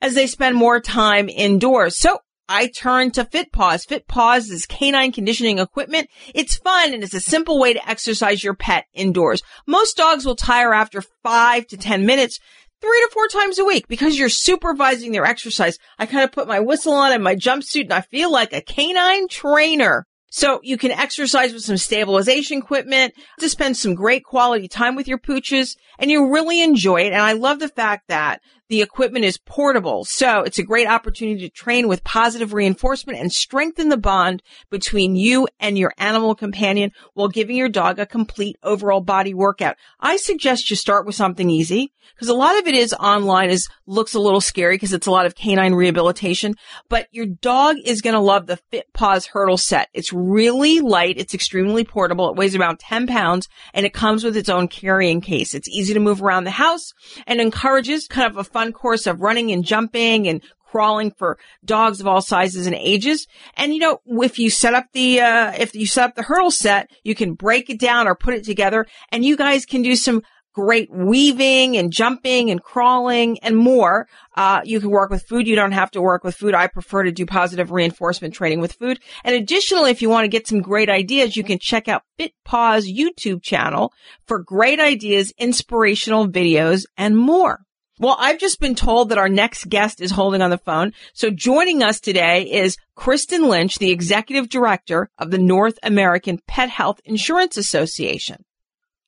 as 0.01 0.15
they 0.15 0.27
spend 0.27 0.57
more 0.57 0.81
time 0.81 1.29
indoors. 1.29 1.97
So 1.97 2.19
I 2.49 2.67
turn 2.67 3.13
to 3.13 3.25
FitPaws. 3.25 3.87
FitPaws 3.87 4.51
is 4.51 4.67
canine 4.67 5.13
conditioning 5.13 5.59
equipment. 5.59 6.11
It's 6.35 6.57
fun 6.57 6.93
and 6.93 7.03
it's 7.03 7.15
a 7.15 7.21
simple 7.21 7.59
way 7.59 7.73
to 7.73 7.89
exercise 7.89 8.45
your 8.45 8.55
pet 8.55 8.85
indoors. 8.93 9.43
Most 9.67 9.97
dogs 9.97 10.27
will 10.27 10.37
tire 10.37 10.75
after 10.75 11.03
five 11.23 11.67
to 11.69 11.79
10 11.79 12.05
minutes 12.05 12.39
three 12.83 13.01
to 13.01 13.11
four 13.13 13.29
times 13.29 13.59
a 13.59 13.65
week 13.65 13.89
because 13.89 14.19
you're 14.19 14.29
supervising 14.29 15.13
their 15.13 15.25
exercise. 15.25 15.79
I 15.99 16.07
kind 16.07 16.25
of 16.25 16.33
put 16.33 16.49
my 16.49 16.61
whistle 16.61 16.93
on 16.93 17.13
and 17.13 17.23
my 17.23 17.37
jumpsuit 17.37 17.85
and 17.85 17.93
I 17.93 18.01
feel 18.03 18.31
like 18.31 18.53
a 18.53 18.61
canine 18.61 19.29
trainer. 19.29 20.07
So 20.31 20.61
you 20.63 20.79
can 20.79 20.91
exercise 20.91 21.53
with 21.53 21.63
some 21.63 21.77
stabilization 21.77 22.59
equipment 22.59 23.15
to 23.39 23.49
spend 23.49 23.77
some 23.77 23.95
great 23.95 24.25
quality 24.25 24.67
time 24.67 24.97
with 24.97 25.07
your 25.07 25.19
pooches 25.19 25.77
and 25.99 26.11
you 26.11 26.33
really 26.33 26.63
enjoy 26.63 27.03
it. 27.03 27.13
And 27.13 27.23
I 27.23 27.33
love 27.33 27.61
the 27.61 27.69
fact 27.69 28.09
that 28.09 28.41
the 28.69 28.83
equipment 28.83 29.25
is 29.25 29.39
portable. 29.39 30.05
So 30.05 30.43
it's 30.43 30.59
a 30.59 30.63
great 30.63 30.89
opportunity 30.89 31.41
to 31.41 31.51
train 31.51 31.89
with 31.89 32.05
positive 32.05 32.53
reinforcement 32.53 33.19
and 33.19 33.33
strengthen 33.33 33.89
the 33.89 33.97
bond 33.97 34.43
between 34.71 35.17
you 35.17 35.49
and 35.61 35.77
your 35.77 35.93
animal 35.99 36.35
companion 36.35 36.93
while 37.15 37.29
giving 37.29 37.57
your 37.57 37.69
dog 37.69 37.99
a 37.99 38.07
complete 38.07 38.57
overall 38.63 39.01
body 39.01 39.35
workout. 39.35 39.77
I 40.01 40.17
suggest 40.17 40.71
you 40.71 40.77
start 40.77 41.07
with 41.07 41.15
something 41.15 41.51
easy 41.51 41.93
because 42.15 42.29
a 42.29 42.35
lot 42.35 42.59
of 42.59 42.67
it 42.67 42.75
is 42.75 42.93
online 42.93 43.51
is 43.51 43.69
looks 43.87 44.15
a 44.15 44.21
little 44.21 44.41
scary 44.41 44.75
because 44.75 44.93
it's 44.93 45.07
a 45.07 45.11
lot 45.11 45.27
of 45.27 45.35
canine 45.35 45.75
rehabilitation, 45.75 46.55
but 46.89 47.09
your 47.11 47.27
dog 47.27 47.77
is 47.85 48.01
going 48.01 48.15
to 48.15 48.21
love 48.21 48.47
the 48.47 48.61
FitPaws 48.73 49.29
hurdle 49.29 49.57
set. 49.57 49.89
It's 49.93 50.13
really 50.13 50.81
light. 50.81 51.19
It's 51.19 51.35
extremely 51.35 51.85
portable. 51.85 52.31
It 52.31 52.37
weighs 52.37 52.55
around 52.55 52.79
10 52.79 53.07
pounds 53.07 53.49
and 53.75 53.87
it 53.87 53.93
comes 53.93 54.25
with 54.25 54.37
its 54.37 54.49
own 54.49 54.69
carrying 54.69 55.21
case. 55.21 55.55
It's 55.55 55.69
easy 55.69 55.95
to 55.95 56.01
move 56.01 56.23
around 56.23 56.45
the 56.45 56.51
house 56.51 56.93
and 57.27 57.41
encourages 57.41 58.07
kind 58.07 58.31
of 58.31 58.37
a 58.37 58.45
fun 58.53 58.73
course 58.73 59.07
of 59.07 59.21
running 59.21 59.51
and 59.53 59.65
jumping 59.65 60.29
and 60.29 60.43
crawling 60.73 61.11
for 61.11 61.39
dogs 61.65 62.01
of 62.01 62.07
all 62.07 62.23
sizes 62.23 62.67
and 62.67 62.75
ages. 62.77 63.27
And 63.57 63.75
you 63.75 63.81
know, 63.81 64.01
if 64.23 64.39
you 64.39 64.49
set 64.49 64.75
up 64.75 64.87
the, 64.93 65.21
uh, 65.21 65.53
if 65.59 65.75
you 65.75 65.87
set 65.87 66.05
up 66.11 66.15
the 66.15 66.23
hurdle 66.23 66.51
set, 66.51 66.91
you 67.05 67.15
can 67.15 67.35
break 67.35 67.69
it 67.69 67.79
down 67.79 68.09
or 68.09 68.15
put 68.15 68.35
it 68.35 68.45
together 68.45 68.87
and 69.11 69.25
you 69.25 69.37
guys 69.37 69.67
can 69.67 69.83
do 69.83 69.95
some 69.95 70.23
great 70.55 70.91
weaving 70.91 71.77
and 71.77 71.93
jumping 71.93 72.51
and 72.51 72.63
crawling 72.63 73.39
and 73.41 73.57
more. 73.57 74.07
Uh, 74.37 74.61
you 74.65 74.81
can 74.81 74.91
work 74.91 75.11
with 75.11 75.25
food. 75.27 75.47
You 75.47 75.57
don't 75.57 75.73
have 75.73 75.91
to 75.93 76.03
work 76.03 76.25
with 76.25 76.35
food. 76.35 76.55
I 76.55 76.67
prefer 76.67 77.05
to 77.05 77.13
do 77.13 77.27
positive 77.27 77.71
reinforcement 77.71 78.35
training 78.35 78.61
with 78.61 78.75
food. 78.75 79.01
And 79.25 79.35
additionally, 79.35 79.91
if 79.91 80.03
you 80.03 80.11
want 80.11 80.25
to 80.25 80.29
get 80.29 80.47
some 80.47 80.61
great 80.61 80.91
ideas, 80.91 81.37
you 81.37 81.45
can 81.45 81.59
check 81.59 81.89
out 81.89 82.03
FitPaws 82.19 82.85
YouTube 82.93 83.43
channel 83.43 83.93
for 84.27 84.39
great 84.39 84.81
ideas, 84.81 85.33
inspirational 85.39 86.29
videos, 86.29 86.85
and 86.97 87.17
more. 87.17 87.61
Well, 87.99 88.17
I've 88.19 88.39
just 88.39 88.59
been 88.59 88.75
told 88.75 89.11
that 89.11 89.19
our 89.19 89.29
next 89.29 89.69
guest 89.69 90.01
is 90.01 90.11
holding 90.11 90.41
on 90.41 90.49
the 90.49 90.59
phone. 90.59 90.95
So 91.13 91.31
joining 91.31 91.83
us 91.83 92.01
today 92.01 92.43
is 92.51 92.79
Kristen 92.97 93.49
Lynch, 93.49 93.79
the 93.79 93.91
executive 93.91 94.49
director 94.49 95.11
of 95.19 95.31
the 95.31 95.39
North 95.39 95.79
American 95.83 96.41
Pet 96.47 96.71
Health 96.71 97.01
Insurance 97.05 97.59
Association. 97.59 98.45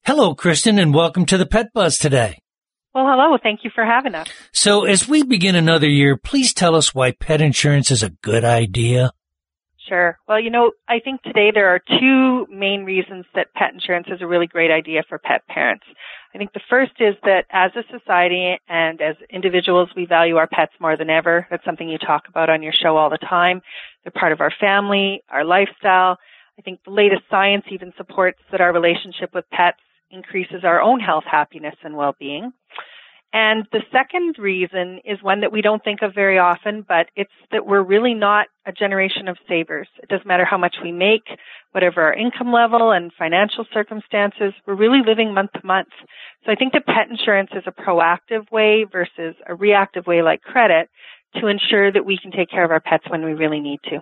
Hello, 0.05 0.35
Kristen, 0.35 0.79
and 0.79 0.93
welcome 0.93 1.25
to 1.27 1.39
the 1.39 1.47
Pet 1.47 1.73
Buzz 1.73 1.97
today. 1.97 2.43
Well, 2.95 3.07
hello. 3.09 3.39
Thank 3.43 3.61
you 3.65 3.71
for 3.75 3.85
having 3.85 4.15
us. 4.15 4.29
So, 4.53 4.85
as 4.85 5.09
we 5.09 5.23
begin 5.23 5.57
another 5.57 5.89
year, 5.89 6.19
please 6.19 6.53
tell 6.53 6.77
us 6.77 6.95
why 6.95 7.13
pet 7.13 7.41
insurance 7.41 7.91
is 7.91 8.03
a 8.03 8.11
good 8.11 8.45
idea. 8.45 9.13
Sure. 9.89 10.19
Well, 10.27 10.41
you 10.41 10.51
know, 10.51 10.73
I 10.89 10.99
think 10.99 11.23
today 11.23 11.51
there 11.53 11.69
are 11.69 11.79
two 12.01 12.47
main 12.51 12.85
reasons 12.85 13.27
that 13.35 13.53
pet 13.55 13.75
insurance 13.75 14.07
is 14.11 14.23
a 14.23 14.27
really 14.27 14.47
great 14.47 14.71
idea 14.71 15.03
for 15.07 15.19
pet 15.19 15.47
parents. 15.47 15.85
I 16.35 16.39
think 16.39 16.55
the 16.55 16.61
first 16.71 16.93
is 17.01 17.15
that 17.25 17.45
as 17.51 17.71
a 17.77 17.83
society 17.93 18.57
and 18.67 19.03
as 19.03 19.17
individuals, 19.29 19.91
we 19.95 20.07
value 20.07 20.37
our 20.37 20.47
pets 20.47 20.73
more 20.81 20.97
than 20.97 21.11
ever. 21.11 21.47
That's 21.51 21.65
something 21.67 21.87
you 21.87 21.99
talk 21.99 22.29
about 22.29 22.49
on 22.49 22.63
your 22.63 22.73
show 22.73 22.97
all 22.97 23.11
the 23.11 23.19
time. 23.19 23.61
They're 24.03 24.19
part 24.19 24.33
of 24.33 24.41
our 24.41 24.53
family, 24.59 25.23
our 25.29 25.45
lifestyle. 25.45 26.19
I 26.59 26.63
think 26.63 26.81
the 26.85 26.91
latest 26.91 27.23
science 27.31 27.65
even 27.71 27.93
supports 27.99 28.39
that 28.53 28.63
our 28.63 28.73
relationship 28.73 29.35
with 29.35 29.45
pets 29.51 29.81
increases 30.11 30.65
our 30.65 30.81
own 30.81 31.01
health, 31.01 31.25
happiness, 31.31 31.75
and 31.83 31.95
well-being. 31.95 32.53
And 33.35 33.67
the 33.73 33.83
second 33.91 34.37
reason 34.39 35.01
is 35.05 35.21
one 35.21 35.41
that 35.41 35.51
we 35.51 35.61
don't 35.61 35.83
think 35.83 36.03
of 36.03 36.15
very 36.15 36.39
often, 36.39 36.85
but 36.87 37.09
it's 37.17 37.33
that 37.51 37.67
we're 37.67 37.83
really 37.83 38.15
not 38.15 38.47
a 38.65 38.71
generation 38.71 39.27
of 39.27 39.37
savers. 39.49 39.89
It 40.01 40.09
doesn't 40.09 40.25
matter 40.27 40.45
how 40.45 40.57
much 40.57 40.77
we 40.81 40.93
make, 40.93 41.25
whatever 41.73 42.03
our 42.03 42.15
income 42.15 42.53
level 42.53 42.93
and 42.93 43.11
financial 43.19 43.67
circumstances, 43.75 44.53
we're 44.69 44.77
really 44.77 45.01
living 45.05 45.35
month 45.35 45.51
to 45.55 45.67
month. 45.67 45.89
So 46.47 46.53
I 46.53 46.55
think 46.55 46.75
that 46.75 46.87
pet 46.87 47.11
insurance 47.11 47.51
is 47.57 47.65
a 47.67 47.73
proactive 47.73 48.49
way 48.53 48.87
versus 48.91 49.35
a 49.49 49.57
reactive 49.57 50.07
way 50.07 50.23
like 50.23 50.43
credit 50.43 50.89
to 51.41 51.49
ensure 51.49 51.91
that 51.91 52.07
we 52.07 52.17
can 52.17 52.31
take 52.31 52.51
care 52.51 52.65
of 52.65 52.71
our 52.71 52.79
pets 52.79 53.11
when 53.11 53.25
we 53.25 53.33
really 53.33 53.59
need 53.59 53.81
to. 53.87 53.99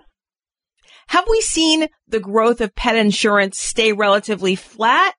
Have 1.07 1.25
we 1.27 1.41
seen 1.41 1.87
the 2.07 2.19
growth 2.19 2.61
of 2.61 2.75
pet 2.75 2.95
insurance 2.95 3.59
stay 3.59 3.93
relatively 3.93 4.53
flat? 4.53 5.15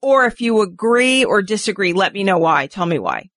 Or 0.00 0.26
if 0.26 0.40
you 0.40 0.62
agree 0.62 1.24
or 1.24 1.42
disagree, 1.42 1.92
let 1.92 2.12
me 2.12 2.22
know 2.22 2.38
why. 2.38 2.68
Tell 2.68 2.86
me 2.86 3.00
why. 3.00 3.30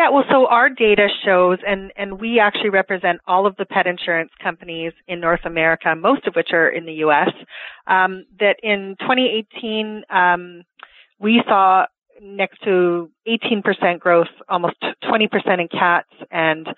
Yeah, 0.00 0.08
well, 0.08 0.24
so 0.30 0.46
our 0.46 0.70
data 0.70 1.08
shows, 1.26 1.58
and, 1.66 1.92
and 1.94 2.18
we 2.18 2.40
actually 2.40 2.70
represent 2.70 3.20
all 3.26 3.46
of 3.46 3.54
the 3.56 3.66
pet 3.66 3.86
insurance 3.86 4.30
companies 4.42 4.94
in 5.08 5.20
North 5.20 5.44
America, 5.44 5.94
most 5.94 6.26
of 6.26 6.32
which 6.32 6.54
are 6.54 6.70
in 6.70 6.86
the 6.86 6.94
U.S., 7.04 7.28
um, 7.86 8.24
that 8.38 8.56
in 8.62 8.96
2018, 9.00 10.04
um, 10.08 10.62
we 11.18 11.42
saw 11.46 11.84
next 12.18 12.62
to 12.62 13.10
18% 13.28 13.98
growth, 13.98 14.28
almost 14.48 14.76
20% 15.04 15.60
in 15.60 15.68
cats 15.68 16.08
and 16.30 16.68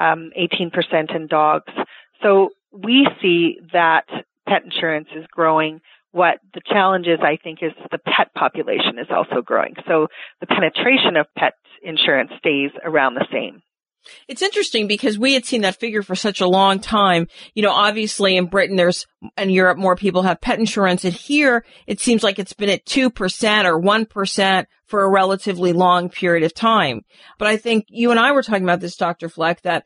um, 0.00 0.32
18% 0.36 1.14
in 1.14 1.28
dogs. 1.28 1.72
So 2.20 2.48
we 2.72 3.06
see 3.22 3.60
that 3.72 4.06
pet 4.48 4.64
insurance 4.64 5.06
is 5.14 5.24
growing 5.30 5.80
what 6.12 6.38
the 6.54 6.60
challenge 6.66 7.06
is, 7.06 7.18
I 7.22 7.36
think, 7.42 7.58
is 7.62 7.72
the 7.90 7.98
pet 7.98 8.32
population 8.34 8.98
is 8.98 9.08
also 9.10 9.42
growing. 9.42 9.74
So 9.88 10.08
the 10.40 10.46
penetration 10.46 11.16
of 11.16 11.26
pet 11.36 11.54
insurance 11.82 12.30
stays 12.38 12.70
around 12.84 13.14
the 13.14 13.26
same. 13.32 13.62
It's 14.28 14.42
interesting 14.42 14.88
because 14.88 15.18
we 15.18 15.34
had 15.34 15.44
seen 15.44 15.62
that 15.62 15.78
figure 15.78 16.02
for 16.02 16.14
such 16.14 16.40
a 16.40 16.46
long 16.46 16.80
time. 16.80 17.28
You 17.54 17.62
know, 17.62 17.70
obviously 17.70 18.36
in 18.36 18.46
Britain, 18.46 18.76
there's, 18.76 19.06
and 19.36 19.52
Europe, 19.52 19.78
more 19.78 19.96
people 19.96 20.22
have 20.22 20.40
pet 20.40 20.58
insurance. 20.58 21.04
And 21.04 21.14
here, 21.14 21.64
it 21.86 22.00
seems 22.00 22.22
like 22.22 22.38
it's 22.38 22.52
been 22.52 22.68
at 22.68 22.84
2% 22.84 23.10
or 23.64 23.80
1% 23.80 24.66
for 24.86 25.04
a 25.04 25.10
relatively 25.10 25.72
long 25.72 26.08
period 26.08 26.44
of 26.44 26.52
time. 26.52 27.02
But 27.38 27.48
I 27.48 27.56
think 27.56 27.86
you 27.88 28.10
and 28.10 28.18
I 28.18 28.32
were 28.32 28.42
talking 28.42 28.64
about 28.64 28.80
this, 28.80 28.96
Dr. 28.96 29.28
Fleck, 29.28 29.62
that 29.62 29.84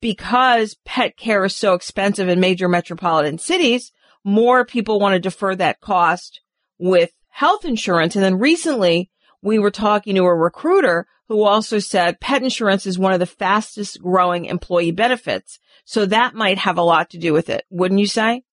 because 0.00 0.76
pet 0.84 1.16
care 1.16 1.44
is 1.44 1.56
so 1.56 1.74
expensive 1.74 2.28
in 2.28 2.40
major 2.40 2.68
metropolitan 2.68 3.38
cities, 3.38 3.92
more 4.28 4.66
people 4.66 5.00
want 5.00 5.14
to 5.14 5.20
defer 5.20 5.56
that 5.56 5.80
cost 5.80 6.40
with 6.78 7.10
health 7.30 7.64
insurance. 7.64 8.14
And 8.14 8.22
then 8.22 8.38
recently 8.38 9.10
we 9.40 9.58
were 9.58 9.70
talking 9.70 10.14
to 10.16 10.24
a 10.24 10.34
recruiter 10.34 11.06
who 11.28 11.44
also 11.44 11.78
said 11.78 12.20
pet 12.20 12.42
insurance 12.42 12.86
is 12.86 12.98
one 12.98 13.14
of 13.14 13.20
the 13.20 13.26
fastest 13.26 14.02
growing 14.02 14.44
employee 14.44 14.92
benefits. 14.92 15.58
So 15.84 16.04
that 16.06 16.34
might 16.34 16.58
have 16.58 16.76
a 16.76 16.82
lot 16.82 17.10
to 17.10 17.18
do 17.18 17.32
with 17.32 17.48
it, 17.48 17.64
wouldn't 17.70 18.00
you 18.00 18.06
say? 18.06 18.44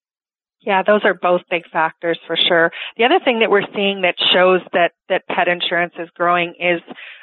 Yeah, 0.65 0.81
those 0.83 1.01
are 1.03 1.13
both 1.13 1.41
big 1.49 1.63
factors 1.71 2.19
for 2.25 2.35
sure. 2.35 2.71
The 2.97 3.05
other 3.05 3.19
thing 3.23 3.39
that 3.39 3.51
we're 3.51 3.67
seeing 3.73 4.01
that 4.01 4.15
shows 4.33 4.61
that, 4.73 4.93
that 5.09 5.27
pet 5.27 5.47
insurance 5.47 5.93
is 5.99 6.09
growing 6.15 6.55
is 6.59 6.81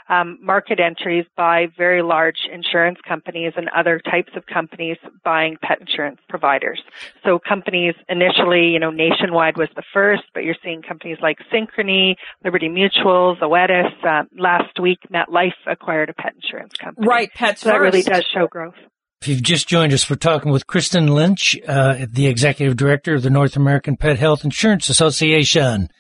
um, 0.09 0.39
market 0.41 0.79
entries 0.79 1.25
by 1.37 1.67
very 1.77 2.03
large 2.03 2.49
insurance 2.53 2.99
companies 3.07 3.53
and 3.57 3.69
other 3.71 3.99
types 3.99 4.33
of 4.37 4.47
companies 4.47 4.97
buying 5.25 5.57
pet 5.63 5.81
insurance 5.81 6.21
providers. 6.29 6.81
So 7.25 7.39
companies 7.39 7.95
initially, 8.09 8.69
you 8.69 8.79
know, 8.79 8.91
Nationwide 8.91 9.57
was 9.57 9.69
the 9.75 9.83
first, 9.93 10.23
but 10.35 10.45
you're 10.45 10.57
seeing 10.63 10.83
companies 10.83 11.19
like 11.23 11.39
Synchrony, 11.53 12.15
Liberty 12.45 12.69
Mutual, 12.69 13.37
Zoetis. 13.41 13.93
Uh, 14.05 14.25
last 14.39 14.79
week, 14.81 14.99
MetLife 15.13 15.53
acquired 15.67 16.11
a 16.11 16.15
pet 16.15 16.35
insurance 16.35 16.75
company. 16.75 17.07
Right, 17.07 17.33
pets 17.35 17.63
so 17.63 17.71
that 17.71 17.81
really 17.81 18.03
does 18.03 18.25
show 18.25 18.47
growth. 18.47 18.75
If 19.23 19.29
you've 19.29 19.41
just 19.41 19.69
joined 19.69 19.93
us, 19.93 20.11
we're 20.11 20.17
talking 20.17 20.51
with 20.51 20.67
Kristen 20.67 21.07
Lynch, 21.07 21.57
uh, 21.69 22.07
the 22.11 22.27
executive 22.27 22.77
director 22.77 23.15
of 23.15 23.23
the 23.23 23.31
North 23.31 23.55
American 23.55 23.97
Pet 23.97 24.19
Health 24.19 24.45
Insurance 24.45 24.89
Association. 24.89 25.91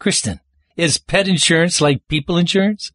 Kristen, 0.00 0.40
is 0.76 0.98
pet 0.98 1.28
insurance 1.28 1.80
like 1.80 2.08
people 2.08 2.38
insurance? 2.38 2.90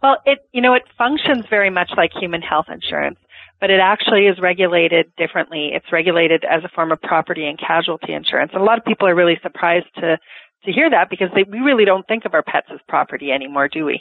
Well, 0.00 0.18
it, 0.24 0.38
you 0.52 0.60
know, 0.60 0.74
it 0.74 0.84
functions 0.96 1.44
very 1.50 1.70
much 1.70 1.90
like 1.96 2.12
human 2.12 2.40
health 2.40 2.66
insurance, 2.68 3.18
but 3.60 3.70
it 3.70 3.80
actually 3.82 4.26
is 4.26 4.38
regulated 4.40 5.12
differently. 5.16 5.72
It's 5.74 5.90
regulated 5.90 6.44
as 6.48 6.62
a 6.62 6.68
form 6.68 6.92
of 6.92 7.02
property 7.02 7.48
and 7.48 7.58
casualty 7.58 8.12
insurance. 8.12 8.52
And 8.54 8.62
a 8.62 8.64
lot 8.64 8.78
of 8.78 8.84
people 8.84 9.08
are 9.08 9.14
really 9.16 9.40
surprised 9.42 9.92
to, 9.96 10.18
to 10.66 10.72
hear 10.72 10.88
that 10.88 11.10
because 11.10 11.30
they, 11.34 11.42
we 11.42 11.58
really 11.58 11.84
don't 11.84 12.06
think 12.06 12.26
of 12.26 12.32
our 12.32 12.44
pets 12.44 12.68
as 12.72 12.78
property 12.86 13.32
anymore, 13.32 13.66
do 13.66 13.84
we? 13.84 14.00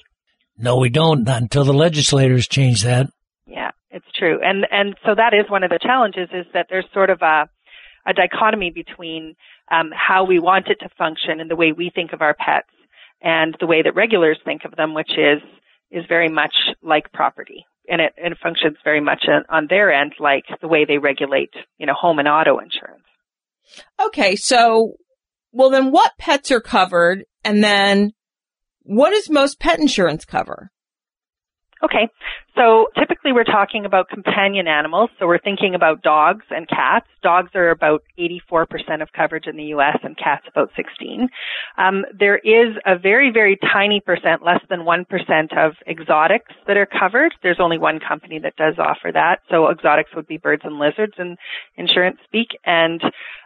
No, 0.56 0.78
we 0.78 0.90
don't, 0.90 1.24
not 1.24 1.42
until 1.42 1.64
the 1.64 1.74
legislators 1.74 2.48
change 2.48 2.84
that. 2.84 3.08
Yeah, 3.48 3.72
true. 4.22 4.40
And, 4.44 4.68
and 4.70 4.96
so 5.06 5.16
that 5.16 5.34
is 5.34 5.50
one 5.50 5.64
of 5.64 5.72
the 5.72 5.80
challenges 5.82 6.30
is 6.32 6.46
that 6.54 6.68
there's 6.70 6.86
sort 6.94 7.10
of 7.10 7.22
a, 7.22 7.50
a 8.06 8.14
dichotomy 8.14 8.70
between 8.70 9.36
um, 9.72 9.90
how 9.92 10.26
we 10.26 10.40
want 10.40 10.68
it 10.68 10.78
to 10.82 10.90
function 10.98 11.40
and 11.40 11.50
the 11.50 11.56
way 11.56 11.72
we 11.72 11.92
think 11.94 12.14
of 12.14 12.22
our 12.22 12.36
pets 12.36 12.70
and 13.22 13.56
the 13.60 13.66
way 13.68 13.82
that 13.82 13.96
regulars 13.96 14.40
think 14.46 14.62
of 14.66 14.76
them, 14.76 14.94
which 14.94 15.12
is 15.12 15.42
is 15.92 16.06
very 16.08 16.30
much 16.30 16.54
like 16.82 17.12
property. 17.12 17.66
And 17.90 18.00
it, 18.00 18.14
and 18.24 18.32
it 18.32 18.38
functions 18.42 18.78
very 18.84 19.02
much 19.02 19.26
on, 19.28 19.44
on 19.50 19.68
their 19.70 19.92
end 19.92 20.14
like 20.20 20.46
the 20.62 20.68
way 20.68 20.86
they 20.86 21.00
regulate, 21.00 21.54
you 21.78 21.86
know, 21.86 21.94
home 22.00 22.20
and 22.20 22.28
auto 22.28 22.60
insurance. 22.60 23.04
Okay, 24.00 24.36
so, 24.36 24.94
well 25.52 25.70
then 25.70 25.92
what 25.92 26.12
pets 26.18 26.52
are 26.52 26.62
covered 26.62 27.26
and 27.44 27.64
then 27.64 28.14
what 28.84 29.12
does 29.12 29.30
most 29.30 29.60
pet 29.60 29.80
insurance 29.80 30.26
cover? 30.26 30.72
Okay. 31.84 32.10
So 32.56 32.88
typically 32.98 33.32
we're 33.32 33.44
talking 33.44 33.86
about 33.86 34.10
companion 34.10 34.68
animals. 34.68 35.10
So 35.20 35.26
we're 35.26 35.40
thinking 35.40 35.74
about 35.74 36.02
dogs 36.02 36.46
and 36.50 36.68
cats. 36.68 37.08
Dogs 37.24 37.52
are 37.56 37.70
about 37.70 38.04
84% 38.20 39.02
of 39.02 39.12
coverage 39.14 39.48
in 39.48 39.56
the 39.56 39.64
U.S. 39.76 39.98
and 40.04 40.18
cats 40.18 40.46
about 40.48 40.70
16. 40.76 41.30
Um, 41.78 42.06
there 42.18 42.38
is 42.38 42.76
a 42.86 43.00
very, 43.00 43.32
very 43.32 43.58
tiny 43.74 44.00
percent, 44.00 44.44
less 44.44 44.62
than 44.70 44.82
1% 44.82 45.58
of 45.58 45.74
exotics 45.88 46.54
that 46.68 46.78
are 46.78 46.86
covered. 46.88 47.34
There's 47.42 47.60
only 47.60 47.78
one 47.78 48.00
company 48.00 48.38
that 48.40 48.56
does 48.58 48.76
offer 48.78 49.12
that. 49.14 49.40
So 49.50 49.70
exotics 49.70 50.12
would 50.16 50.28
be 50.28 50.38
birds 50.38 50.64
and 50.66 50.78
lizards 50.78 51.14
in 51.18 51.38
insurance 51.78 52.18
speak. 52.26 52.50
And 52.66 53.02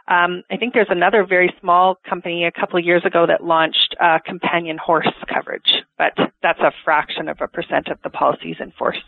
um, 0.08 0.42
I 0.50 0.56
think 0.56 0.72
there's 0.72 0.86
another 0.90 1.26
very 1.28 1.52
small 1.60 1.98
company 2.08 2.44
a 2.44 2.52
couple 2.52 2.78
of 2.78 2.84
years 2.84 3.02
ago 3.04 3.26
that 3.26 3.42
launched 3.42 3.96
uh, 4.00 4.18
companion 4.24 4.78
horse 4.78 5.08
coverage, 5.32 5.82
but 5.98 6.12
that's 6.42 6.60
a 6.60 6.72
fraction 6.84 7.28
of 7.28 7.38
a 7.40 7.48
percent 7.48 7.88
of 7.88 7.98
the 8.04 8.10
policies 8.10 8.56
in 8.60 8.72
force. 8.72 8.98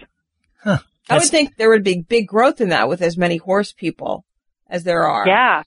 Huh. 0.62 0.78
I 1.08 1.18
would 1.18 1.28
think 1.28 1.56
there 1.56 1.70
would 1.70 1.84
be 1.84 2.04
big 2.06 2.26
growth 2.26 2.61
in 2.61 2.70
that 2.70 2.88
with 2.88 3.00
as 3.00 3.16
many 3.16 3.38
horse 3.38 3.72
people 3.72 4.24
as 4.68 4.84
there 4.84 5.06
are. 5.06 5.26
Yeah. 5.26 5.62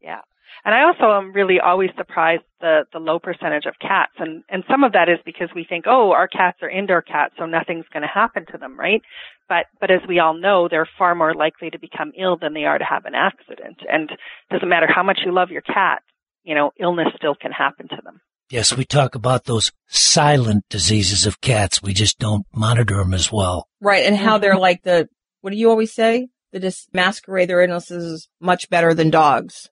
Yeah. 0.00 0.20
And 0.64 0.74
I 0.74 0.84
also 0.84 1.16
am 1.16 1.32
really 1.32 1.58
always 1.58 1.90
surprised 1.96 2.42
the, 2.60 2.84
the 2.92 2.98
low 2.98 3.18
percentage 3.18 3.64
of 3.66 3.74
cats. 3.80 4.12
And, 4.18 4.42
and 4.48 4.64
some 4.70 4.84
of 4.84 4.92
that 4.92 5.08
is 5.08 5.18
because 5.24 5.48
we 5.54 5.64
think, 5.68 5.86
oh, 5.86 6.12
our 6.12 6.28
cats 6.28 6.58
are 6.62 6.70
indoor 6.70 7.02
cats, 7.02 7.34
so 7.38 7.46
nothing's 7.46 7.86
going 7.92 8.02
to 8.02 8.08
happen 8.08 8.44
to 8.52 8.58
them, 8.58 8.78
right? 8.78 9.00
But, 9.48 9.66
but 9.80 9.90
as 9.90 10.00
we 10.06 10.18
all 10.18 10.34
know, 10.34 10.68
they're 10.70 10.88
far 10.98 11.14
more 11.14 11.34
likely 11.34 11.70
to 11.70 11.78
become 11.78 12.12
ill 12.18 12.36
than 12.36 12.54
they 12.54 12.64
are 12.64 12.78
to 12.78 12.84
have 12.84 13.04
an 13.06 13.14
accident. 13.14 13.78
And 13.90 14.10
it 14.10 14.18
doesn't 14.52 14.68
matter 14.68 14.86
how 14.92 15.02
much 15.02 15.20
you 15.24 15.32
love 15.32 15.50
your 15.50 15.62
cat, 15.62 16.02
you 16.44 16.54
know, 16.54 16.72
illness 16.78 17.08
still 17.16 17.34
can 17.34 17.52
happen 17.52 17.88
to 17.88 17.98
them. 18.04 18.20
Yes, 18.50 18.76
we 18.76 18.84
talk 18.84 19.14
about 19.14 19.44
those 19.44 19.70
silent 19.86 20.64
diseases 20.68 21.24
of 21.24 21.40
cats. 21.40 21.82
We 21.82 21.94
just 21.94 22.18
don't 22.18 22.46
monitor 22.52 22.96
them 22.96 23.14
as 23.14 23.30
well. 23.30 23.68
Right, 23.80 24.04
and 24.04 24.16
how 24.16 24.38
they're 24.38 24.54
mm-hmm. 24.54 24.60
like 24.60 24.82
the, 24.82 25.08
what 25.40 25.50
do 25.50 25.56
you 25.56 25.70
always 25.70 25.92
say? 25.92 26.28
The 26.52 26.58
just 26.58 26.92
masquerade 26.92 27.48
their 27.48 27.62
illnesses 27.62 28.28
much 28.40 28.68
better 28.68 28.92
than 28.92 29.10
dogs. 29.10 29.70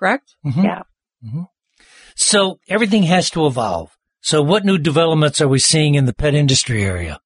Correct? 0.00 0.34
Mhm. 0.44 0.64
Yeah. 0.64 0.82
Mhm. 1.24 1.46
So 2.16 2.58
everything 2.68 3.02
has 3.04 3.30
to 3.30 3.46
evolve. 3.46 3.96
So 4.22 4.42
what 4.42 4.64
new 4.64 4.78
developments 4.78 5.40
are 5.40 5.48
we 5.48 5.58
seeing 5.58 5.94
in 5.94 6.06
the 6.06 6.14
pet 6.14 6.34
industry 6.34 6.82
area? 6.82 7.20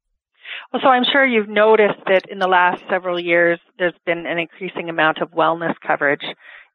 Well, 0.73 0.83
so 0.83 0.89
I'm 0.89 1.05
sure 1.05 1.25
you've 1.25 1.49
noticed 1.49 2.01
that 2.07 2.27
in 2.29 2.41
the 2.41 2.49
last 2.49 2.83
several 2.91 3.19
years, 3.21 3.61
there's 3.79 3.95
been 4.05 4.27
an 4.27 4.39
increasing 4.39 4.89
amount 4.89 5.19
of 5.19 5.31
wellness 5.31 5.75
coverage. 5.87 6.25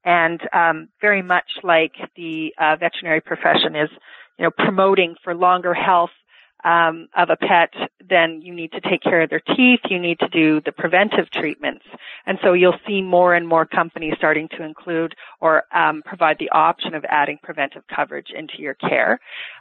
And 0.06 0.40
um, 0.54 0.88
very 1.02 1.22
much 1.22 1.50
like 1.64 1.92
the 2.16 2.54
uh, 2.58 2.78
veterinary 2.80 3.20
profession 3.20 3.76
is, 3.76 3.90
you 4.38 4.46
know, 4.46 4.52
promoting 4.52 5.16
for 5.22 5.36
longer 5.36 5.74
health 5.74 6.12
um, 6.64 7.08
of 7.16 7.30
a 7.30 7.38
pet, 7.38 7.74
then 8.08 8.42
you 8.42 8.54
need 8.54 8.72
to 8.72 8.82
take 8.82 9.02
care 9.02 9.22
of 9.22 9.30
their 9.30 9.42
teeth. 9.42 9.80
You 9.90 10.00
need 10.00 10.20
to 10.20 10.28
do 10.28 10.62
the 10.62 10.72
preventive 10.72 11.30
treatments, 11.32 11.86
and 12.26 12.38
so 12.44 12.54
you'll 12.54 12.80
see 12.88 13.02
more 13.02 13.34
and 13.34 13.48
more 13.48 13.66
companies 13.66 14.16
starting 14.18 14.48
to 14.58 14.64
include 14.64 15.16
or 15.40 15.64
um, 15.74 16.02
provide 16.06 16.38
the 16.40 16.50
option 16.50 16.94
of 16.94 17.06
adding 17.08 17.40
preventive 17.42 17.84
coverage 17.94 18.28
into 18.36 18.60
your 18.60 18.74
care. 18.74 19.20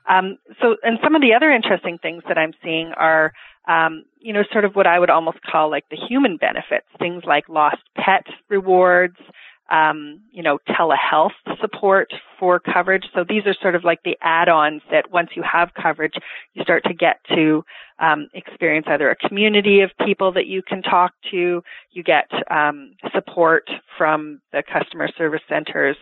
Um, 0.08 0.38
so, 0.60 0.76
and 0.82 0.98
some 1.02 1.14
of 1.14 1.22
the 1.22 1.34
other 1.34 1.50
interesting 1.50 1.98
things 1.98 2.22
that 2.28 2.38
I'm 2.38 2.52
seeing 2.62 2.92
are, 2.96 3.32
um, 3.68 4.04
you 4.20 4.32
know, 4.32 4.42
sort 4.52 4.64
of 4.64 4.74
what 4.74 4.86
I 4.86 4.98
would 4.98 5.10
almost 5.10 5.38
call 5.42 5.70
like 5.70 5.88
the 5.90 5.96
human 5.96 6.36
benefits, 6.36 6.86
things 6.98 7.22
like 7.24 7.48
lost 7.48 7.82
pet 7.96 8.26
rewards 8.48 9.18
um, 9.70 10.20
you 10.32 10.42
know, 10.42 10.58
telehealth 10.68 11.32
support 11.60 12.10
for 12.38 12.58
coverage. 12.58 13.04
So 13.14 13.24
these 13.28 13.44
are 13.46 13.54
sort 13.60 13.74
of 13.74 13.84
like 13.84 14.02
the 14.04 14.16
add-ons 14.22 14.82
that 14.90 15.10
once 15.10 15.30
you 15.34 15.42
have 15.42 15.70
coverage, 15.74 16.14
you 16.54 16.62
start 16.62 16.84
to 16.84 16.94
get 16.94 17.20
to 17.34 17.64
um, 17.98 18.28
experience 18.32 18.86
either 18.88 19.10
a 19.10 19.16
community 19.16 19.80
of 19.80 19.90
people 20.04 20.32
that 20.32 20.46
you 20.46 20.62
can 20.62 20.82
talk 20.82 21.12
to. 21.30 21.62
You 21.90 22.02
get 22.02 22.30
um, 22.50 22.94
support 23.12 23.68
from 23.96 24.40
the 24.52 24.62
customer 24.62 25.08
service 25.16 25.42
centers 25.48 25.96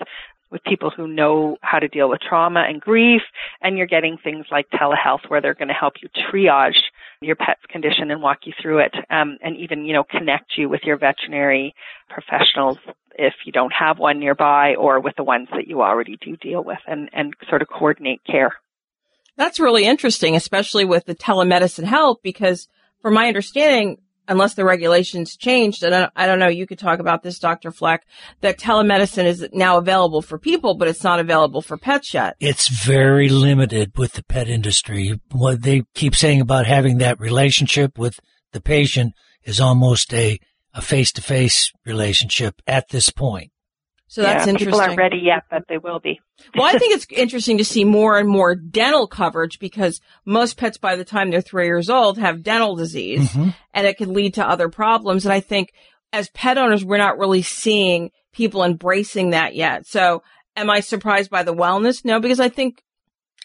with 0.50 0.62
people 0.64 0.90
who 0.90 1.08
know 1.08 1.56
how 1.62 1.78
to 1.78 1.88
deal 1.88 2.08
with 2.08 2.20
trauma 2.20 2.64
and 2.68 2.80
grief, 2.80 3.22
and 3.62 3.76
you're 3.76 3.86
getting 3.86 4.16
things 4.16 4.46
like 4.50 4.68
telehealth 4.70 5.28
where 5.28 5.40
they're 5.40 5.54
going 5.54 5.68
to 5.68 5.74
help 5.74 5.94
you 6.00 6.08
triage 6.08 6.78
your 7.20 7.36
pet's 7.36 7.64
condition 7.68 8.10
and 8.10 8.22
walk 8.22 8.40
you 8.44 8.52
through 8.60 8.78
it, 8.78 8.94
um, 9.10 9.38
and 9.42 9.56
even 9.56 9.84
you 9.84 9.92
know 9.92 10.04
connect 10.04 10.52
you 10.56 10.68
with 10.68 10.82
your 10.84 10.96
veterinary 10.96 11.74
professionals 12.08 12.78
if 13.18 13.34
you 13.44 13.52
don't 13.52 13.72
have 13.72 13.98
one 13.98 14.20
nearby, 14.20 14.74
or 14.74 15.00
with 15.00 15.16
the 15.16 15.24
ones 15.24 15.48
that 15.52 15.66
you 15.66 15.82
already 15.82 16.18
do 16.20 16.36
deal 16.36 16.62
with, 16.62 16.78
and 16.86 17.08
and 17.12 17.34
sort 17.48 17.62
of 17.62 17.68
coordinate 17.68 18.20
care. 18.24 18.52
That's 19.36 19.60
really 19.60 19.84
interesting, 19.84 20.34
especially 20.34 20.84
with 20.84 21.04
the 21.04 21.14
telemedicine 21.14 21.84
help, 21.84 22.22
because 22.22 22.68
from 23.02 23.14
my 23.14 23.28
understanding, 23.28 23.98
unless 24.28 24.54
the 24.54 24.64
regulations 24.64 25.36
changed, 25.36 25.82
and 25.82 25.94
I, 25.94 26.08
I 26.16 26.26
don't 26.26 26.38
know, 26.38 26.48
you 26.48 26.66
could 26.66 26.78
talk 26.78 26.98
about 26.98 27.22
this, 27.22 27.38
Dr. 27.38 27.70
Fleck, 27.70 28.06
that 28.40 28.58
telemedicine 28.58 29.24
is 29.24 29.46
now 29.52 29.78
available 29.78 30.22
for 30.22 30.38
people, 30.38 30.74
but 30.74 30.88
it's 30.88 31.04
not 31.04 31.20
available 31.20 31.62
for 31.62 31.76
pets 31.76 32.14
yet. 32.14 32.36
It's 32.40 32.68
very 32.68 33.28
limited 33.28 33.92
with 33.96 34.14
the 34.14 34.24
pet 34.24 34.48
industry. 34.48 35.20
What 35.32 35.62
they 35.62 35.82
keep 35.94 36.14
saying 36.14 36.40
about 36.40 36.66
having 36.66 36.98
that 36.98 37.20
relationship 37.20 37.98
with 37.98 38.18
the 38.52 38.60
patient 38.60 39.14
is 39.44 39.60
almost 39.60 40.12
a, 40.12 40.38
a 40.74 40.82
face-to-face 40.82 41.72
relationship 41.84 42.60
at 42.66 42.88
this 42.88 43.10
point. 43.10 43.50
So 44.08 44.22
that's 44.22 44.46
yeah, 44.46 44.50
interesting. 44.50 44.66
People 44.66 44.80
aren't 44.80 44.98
ready 44.98 45.18
yet, 45.18 45.42
but 45.50 45.62
they 45.68 45.78
will 45.78 45.98
be. 45.98 46.20
well, 46.54 46.64
I 46.66 46.78
think 46.78 46.94
it's 46.96 47.06
interesting 47.10 47.58
to 47.58 47.64
see 47.64 47.84
more 47.84 48.16
and 48.18 48.28
more 48.28 48.54
dental 48.54 49.06
coverage 49.08 49.58
because 49.58 50.00
most 50.24 50.56
pets 50.56 50.78
by 50.78 50.94
the 50.96 51.04
time 51.04 51.30
they're 51.30 51.40
three 51.40 51.66
years 51.66 51.90
old 51.90 52.18
have 52.18 52.42
dental 52.42 52.76
disease 52.76 53.32
Mhm. 53.32 53.54
and 53.74 53.86
it 53.86 53.96
can 53.96 54.12
lead 54.12 54.34
to 54.34 54.48
other 54.48 54.68
problems. 54.68 55.24
And 55.24 55.32
I 55.32 55.40
think 55.40 55.72
as 56.12 56.28
pet 56.30 56.56
owners, 56.56 56.84
we're 56.84 56.98
not 56.98 57.18
really 57.18 57.42
seeing 57.42 58.10
people 58.32 58.62
embracing 58.62 59.30
that 59.30 59.54
yet. 59.56 59.86
So 59.86 60.22
am 60.54 60.70
I 60.70 60.80
surprised 60.80 61.30
by 61.30 61.42
the 61.42 61.54
wellness? 61.54 62.04
No, 62.04 62.20
because 62.20 62.38
I 62.40 62.48
think, 62.48 62.82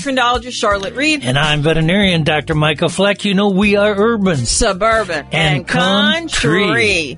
I'm 0.08 0.16
pet 0.16 0.24
trendologist 0.24 0.54
Charlotte 0.54 0.94
Reed. 0.94 1.24
And 1.24 1.38
I'm 1.38 1.62
veterinarian 1.62 2.24
Dr. 2.24 2.54
Michael 2.54 2.90
Fleck. 2.90 3.26
You 3.26 3.34
know, 3.34 3.50
we 3.50 3.76
are 3.76 3.96
urban, 3.96 4.46
suburban, 4.46 5.26
and, 5.32 5.68
country. 5.68 7.18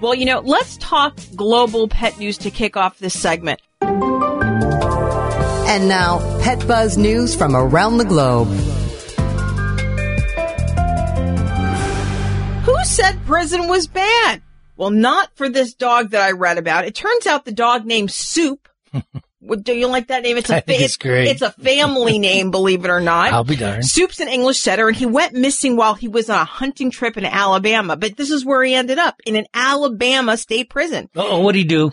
Well, 0.00 0.14
you 0.14 0.26
know, 0.26 0.40
let's 0.40 0.76
talk 0.76 1.18
global 1.34 1.88
pet 1.88 2.18
news 2.18 2.36
to 2.38 2.50
kick 2.50 2.76
off 2.76 2.98
this 2.98 3.18
segment. 3.18 3.62
And 3.80 5.88
now, 5.88 6.18
Pet 6.42 6.66
Buzz 6.68 6.98
news 6.98 7.34
from 7.34 7.56
around 7.56 7.96
the 7.96 8.04
globe. 8.04 8.48
Who 12.64 12.84
said 12.84 13.24
prison 13.24 13.68
was 13.68 13.86
bad? 13.86 14.42
Well, 14.76 14.90
not 14.90 15.34
for 15.36 15.48
this 15.48 15.72
dog 15.72 16.10
that 16.10 16.20
I 16.20 16.32
read 16.32 16.58
about. 16.58 16.84
It 16.84 16.94
turns 16.94 17.26
out 17.26 17.46
the 17.46 17.52
dog 17.52 17.86
named 17.86 18.10
Soup. 18.10 18.68
Do 19.60 19.72
you 19.72 19.88
like 19.88 20.08
that 20.08 20.22
name? 20.22 20.36
It's 20.36 20.50
a 20.50 20.60
think 20.66 20.82
it's 20.82 20.96
great. 20.96 21.28
It's 21.28 21.42
a 21.42 21.50
family 21.52 22.18
name, 22.30 22.50
believe 22.50 22.84
it 22.84 22.90
or 22.90 23.00
not. 23.00 23.32
I'll 23.32 23.44
be 23.44 23.56
darned. 23.56 23.86
Soup's 23.86 24.20
an 24.20 24.28
English 24.28 24.60
setter, 24.60 24.88
and 24.88 24.96
he 24.96 25.06
went 25.06 25.34
missing 25.34 25.76
while 25.76 25.94
he 25.94 26.08
was 26.08 26.30
on 26.30 26.40
a 26.40 26.44
hunting 26.44 26.90
trip 26.90 27.16
in 27.16 27.24
Alabama. 27.24 27.96
But 27.96 28.16
this 28.16 28.30
is 28.30 28.44
where 28.44 28.62
he 28.62 28.74
ended 28.74 28.98
up 28.98 29.20
in 29.26 29.36
an 29.36 29.46
Alabama 29.52 30.36
state 30.36 30.70
prison. 30.70 31.08
Oh, 31.14 31.40
what'd 31.40 31.58
he 31.58 31.64
do? 31.64 31.92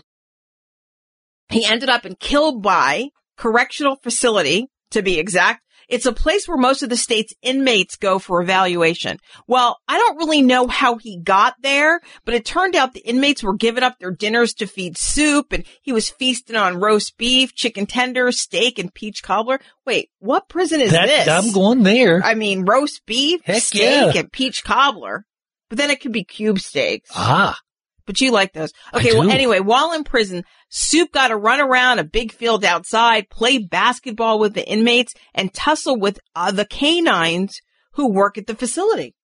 He 1.48 1.64
ended 1.64 1.90
up 1.90 2.06
in 2.06 2.16
Kilby 2.16 3.12
Correctional 3.36 3.96
Facility, 3.96 4.68
to 4.92 5.02
be 5.02 5.18
exact, 5.18 5.62
It's 5.92 6.06
a 6.06 6.12
place 6.12 6.48
where 6.48 6.56
most 6.56 6.82
of 6.82 6.88
the 6.88 6.96
state's 6.96 7.34
inmates 7.42 7.96
go 7.96 8.18
for 8.18 8.40
evaluation. 8.42 9.18
Well, 9.46 9.78
I 9.86 9.98
don't 9.98 10.16
really 10.16 10.40
know 10.42 10.66
how 10.66 10.96
he 10.96 11.20
got 11.20 11.54
there, 11.62 12.00
but 12.24 12.34
it 12.34 12.44
turned 12.46 12.74
out 12.74 12.94
the 12.94 13.06
inmates 13.06 13.42
were 13.42 13.54
giving 13.54 13.82
up 13.84 13.98
their 13.98 14.10
dinners 14.10 14.54
to 14.54 14.66
feed 14.66 14.96
soup 14.96 15.52
and 15.52 15.64
he 15.82 15.92
was 15.92 16.08
feasting 16.08 16.56
on 16.56 16.80
roast 16.80 17.16
beef, 17.18 17.54
chicken 17.54 17.84
tenders, 17.86 18.40
steak, 18.40 18.78
and 18.78 18.92
peach 18.94 19.22
cobbler. 19.22 19.60
Wait, 19.86 20.08
what 20.18 20.48
prison 20.48 20.80
is 20.80 20.92
That- 20.92 21.06
this? 21.06 21.28
I'm 21.28 21.52
going 21.52 21.82
there. 21.82 22.22
I 22.24 22.34
mean, 22.34 22.64
roast 22.64 23.02
beef, 23.06 23.42
Heck 23.44 23.62
steak, 23.62 24.14
yeah. 24.14 24.20
and 24.20 24.32
peach 24.32 24.64
cobbler. 24.64 25.26
But 25.68 25.76
then 25.78 25.90
it 25.90 26.00
could 26.00 26.12
be 26.12 26.24
cube 26.24 26.58
steaks. 26.58 27.10
Ah. 27.14 27.58
But 28.06 28.20
you 28.20 28.30
like 28.32 28.52
those. 28.52 28.72
Okay, 28.94 29.12
well, 29.12 29.30
anyway, 29.30 29.60
while 29.60 29.92
in 29.92 30.04
prison, 30.04 30.44
Soup 30.68 31.10
got 31.12 31.28
to 31.28 31.36
run 31.36 31.60
around 31.60 31.98
a 31.98 32.04
big 32.04 32.32
field 32.32 32.64
outside, 32.64 33.30
play 33.30 33.58
basketball 33.58 34.38
with 34.38 34.54
the 34.54 34.68
inmates, 34.68 35.14
and 35.34 35.52
tussle 35.52 35.98
with 35.98 36.18
uh, 36.34 36.50
the 36.50 36.64
canines 36.64 37.60
who 37.92 38.12
work 38.12 38.38
at 38.38 38.46
the 38.46 38.54
facility. 38.54 39.14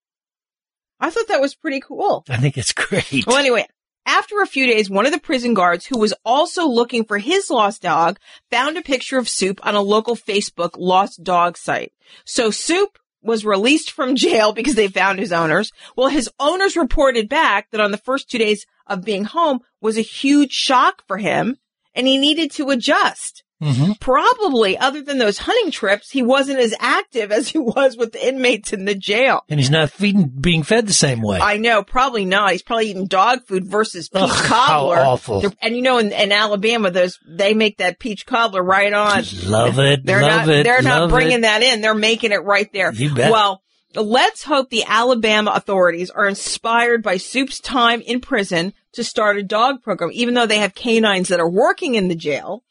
I 1.00 1.10
thought 1.10 1.28
that 1.28 1.40
was 1.40 1.54
pretty 1.54 1.80
cool. 1.80 2.24
I 2.28 2.36
think 2.36 2.58
it's 2.58 2.72
great. 2.72 3.26
Well, 3.26 3.36
anyway, 3.36 3.66
after 4.04 4.40
a 4.40 4.46
few 4.46 4.66
days, 4.66 4.88
one 4.90 5.06
of 5.06 5.12
the 5.12 5.20
prison 5.20 5.54
guards 5.54 5.86
who 5.86 5.98
was 5.98 6.14
also 6.24 6.66
looking 6.66 7.04
for 7.04 7.18
his 7.18 7.50
lost 7.50 7.82
dog 7.82 8.18
found 8.50 8.76
a 8.76 8.82
picture 8.82 9.18
of 9.18 9.28
Soup 9.28 9.64
on 9.64 9.74
a 9.74 9.82
local 9.82 10.16
Facebook 10.16 10.70
lost 10.76 11.22
dog 11.22 11.56
site. 11.56 11.92
So 12.24 12.50
Soup 12.50 12.98
was 13.22 13.44
released 13.44 13.90
from 13.90 14.16
jail 14.16 14.52
because 14.52 14.74
they 14.74 14.88
found 14.88 15.18
his 15.18 15.32
owners. 15.32 15.72
Well, 15.96 16.08
his 16.08 16.30
owners 16.38 16.76
reported 16.76 17.28
back 17.28 17.70
that 17.70 17.80
on 17.80 17.90
the 17.90 17.98
first 17.98 18.30
two 18.30 18.38
days 18.38 18.66
of 18.86 19.04
being 19.04 19.24
home 19.24 19.60
was 19.80 19.98
a 19.98 20.02
huge 20.02 20.52
shock 20.52 21.02
for 21.06 21.18
him 21.18 21.56
and 21.94 22.06
he 22.06 22.18
needed 22.18 22.50
to 22.52 22.70
adjust. 22.70 23.42
Mm-hmm. 23.62 23.92
Probably 24.00 24.78
other 24.78 25.02
than 25.02 25.18
those 25.18 25.38
hunting 25.38 25.70
trips, 25.70 26.10
he 26.10 26.22
wasn't 26.22 26.60
as 26.60 26.74
active 26.78 27.32
as 27.32 27.48
he 27.48 27.58
was 27.58 27.96
with 27.96 28.12
the 28.12 28.26
inmates 28.28 28.72
in 28.72 28.84
the 28.84 28.94
jail. 28.94 29.42
And 29.48 29.58
he's 29.58 29.70
not 29.70 29.90
feeding, 29.90 30.28
being 30.28 30.62
fed 30.62 30.86
the 30.86 30.92
same 30.92 31.20
way. 31.22 31.38
I 31.40 31.56
know, 31.56 31.82
probably 31.82 32.24
not. 32.24 32.52
He's 32.52 32.62
probably 32.62 32.90
eating 32.90 33.06
dog 33.06 33.44
food 33.46 33.66
versus 33.66 34.08
peach 34.08 34.22
Ugh, 34.22 34.30
how 34.30 34.66
cobbler. 34.66 34.96
awful. 34.98 35.40
They're- 35.40 35.52
And 35.60 35.74
you 35.76 35.82
know, 35.82 35.98
in, 35.98 36.12
in 36.12 36.30
Alabama, 36.32 36.90
those 36.90 37.18
they 37.26 37.54
make 37.54 37.78
that 37.78 37.98
peach 37.98 38.26
cobbler 38.26 38.62
right 38.62 38.92
on. 38.92 39.24
Love 39.44 39.78
it. 39.78 40.04
They're 40.04 40.22
love 40.22 40.46
not. 40.46 40.54
it. 40.54 40.64
They're 40.64 40.82
not 40.82 41.10
bringing 41.10 41.38
it. 41.38 41.42
that 41.42 41.62
in. 41.62 41.80
They're 41.80 41.94
making 41.94 42.32
it 42.32 42.44
right 42.44 42.72
there. 42.72 42.92
You 42.92 43.14
bet. 43.14 43.32
Well, 43.32 43.62
let's 43.94 44.44
hope 44.44 44.70
the 44.70 44.84
Alabama 44.86 45.50
authorities 45.54 46.10
are 46.10 46.28
inspired 46.28 47.02
by 47.02 47.16
Soup's 47.16 47.58
time 47.60 48.00
in 48.02 48.20
prison 48.20 48.72
to 48.92 49.02
start 49.02 49.36
a 49.36 49.42
dog 49.42 49.82
program, 49.82 50.10
even 50.12 50.34
though 50.34 50.46
they 50.46 50.58
have 50.58 50.74
canines 50.74 51.28
that 51.28 51.40
are 51.40 51.50
working 51.50 51.94
in 51.96 52.08
the 52.08 52.14
jail. 52.14 52.62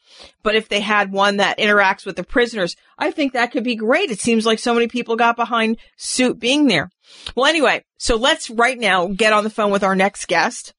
But 0.42 0.54
if 0.54 0.68
they 0.68 0.80
had 0.80 1.12
one 1.12 1.38
that 1.38 1.58
interacts 1.58 2.06
with 2.06 2.16
the 2.16 2.24
prisoners, 2.24 2.76
I 2.98 3.10
think 3.10 3.32
that 3.32 3.52
could 3.52 3.64
be 3.64 3.76
great. 3.76 4.10
It 4.10 4.20
seems 4.20 4.46
like 4.46 4.58
so 4.58 4.74
many 4.74 4.88
people 4.88 5.16
got 5.16 5.36
behind 5.36 5.78
Soup 5.96 6.38
being 6.38 6.66
there. 6.66 6.90
Well, 7.34 7.46
anyway, 7.46 7.84
so 7.98 8.16
let's 8.16 8.50
right 8.50 8.78
now 8.78 9.08
get 9.08 9.32
on 9.32 9.44
the 9.44 9.50
phone 9.50 9.70
with 9.70 9.84
our 9.84 9.96
next 9.96 10.26
guest. 10.26 10.74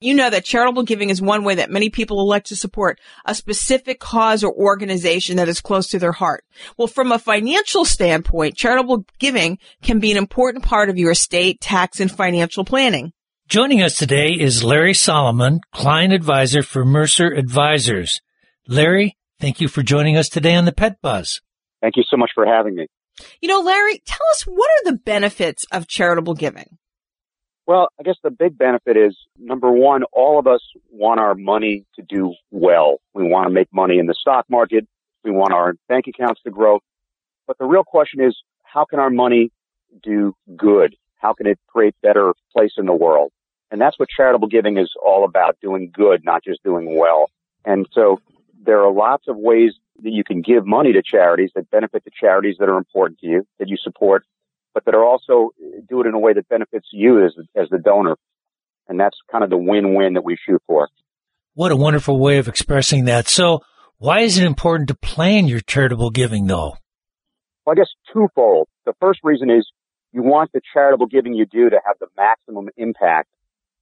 You 0.00 0.12
know 0.12 0.28
that 0.28 0.44
charitable 0.44 0.82
giving 0.82 1.08
is 1.08 1.22
one 1.22 1.44
way 1.44 1.54
that 1.54 1.70
many 1.70 1.88
people 1.88 2.20
elect 2.20 2.48
to 2.48 2.56
support 2.56 3.00
a 3.24 3.34
specific 3.34 4.00
cause 4.00 4.44
or 4.44 4.52
organization 4.52 5.36
that 5.36 5.48
is 5.48 5.62
close 5.62 5.88
to 5.88 5.98
their 5.98 6.12
heart. 6.12 6.44
Well, 6.76 6.88
from 6.88 7.10
a 7.10 7.18
financial 7.18 7.86
standpoint, 7.86 8.56
charitable 8.56 9.06
giving 9.18 9.58
can 9.82 10.00
be 10.00 10.10
an 10.10 10.18
important 10.18 10.62
part 10.62 10.90
of 10.90 10.98
your 10.98 11.12
estate, 11.12 11.60
tax, 11.60 12.00
and 12.00 12.10
financial 12.10 12.66
planning. 12.66 13.12
Joining 13.48 13.82
us 13.82 13.96
today 13.96 14.32
is 14.32 14.64
Larry 14.64 14.94
Solomon, 14.94 15.60
client 15.72 16.12
advisor 16.12 16.62
for 16.62 16.84
Mercer 16.84 17.32
Advisors. 17.32 18.20
Larry, 18.66 19.18
thank 19.40 19.60
you 19.60 19.68
for 19.68 19.82
joining 19.82 20.16
us 20.16 20.28
today 20.30 20.54
on 20.54 20.64
the 20.64 20.72
Pet 20.72 21.00
Buzz. 21.02 21.42
Thank 21.82 21.96
you 21.96 22.02
so 22.08 22.16
much 22.16 22.30
for 22.34 22.46
having 22.46 22.74
me. 22.74 22.86
You 23.42 23.48
know, 23.48 23.60
Larry, 23.60 24.02
tell 24.06 24.26
us 24.32 24.42
what 24.44 24.70
are 24.70 24.90
the 24.90 24.98
benefits 24.98 25.66
of 25.70 25.86
charitable 25.86 26.34
giving? 26.34 26.78
Well, 27.66 27.88
I 28.00 28.02
guess 28.04 28.16
the 28.22 28.30
big 28.30 28.56
benefit 28.56 28.96
is 28.96 29.16
number 29.38 29.70
one, 29.70 30.04
all 30.12 30.38
of 30.38 30.46
us 30.46 30.60
want 30.90 31.20
our 31.20 31.34
money 31.34 31.84
to 31.96 32.02
do 32.02 32.34
well. 32.50 32.96
We 33.12 33.24
want 33.24 33.48
to 33.48 33.52
make 33.52 33.68
money 33.72 33.98
in 33.98 34.06
the 34.06 34.14
stock 34.18 34.46
market. 34.48 34.86
We 35.24 35.30
want 35.30 35.52
our 35.52 35.74
bank 35.88 36.06
accounts 36.08 36.40
to 36.44 36.50
grow. 36.50 36.80
But 37.46 37.58
the 37.58 37.66
real 37.66 37.84
question 37.84 38.22
is, 38.22 38.34
how 38.62 38.86
can 38.86 38.98
our 38.98 39.10
money 39.10 39.50
do 40.02 40.34
good? 40.56 40.96
How 41.16 41.34
can 41.34 41.46
it 41.46 41.58
create 41.68 41.94
better 42.02 42.32
place 42.56 42.72
in 42.78 42.86
the 42.86 42.94
world? 42.94 43.30
And 43.70 43.80
that's 43.80 43.98
what 43.98 44.08
charitable 44.14 44.48
giving 44.48 44.78
is 44.78 44.90
all 45.02 45.24
about, 45.24 45.58
doing 45.60 45.90
good, 45.92 46.22
not 46.24 46.42
just 46.44 46.62
doing 46.64 46.98
well. 46.98 47.30
And 47.64 47.86
so 47.92 48.20
there 48.64 48.80
are 48.80 48.92
lots 48.92 49.24
of 49.28 49.36
ways 49.36 49.72
that 50.02 50.10
you 50.10 50.24
can 50.24 50.42
give 50.42 50.66
money 50.66 50.92
to 50.92 51.02
charities 51.02 51.50
that 51.54 51.70
benefit 51.70 52.04
the 52.04 52.10
charities 52.18 52.56
that 52.58 52.68
are 52.68 52.78
important 52.78 53.18
to 53.20 53.26
you, 53.26 53.46
that 53.58 53.68
you 53.68 53.76
support, 53.82 54.24
but 54.72 54.84
that 54.84 54.94
are 54.94 55.04
also 55.04 55.52
uh, 55.62 55.80
do 55.88 56.00
it 56.00 56.06
in 56.06 56.14
a 56.14 56.18
way 56.18 56.32
that 56.32 56.48
benefits 56.48 56.88
you 56.92 57.24
as, 57.24 57.32
as 57.54 57.68
the 57.70 57.78
donor. 57.78 58.16
And 58.88 58.98
that's 58.98 59.16
kind 59.30 59.44
of 59.44 59.50
the 59.50 59.56
win-win 59.56 60.14
that 60.14 60.24
we 60.24 60.36
shoot 60.46 60.62
for. 60.66 60.88
What 61.54 61.72
a 61.72 61.76
wonderful 61.76 62.18
way 62.18 62.38
of 62.38 62.48
expressing 62.48 63.04
that. 63.04 63.28
So, 63.28 63.60
why 63.98 64.20
is 64.20 64.36
it 64.36 64.44
important 64.44 64.88
to 64.88 64.94
plan 64.94 65.46
your 65.46 65.60
charitable 65.60 66.10
giving, 66.10 66.46
though? 66.46 66.74
Well, 67.64 67.72
I 67.72 67.74
guess 67.76 67.88
twofold. 68.12 68.68
The 68.84 68.92
first 69.00 69.20
reason 69.22 69.48
is 69.50 69.66
you 70.12 70.22
want 70.22 70.50
the 70.52 70.60
charitable 70.72 71.06
giving 71.06 71.32
you 71.32 71.46
do 71.46 71.70
to 71.70 71.78
have 71.86 71.96
the 72.00 72.08
maximum 72.16 72.68
impact 72.76 73.28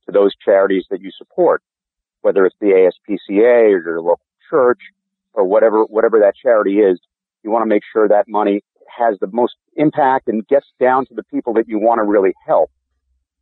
to 0.06 0.12
those 0.12 0.32
charities 0.44 0.84
that 0.90 1.00
you 1.00 1.10
support, 1.16 1.62
whether 2.20 2.44
it's 2.44 2.56
the 2.60 2.90
ASPCA 3.08 3.72
or 3.72 3.82
your 3.82 4.00
local 4.00 4.20
church 4.50 4.80
or 5.32 5.44
whatever, 5.44 5.84
whatever 5.84 6.18
that 6.20 6.34
charity 6.40 6.78
is. 6.80 7.00
You 7.42 7.50
want 7.50 7.62
to 7.62 7.68
make 7.68 7.82
sure 7.92 8.08
that 8.08 8.28
money 8.28 8.62
has 8.96 9.18
the 9.20 9.28
most 9.32 9.54
impact 9.76 10.28
and 10.28 10.46
gets 10.46 10.66
down 10.78 11.06
to 11.06 11.14
the 11.14 11.22
people 11.24 11.54
that 11.54 11.68
you 11.68 11.78
want 11.78 11.98
to 11.98 12.04
really 12.04 12.34
help, 12.46 12.70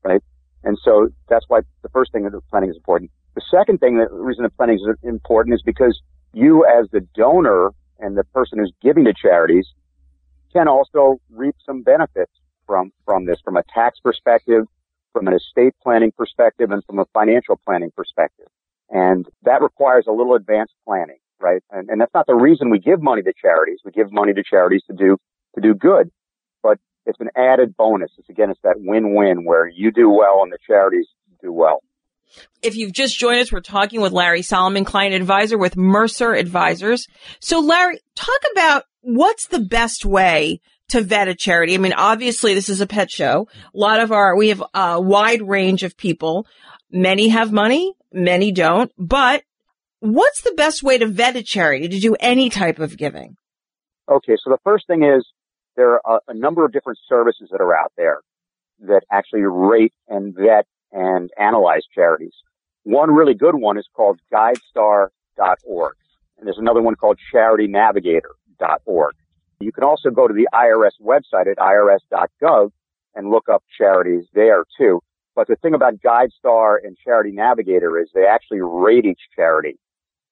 right? 0.05 0.23
And 0.63 0.79
so 0.83 1.09
that's 1.29 1.45
why 1.49 1.61
the 1.83 1.89
first 1.89 2.13
thing 2.13 2.25
that 2.25 2.41
planning 2.51 2.71
is 2.71 2.77
important. 2.77 3.11
The 3.35 3.43
second 3.51 3.79
thing 3.79 3.99
that 3.99 4.11
the 4.11 4.17
reason 4.17 4.45
the 4.45 4.51
planning 4.51 4.77
is 4.77 4.97
important 5.03 5.55
is 5.55 5.63
because 5.63 6.01
you 6.33 6.67
as 6.67 6.89
the 6.91 7.01
donor 7.15 7.71
and 7.99 8.17
the 8.17 8.25
person 8.25 8.59
who's 8.59 8.73
giving 8.83 9.05
to 9.05 9.15
charities 9.15 9.67
can 10.53 10.69
also 10.69 11.21
reap 11.31 11.55
some 11.65 11.83
benefits 11.83 12.33
from, 12.67 12.93
from 13.05 13.25
this, 13.25 13.39
from 13.45 13.57
a 13.57 13.63
tax 13.75 13.99
perspective, 14.01 14.65
from 15.13 15.27
an 15.29 15.35
estate 15.35 15.75
planning 15.83 16.13
perspective, 16.13 16.71
and 16.71 16.85
from 16.85 16.99
a 16.99 17.05
financial 17.13 17.59
planning 17.65 17.91
perspective. 17.97 18.47
And 18.91 19.27
that 19.45 19.63
requires 19.63 20.07
a 20.09 20.13
little 20.13 20.35
advanced 20.35 20.75
planning, 20.85 21.19
right? 21.41 21.63
And, 21.71 21.89
and 21.89 22.01
that's 22.01 22.13
not 22.13 22.27
the 22.27 22.35
reason 22.35 22.71
we 22.71 22.81
give 22.81 23.01
money 23.01 23.23
to 23.23 23.33
charities. 23.41 23.79
We 23.85 23.93
give 23.93 24.13
money 24.13 24.33
to 24.35 24.43
charities 24.43 24.83
to 24.91 24.97
do, 24.97 25.17
to 25.55 25.61
do 25.61 25.75
good, 25.75 26.11
but 26.63 26.79
it's 27.07 27.21
an 27.21 27.29
added 27.37 27.77
bonus. 27.77 28.11
It's 28.19 28.29
again, 28.29 28.51
it's 28.51 28.61
that 28.63 28.77
win-win 28.79 29.45
where 29.45 29.69
you 29.69 29.93
do 29.93 30.11
well 30.11 30.43
and 30.43 30.53
the 30.53 30.59
charities 30.67 31.07
do 31.41 31.53
well. 31.53 31.83
If 32.63 32.77
you've 32.77 32.93
just 32.93 33.19
joined 33.19 33.41
us, 33.41 33.51
we're 33.51 33.61
talking 33.61 34.01
with 34.01 34.13
Larry 34.13 34.43
Solomon, 34.43 34.85
client 34.85 35.15
advisor 35.15 35.59
with 35.59 35.77
Mercer 35.77 36.35
Advisors. 36.35 37.07
So 37.41 37.61
Larry, 37.61 37.99
talk 38.15 38.41
about 38.53 38.85
what's 39.01 39.47
the 39.47 39.61
best 39.61 40.05
way 40.05 40.61
to 40.89 41.01
vet 41.01 41.29
a 41.29 41.35
charity. 41.35 41.75
I 41.75 41.79
mean, 41.79 41.93
obviously 41.93 42.55
this 42.55 42.69
is 42.69 42.81
a 42.81 42.87
pet 42.87 43.11
show. 43.11 43.49
A 43.75 43.79
lot 43.79 44.01
of 44.01 44.13
our, 44.13 44.37
we 44.37 44.49
have 44.49 44.63
a 44.75 45.01
wide 45.01 45.43
range 45.43 45.83
of 45.83 45.97
people. 45.97 46.47
Many 46.91 47.29
have 47.29 47.53
money, 47.53 47.95
many 48.13 48.53
don't, 48.53 48.93
but 48.99 49.43
what's 50.01 50.43
the 50.43 50.55
best 50.57 50.83
way 50.83 50.99
to 50.99 51.07
vet 51.07 51.37
a 51.37 51.43
charity 51.43 51.89
to 51.89 52.01
do 52.01 52.17
any 52.21 52.51
type 52.51 52.79
of 52.79 52.97
giving? 52.97 53.37
Okay, 54.09 54.37
so 54.43 54.51
the 54.51 54.59
first 54.65 54.87
thing 54.87 55.05
is 55.05 55.27
there 55.77 56.05
are 56.07 56.21
a, 56.27 56.33
a 56.33 56.35
number 56.35 56.65
of 56.65 56.73
different 56.73 56.99
services 57.09 57.49
that 57.53 57.61
are 57.61 57.77
out 57.77 57.93
there 57.97 58.21
that 58.81 59.03
actually 59.11 59.43
rate 59.43 59.93
and 60.09 60.35
vet 60.35 60.67
and 60.93 61.31
analyze 61.39 61.83
charities. 61.95 62.35
One 62.83 63.11
really 63.13 63.35
good 63.35 63.55
one 63.55 63.79
is 63.79 63.87
called 63.95 64.19
GuideStar.org, 64.33 65.95
and 66.39 66.47
there's 66.47 66.59
another 66.59 66.83
one 66.83 66.97
called 66.97 67.19
CharityNavigator.org. 67.33 69.15
You 69.61 69.73
can 69.73 69.85
also 69.85 70.11
go 70.11 70.27
to 70.27 70.35
the 70.35 70.49
IRS 70.53 70.93
website 71.01 71.51
at 71.51 71.59
irs.gov 71.59 72.71
and 73.15 73.31
look 73.31 73.49
up 73.49 73.63
charities 73.77 74.25
there 74.33 74.65
too. 74.79 75.01
But 75.35 75.47
the 75.47 75.57
thing 75.57 75.75
about 75.75 76.01
GuideStar 76.01 76.79
and 76.83 76.97
Charity 76.97 77.33
Navigator 77.33 77.99
is 77.99 78.09
they 78.15 78.27
actually 78.27 78.61
rate 78.63 79.05
each 79.05 79.21
charity. 79.35 79.79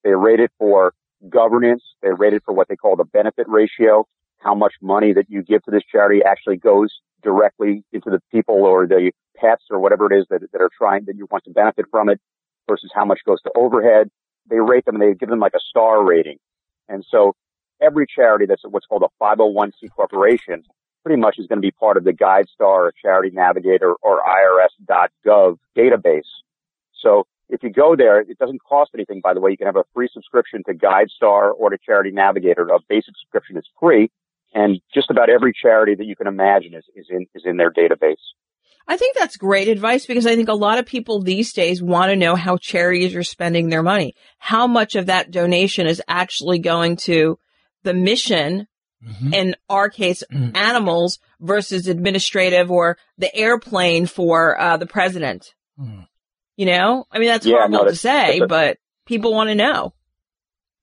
They 0.04 0.14
rate 0.14 0.40
it 0.40 0.50
for 0.58 0.92
governance. 1.28 1.82
They 2.02 2.10
rate 2.12 2.34
it 2.34 2.42
for 2.44 2.54
what 2.54 2.68
they 2.68 2.76
call 2.76 2.96
the 2.96 3.04
benefit 3.04 3.48
ratio, 3.48 4.06
how 4.38 4.54
much 4.54 4.74
money 4.80 5.12
that 5.12 5.26
you 5.28 5.42
give 5.42 5.62
to 5.64 5.70
this 5.70 5.82
charity 5.90 6.22
actually 6.24 6.56
goes 6.56 7.00
directly 7.22 7.84
into 7.92 8.10
the 8.10 8.20
people 8.30 8.64
or 8.64 8.86
the 8.86 9.12
pets 9.36 9.64
or 9.70 9.78
whatever 9.78 10.12
it 10.12 10.18
is 10.18 10.26
that, 10.30 10.40
that 10.52 10.60
are 10.60 10.70
trying, 10.76 11.04
that 11.06 11.16
you 11.16 11.26
want 11.30 11.44
to 11.44 11.50
benefit 11.50 11.86
from 11.90 12.08
it 12.08 12.20
versus 12.68 12.90
how 12.94 13.04
much 13.04 13.20
goes 13.26 13.40
to 13.42 13.50
overhead. 13.56 14.10
They 14.48 14.60
rate 14.60 14.84
them 14.84 15.00
and 15.00 15.02
they 15.02 15.14
give 15.14 15.28
them 15.28 15.40
like 15.40 15.54
a 15.54 15.60
star 15.60 16.04
rating. 16.04 16.38
And 16.88 17.04
so 17.08 17.34
every 17.80 18.06
charity 18.06 18.46
that's 18.46 18.62
what's 18.64 18.86
called 18.86 19.02
a 19.02 19.24
501c 19.24 19.90
corporation 19.94 20.64
pretty 21.08 21.22
much 21.22 21.36
is 21.38 21.46
going 21.46 21.56
to 21.56 21.62
be 21.62 21.70
part 21.70 21.96
of 21.96 22.04
the 22.04 22.12
GuideStar 22.12 22.44
or 22.60 22.92
Charity 23.00 23.30
Navigator 23.34 23.94
or 24.02 24.20
IRS.gov 24.20 25.56
database. 25.74 26.20
So 27.02 27.26
if 27.48 27.62
you 27.62 27.70
go 27.70 27.96
there, 27.96 28.20
it 28.20 28.38
doesn't 28.38 28.62
cost 28.62 28.90
anything, 28.94 29.22
by 29.22 29.32
the 29.32 29.40
way. 29.40 29.50
You 29.50 29.56
can 29.56 29.68
have 29.68 29.76
a 29.76 29.84
free 29.94 30.10
subscription 30.12 30.62
to 30.66 30.74
GuideStar 30.74 31.52
or 31.58 31.70
to 31.70 31.78
Charity 31.78 32.10
Navigator. 32.10 32.68
A 32.68 32.78
basic 32.90 33.14
subscription 33.22 33.56
is 33.56 33.64
free. 33.80 34.10
and 34.52 34.80
just 34.94 35.10
about 35.10 35.30
every 35.30 35.52
charity 35.54 35.94
that 35.94 36.04
you 36.04 36.14
can 36.14 36.26
imagine 36.26 36.74
is, 36.74 36.84
is 36.94 37.06
in 37.08 37.26
is 37.34 37.42
in 37.46 37.56
their 37.56 37.72
database. 37.72 38.16
I 38.86 38.96
think 38.98 39.16
that's 39.16 39.36
great 39.36 39.68
advice 39.68 40.06
because 40.06 40.26
I 40.26 40.34
think 40.36 40.48
a 40.48 40.54
lot 40.54 40.78
of 40.78 40.86
people 40.86 41.22
these 41.22 41.52
days 41.54 41.82
want 41.82 42.10
to 42.10 42.16
know 42.16 42.34
how 42.34 42.56
charities 42.56 43.14
are 43.14 43.22
spending 43.22 43.68
their 43.68 43.82
money. 43.82 44.14
How 44.38 44.66
much 44.66 44.94
of 44.94 45.06
that 45.06 45.30
donation 45.30 45.86
is 45.86 46.02
actually 46.08 46.58
going 46.58 46.96
to 47.04 47.38
the 47.82 47.92
mission, 47.94 48.66
Mm-hmm. 49.06 49.32
in 49.32 49.54
our 49.68 49.88
case, 49.88 50.24
animals 50.32 51.20
versus 51.40 51.86
administrative 51.86 52.68
or 52.70 52.98
the 53.16 53.32
airplane 53.34 54.06
for 54.06 54.60
uh, 54.60 54.76
the 54.76 54.86
president. 54.86 55.54
You 56.56 56.66
know, 56.66 57.04
I 57.12 57.18
mean, 57.20 57.28
that's 57.28 57.46
Yeah, 57.46 57.58
horrible 57.58 57.78
no, 57.78 57.84
to 57.84 57.94
say, 57.94 58.40
a- 58.40 58.46
but 58.48 58.78
people 59.06 59.32
want 59.32 59.50
to 59.50 59.54
know. 59.54 59.94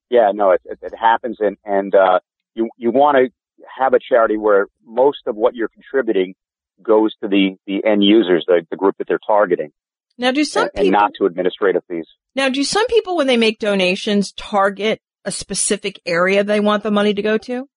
Yeah, 0.08 0.30
no, 0.32 0.52
it, 0.52 0.62
it, 0.64 0.78
it 0.82 0.94
happens, 0.98 1.36
and 1.40 1.56
and 1.64 1.94
uh, 1.94 2.20
you 2.54 2.70
you 2.78 2.90
want 2.90 3.18
to 3.18 3.30
have 3.78 3.92
a 3.92 3.98
charity 3.98 4.36
where 4.38 4.66
most 4.84 5.18
of 5.26 5.36
what 5.36 5.54
you're 5.54 5.68
contributing 5.68 6.34
goes 6.82 7.14
to 7.22 7.28
the 7.28 7.56
the 7.66 7.84
end 7.84 8.02
users, 8.02 8.44
the 8.46 8.66
the 8.70 8.76
group 8.76 8.96
that 8.98 9.08
they're 9.08 9.18
targeting, 9.26 9.72
Now, 10.16 10.30
do 10.30 10.44
some 10.44 10.62
and, 10.62 10.70
and 10.76 10.84
people 10.86 11.00
not 11.00 11.12
to 11.18 11.26
administrative 11.26 11.82
fees. 11.88 12.06
now 12.34 12.48
do 12.48 12.64
some 12.64 12.86
people 12.86 13.16
when 13.16 13.26
they 13.26 13.36
make 13.36 13.58
donations 13.58 14.32
target 14.32 15.00
a 15.24 15.32
specific 15.32 16.00
area 16.06 16.44
they 16.44 16.60
want 16.60 16.82
the 16.84 16.90
money 16.90 17.12
to 17.12 17.20
go 17.22 17.36
to? 17.38 17.68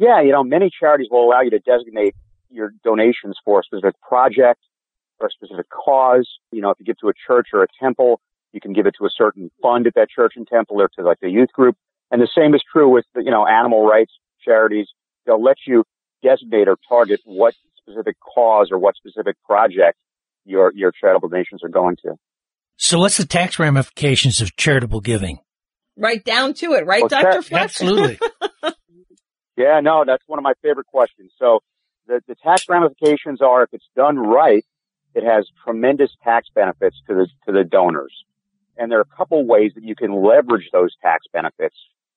Yeah, 0.00 0.22
you 0.22 0.32
know, 0.32 0.42
many 0.42 0.70
charities 0.70 1.08
will 1.10 1.28
allow 1.28 1.42
you 1.42 1.50
to 1.50 1.58
designate 1.58 2.14
your 2.48 2.72
donations 2.82 3.36
for 3.44 3.60
a 3.60 3.62
specific 3.62 4.00
project 4.00 4.62
or 5.20 5.26
a 5.26 5.30
specific 5.30 5.66
cause. 5.68 6.26
You 6.50 6.62
know, 6.62 6.70
if 6.70 6.80
you 6.80 6.86
give 6.86 6.96
to 7.00 7.10
a 7.10 7.12
church 7.12 7.48
or 7.52 7.62
a 7.62 7.66
temple, 7.78 8.18
you 8.52 8.62
can 8.62 8.72
give 8.72 8.86
it 8.86 8.94
to 8.98 9.04
a 9.04 9.10
certain 9.14 9.50
fund 9.60 9.86
at 9.86 9.94
that 9.96 10.08
church 10.08 10.32
and 10.36 10.48
temple 10.48 10.80
or 10.80 10.88
to 10.98 11.04
like 11.04 11.20
the 11.20 11.28
youth 11.28 11.52
group. 11.52 11.76
And 12.10 12.20
the 12.22 12.28
same 12.34 12.54
is 12.54 12.62
true 12.72 12.88
with, 12.88 13.04
you 13.14 13.30
know, 13.30 13.46
animal 13.46 13.86
rights 13.86 14.12
charities. 14.42 14.86
They'll 15.26 15.42
let 15.42 15.58
you 15.66 15.84
designate 16.22 16.66
or 16.66 16.78
target 16.88 17.20
what 17.26 17.52
specific 17.76 18.16
cause 18.20 18.70
or 18.72 18.78
what 18.78 18.96
specific 18.96 19.36
project 19.44 19.98
your, 20.46 20.72
your 20.74 20.92
charitable 20.98 21.28
donations 21.28 21.62
are 21.62 21.68
going 21.68 21.96
to. 22.06 22.14
So, 22.78 23.00
what's 23.00 23.18
the 23.18 23.26
tax 23.26 23.58
ramifications 23.58 24.40
of 24.40 24.56
charitable 24.56 25.00
giving? 25.02 25.40
Right 25.94 26.24
down 26.24 26.54
to 26.54 26.72
it, 26.72 26.86
right, 26.86 27.02
Well, 27.02 27.08
Dr. 27.10 27.32
char- 27.32 27.42
Flex? 27.42 27.64
Absolutely. 27.82 28.18
Yeah, 29.60 29.80
no, 29.80 30.04
that's 30.06 30.22
one 30.26 30.38
of 30.38 30.42
my 30.42 30.54
favorite 30.62 30.86
questions. 30.86 31.32
So 31.38 31.60
the, 32.06 32.22
the 32.26 32.34
tax 32.34 32.66
ramifications 32.66 33.42
are 33.42 33.62
if 33.62 33.68
it's 33.74 33.88
done 33.94 34.18
right, 34.18 34.64
it 35.14 35.22
has 35.22 35.46
tremendous 35.64 36.10
tax 36.24 36.48
benefits 36.54 36.96
to 37.08 37.14
the, 37.14 37.26
to 37.44 37.52
the 37.52 37.62
donors. 37.62 38.24
And 38.78 38.90
there 38.90 38.98
are 38.98 39.02
a 39.02 39.16
couple 39.16 39.44
ways 39.44 39.72
that 39.74 39.84
you 39.84 39.94
can 39.94 40.14
leverage 40.24 40.70
those 40.72 40.96
tax 41.02 41.26
benefits 41.30 41.76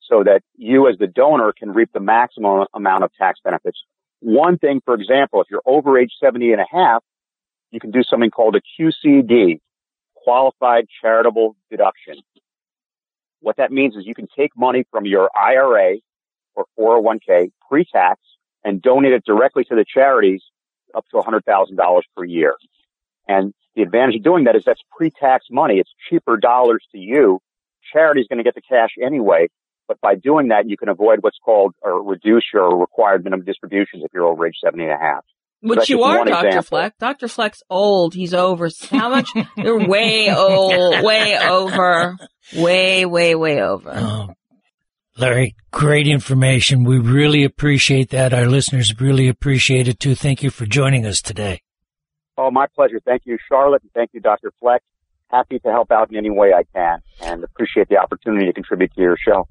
so 0.10 0.24
that 0.24 0.41
you 0.56 0.88
as 0.88 0.98
the 0.98 1.08
donor 1.08 1.52
can 1.52 1.74
reap 1.74 1.89
the 1.94 2.00
maximum 2.00 2.66
amount 2.74 3.04
of 3.04 3.12
tax 3.16 3.41
benefits. 3.44 3.78
One 4.22 4.58
thing, 4.58 4.82
for 4.86 4.94
example, 4.94 5.41
if 5.41 5.48
you're 5.52 5.64
over 5.66 6.00
age 6.00 6.12
70 6.22 6.54
and 6.54 6.62
a 6.62 6.66
half, 6.72 7.04
you 7.72 7.82
can 7.82 7.91
do 7.91 8.04
something 8.04 8.32
called 8.32 8.56
a 8.56 8.62
QCD, 8.82 9.60
qualified 10.16 10.86
charitable 11.02 11.58
deduction. 11.70 12.16
What 13.41 13.58
that 13.58 13.70
means 13.70 13.98
is 13.98 14.06
you 14.06 14.16
can 14.16 14.30
take 14.34 14.52
money 14.56 14.86
from 14.91 15.06
your 15.06 15.30
IRA 15.36 15.98
or 16.56 16.66
401k 16.80 17.51
pre-tax 17.70 18.20
and 18.64 18.82
donate 18.82 19.14
it 19.14 19.24
directly 19.26 19.64
to 19.66 19.76
the 19.76 19.86
charities 19.86 20.41
up 20.95 21.06
to 21.10 21.18
$100,000 21.18 22.01
per 22.16 22.24
year. 22.24 22.56
And 23.28 23.54
the 23.76 23.82
advantage 23.82 24.18
of 24.18 24.24
doing 24.24 24.45
that 24.45 24.56
is 24.56 24.64
that's 24.66 24.82
pre-tax 24.95 25.45
money. 25.49 25.76
It's 25.76 25.89
cheaper 26.10 26.38
dollars 26.38 26.86
to 26.91 26.97
you. 26.97 27.39
Charity's 27.91 28.28
going 28.28 28.38
to 28.38 28.43
get 28.43 28.56
the 28.56 28.62
cash 28.62 28.91
anyway. 29.04 29.47
But 29.88 29.99
by 29.99 30.16
doing 30.16 30.49
that, 30.49 30.70
you 30.70 30.78
can 30.78 30.89
avoid 30.89 31.20
what's 31.22 31.38
called 31.43 31.74
or 31.82 32.01
reduce 32.01 32.43
your 32.54 32.78
required 32.78 33.24
minimum 33.24 33.45
distributions 33.45 34.04
if 34.04 34.12
you're 34.14 34.26
over 34.26 34.47
age 34.47 34.56
70 34.64 34.84
and 34.84 34.93
a 34.93 34.97
half. 34.97 35.26
Which 35.62 35.80
that's 35.80 35.89
you 35.89 36.04
are, 36.04 36.26
Dr. 36.26 36.47
example. 36.47 36.64
Fleck. 36.64 36.97
Dr. 36.99 37.28
Fleck's 37.30 37.64
old. 37.70 38.14
He's 38.14 38.34
over. 38.34 38.70
How 38.89 39.10
much? 39.10 39.30
You're 39.58 39.88
way 39.88 40.30
old, 40.30 41.01
way 41.04 41.38
over, 41.39 42.18
way, 42.54 43.06
way, 43.06 43.36
way 43.36 43.62
over. 43.62 43.91
Oh, 43.95 44.34
Larry, 45.18 45.55
great 45.70 46.07
information. 46.07 46.84
We 46.84 46.97
really 46.97 47.43
appreciate 47.43 48.09
that. 48.09 48.34
Our 48.34 48.47
listeners 48.47 48.99
really 48.99 49.28
appreciate 49.28 49.88
it 49.88 49.99
too. 49.99 50.16
Thank 50.16 50.41
you 50.41 50.49
for 50.49 50.66
joining 50.66 51.05
us 51.05 51.22
today. 51.22 51.61
Oh, 52.36 52.49
my 52.49 52.66
pleasure. 52.74 52.99
Thank 53.05 53.24
you, 53.26 53.38
Charlotte, 53.47 53.84
and 53.84 53.91
thank 53.93 54.09
you, 54.14 54.20
Dr. 54.20 54.51
Fleck. 54.59 54.82
Happy 55.30 55.59
to 55.59 55.72
help 55.72 55.91
out 55.91 56.09
in 56.09 56.18
any 56.18 56.32
way 56.32 56.51
I 56.53 56.64
can 56.76 56.99
and 57.22 57.43
appreciate 57.43 57.89
the 57.89 57.97
opportunity 57.97 58.47
to 58.47 58.53
contribute 58.53 58.91
to 58.95 59.01
your 59.01 59.18
show. 59.18 59.47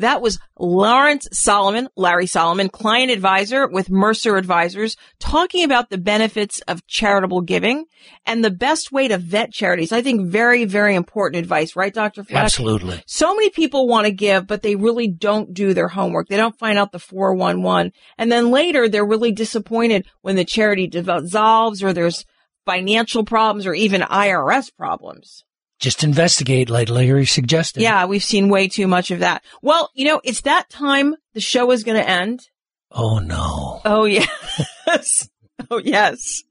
That 0.00 0.22
was 0.22 0.38
Lawrence 0.58 1.28
Solomon, 1.32 1.88
Larry 1.94 2.26
Solomon, 2.26 2.70
client 2.70 3.10
advisor 3.10 3.68
with 3.68 3.90
Mercer 3.90 4.36
Advisors, 4.36 4.96
talking 5.18 5.62
about 5.62 5.90
the 5.90 5.98
benefits 5.98 6.60
of 6.62 6.86
charitable 6.86 7.42
giving 7.42 7.84
and 8.24 8.42
the 8.42 8.50
best 8.50 8.90
way 8.92 9.08
to 9.08 9.18
vet 9.18 9.52
charities. 9.52 9.92
I 9.92 10.00
think 10.00 10.26
very, 10.26 10.64
very 10.64 10.94
important 10.94 11.40
advice, 11.40 11.76
right, 11.76 11.92
Dr. 11.92 12.24
Fleck? 12.24 12.44
Absolutely. 12.44 13.02
So 13.06 13.34
many 13.34 13.50
people 13.50 13.86
want 13.86 14.06
to 14.06 14.12
give, 14.12 14.46
but 14.46 14.62
they 14.62 14.74
really 14.74 15.06
don't 15.06 15.52
do 15.52 15.74
their 15.74 15.88
homework. 15.88 16.28
They 16.28 16.38
don't 16.38 16.58
find 16.58 16.78
out 16.78 16.92
the 16.92 16.98
411. 16.98 17.92
And 18.16 18.32
then 18.32 18.50
later 18.50 18.88
they're 18.88 19.04
really 19.04 19.32
disappointed 19.32 20.06
when 20.22 20.36
the 20.36 20.46
charity 20.46 20.86
dissolves 20.86 21.82
or 21.82 21.92
there's 21.92 22.24
financial 22.64 23.24
problems 23.24 23.66
or 23.66 23.74
even 23.74 24.00
IRS 24.00 24.74
problems. 24.74 25.44
Just 25.80 26.04
investigate, 26.04 26.68
like 26.68 26.90
Larry 26.90 27.24
suggested. 27.26 27.82
Yeah, 27.82 28.04
we've 28.04 28.22
seen 28.22 28.50
way 28.50 28.68
too 28.68 28.86
much 28.86 29.10
of 29.10 29.20
that. 29.20 29.42
Well, 29.62 29.90
you 29.94 30.04
know, 30.04 30.20
it's 30.22 30.42
that 30.42 30.68
time 30.68 31.16
the 31.32 31.40
show 31.40 31.70
is 31.70 31.84
going 31.84 31.96
to 31.96 32.08
end. 32.08 32.46
Oh 32.92 33.18
no. 33.18 33.80
Oh, 33.84 34.04
yes. 34.04 35.28
oh, 35.70 35.80
yes. 35.82 36.42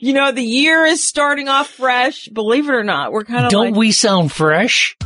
You 0.00 0.14
know, 0.14 0.32
the 0.32 0.42
year 0.42 0.84
is 0.86 1.02
starting 1.06 1.48
off 1.48 1.68
fresh. 1.68 2.28
Believe 2.28 2.68
it 2.68 2.74
or 2.74 2.84
not, 2.84 3.12
we're 3.12 3.24
kind 3.24 3.44
of 3.44 3.50
Don't 3.50 3.72
like, 3.72 3.74
we 3.74 3.92
sound 3.92 4.32
fresh? 4.32 4.96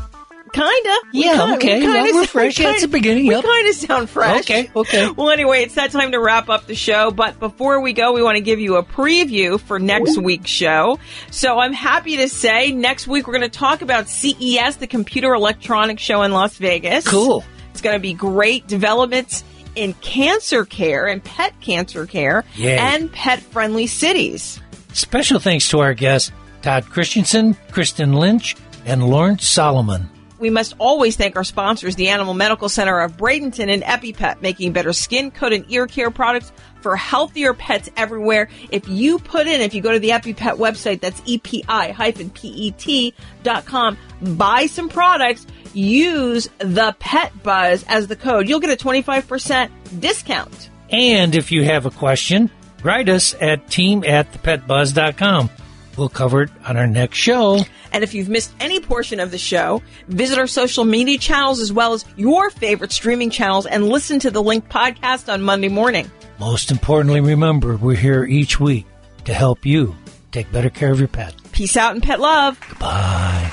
Kinda. 0.54 0.94
Yeah, 1.12 1.54
okay. 1.56 1.80
we 1.80 1.84
kinda 1.84 2.02
Well, 2.02 2.14
we're 2.14 2.26
fresh. 2.26 2.58
we 2.60 2.64
kinda- 2.64 2.80
the 2.80 2.86
beginning, 2.88 3.26
We 3.26 3.34
yep. 3.34 3.42
kind 3.44 3.68
of 3.68 3.74
sound 3.74 4.08
fresh. 4.08 4.40
Okay, 4.42 4.70
okay. 4.76 5.10
Well, 5.10 5.30
anyway, 5.30 5.62
it's 5.64 5.74
that 5.74 5.90
time 5.90 6.12
to 6.12 6.20
wrap 6.20 6.48
up 6.48 6.68
the 6.68 6.76
show. 6.76 7.10
But 7.10 7.40
before 7.40 7.80
we 7.80 7.92
go, 7.92 8.12
we 8.12 8.22
want 8.22 8.36
to 8.36 8.40
give 8.40 8.60
you 8.60 8.76
a 8.76 8.84
preview 8.84 9.58
for 9.58 9.80
next 9.80 10.16
week's 10.16 10.50
show. 10.50 11.00
So 11.32 11.58
I'm 11.58 11.72
happy 11.72 12.18
to 12.18 12.28
say 12.28 12.70
next 12.70 13.08
week 13.08 13.26
we're 13.26 13.32
going 13.34 13.50
to 13.50 13.58
talk 13.58 13.82
about 13.82 14.08
CES, 14.08 14.76
the 14.76 14.86
Computer 14.86 15.34
Electronics 15.34 16.02
Show 16.02 16.22
in 16.22 16.30
Las 16.30 16.56
Vegas. 16.58 17.04
Cool. 17.04 17.44
It's 17.72 17.80
going 17.80 17.96
to 17.96 18.00
be 18.00 18.12
great 18.14 18.68
developments 18.68 19.42
in 19.74 19.92
cancer 19.94 20.64
care 20.64 21.06
and 21.08 21.22
pet 21.24 21.52
cancer 21.60 22.06
care 22.06 22.44
Yay. 22.54 22.78
and 22.78 23.10
pet 23.10 23.40
friendly 23.40 23.88
cities. 23.88 24.60
Special 24.92 25.40
thanks 25.40 25.68
to 25.70 25.80
our 25.80 25.94
guests, 25.94 26.30
Todd 26.62 26.84
Christensen, 26.88 27.56
Kristen 27.72 28.12
Lynch, 28.12 28.54
and 28.86 29.02
Lawrence 29.08 29.48
Solomon. 29.48 30.08
We 30.38 30.50
must 30.50 30.74
always 30.78 31.16
thank 31.16 31.36
our 31.36 31.44
sponsors, 31.44 31.96
the 31.96 32.08
Animal 32.08 32.34
Medical 32.34 32.68
Center 32.68 33.00
of 33.00 33.16
Bradenton 33.16 33.72
and 33.72 33.82
EpiPet, 33.82 34.42
making 34.42 34.72
better 34.72 34.92
skin, 34.92 35.30
coat, 35.30 35.52
and 35.52 35.64
ear 35.70 35.86
care 35.86 36.10
products 36.10 36.52
for 36.80 36.96
healthier 36.96 37.54
pets 37.54 37.88
everywhere. 37.96 38.48
If 38.70 38.88
you 38.88 39.18
put 39.18 39.46
in, 39.46 39.60
if 39.60 39.74
you 39.74 39.80
go 39.80 39.92
to 39.92 39.98
the 39.98 40.10
EpiPet 40.10 40.58
website, 40.58 41.00
that's 41.00 41.22
E 41.24 41.40
epi-pet 41.68 43.14
dot 43.42 43.64
com, 43.64 43.96
buy 44.20 44.66
some 44.66 44.88
products, 44.88 45.46
use 45.72 46.48
the 46.58 46.94
Pet 46.98 47.42
Buzz 47.42 47.84
as 47.88 48.06
the 48.06 48.16
code. 48.16 48.48
You'll 48.48 48.60
get 48.60 48.70
a 48.70 48.84
25% 48.84 49.70
discount. 50.00 50.70
And 50.90 51.34
if 51.34 51.50
you 51.50 51.64
have 51.64 51.86
a 51.86 51.90
question, 51.90 52.50
write 52.82 53.08
us 53.08 53.34
at 53.40 53.70
team 53.70 54.04
at 54.04 54.32
thepetbuzz.com. 54.32 55.50
We'll 55.96 56.08
cover 56.08 56.42
it 56.42 56.50
on 56.66 56.76
our 56.76 56.86
next 56.86 57.18
show. 57.18 57.60
And 57.92 58.02
if 58.02 58.14
you've 58.14 58.28
missed 58.28 58.52
any 58.60 58.80
portion 58.80 59.20
of 59.20 59.30
the 59.30 59.38
show, 59.38 59.82
visit 60.08 60.38
our 60.38 60.46
social 60.46 60.84
media 60.84 61.18
channels 61.18 61.60
as 61.60 61.72
well 61.72 61.92
as 61.92 62.04
your 62.16 62.50
favorite 62.50 62.92
streaming 62.92 63.30
channels 63.30 63.66
and 63.66 63.88
listen 63.88 64.18
to 64.20 64.30
the 64.30 64.42
Link 64.42 64.68
podcast 64.68 65.32
on 65.32 65.42
Monday 65.42 65.68
morning. 65.68 66.10
Most 66.40 66.70
importantly, 66.70 67.20
remember, 67.20 67.76
we're 67.76 67.94
here 67.94 68.24
each 68.24 68.58
week 68.58 68.86
to 69.24 69.32
help 69.32 69.64
you 69.64 69.94
take 70.32 70.50
better 70.50 70.70
care 70.70 70.90
of 70.90 70.98
your 70.98 71.08
pet. 71.08 71.34
Peace 71.52 71.76
out 71.76 71.94
and 71.94 72.02
pet 72.02 72.18
love. 72.18 72.58
Goodbye. 72.68 73.52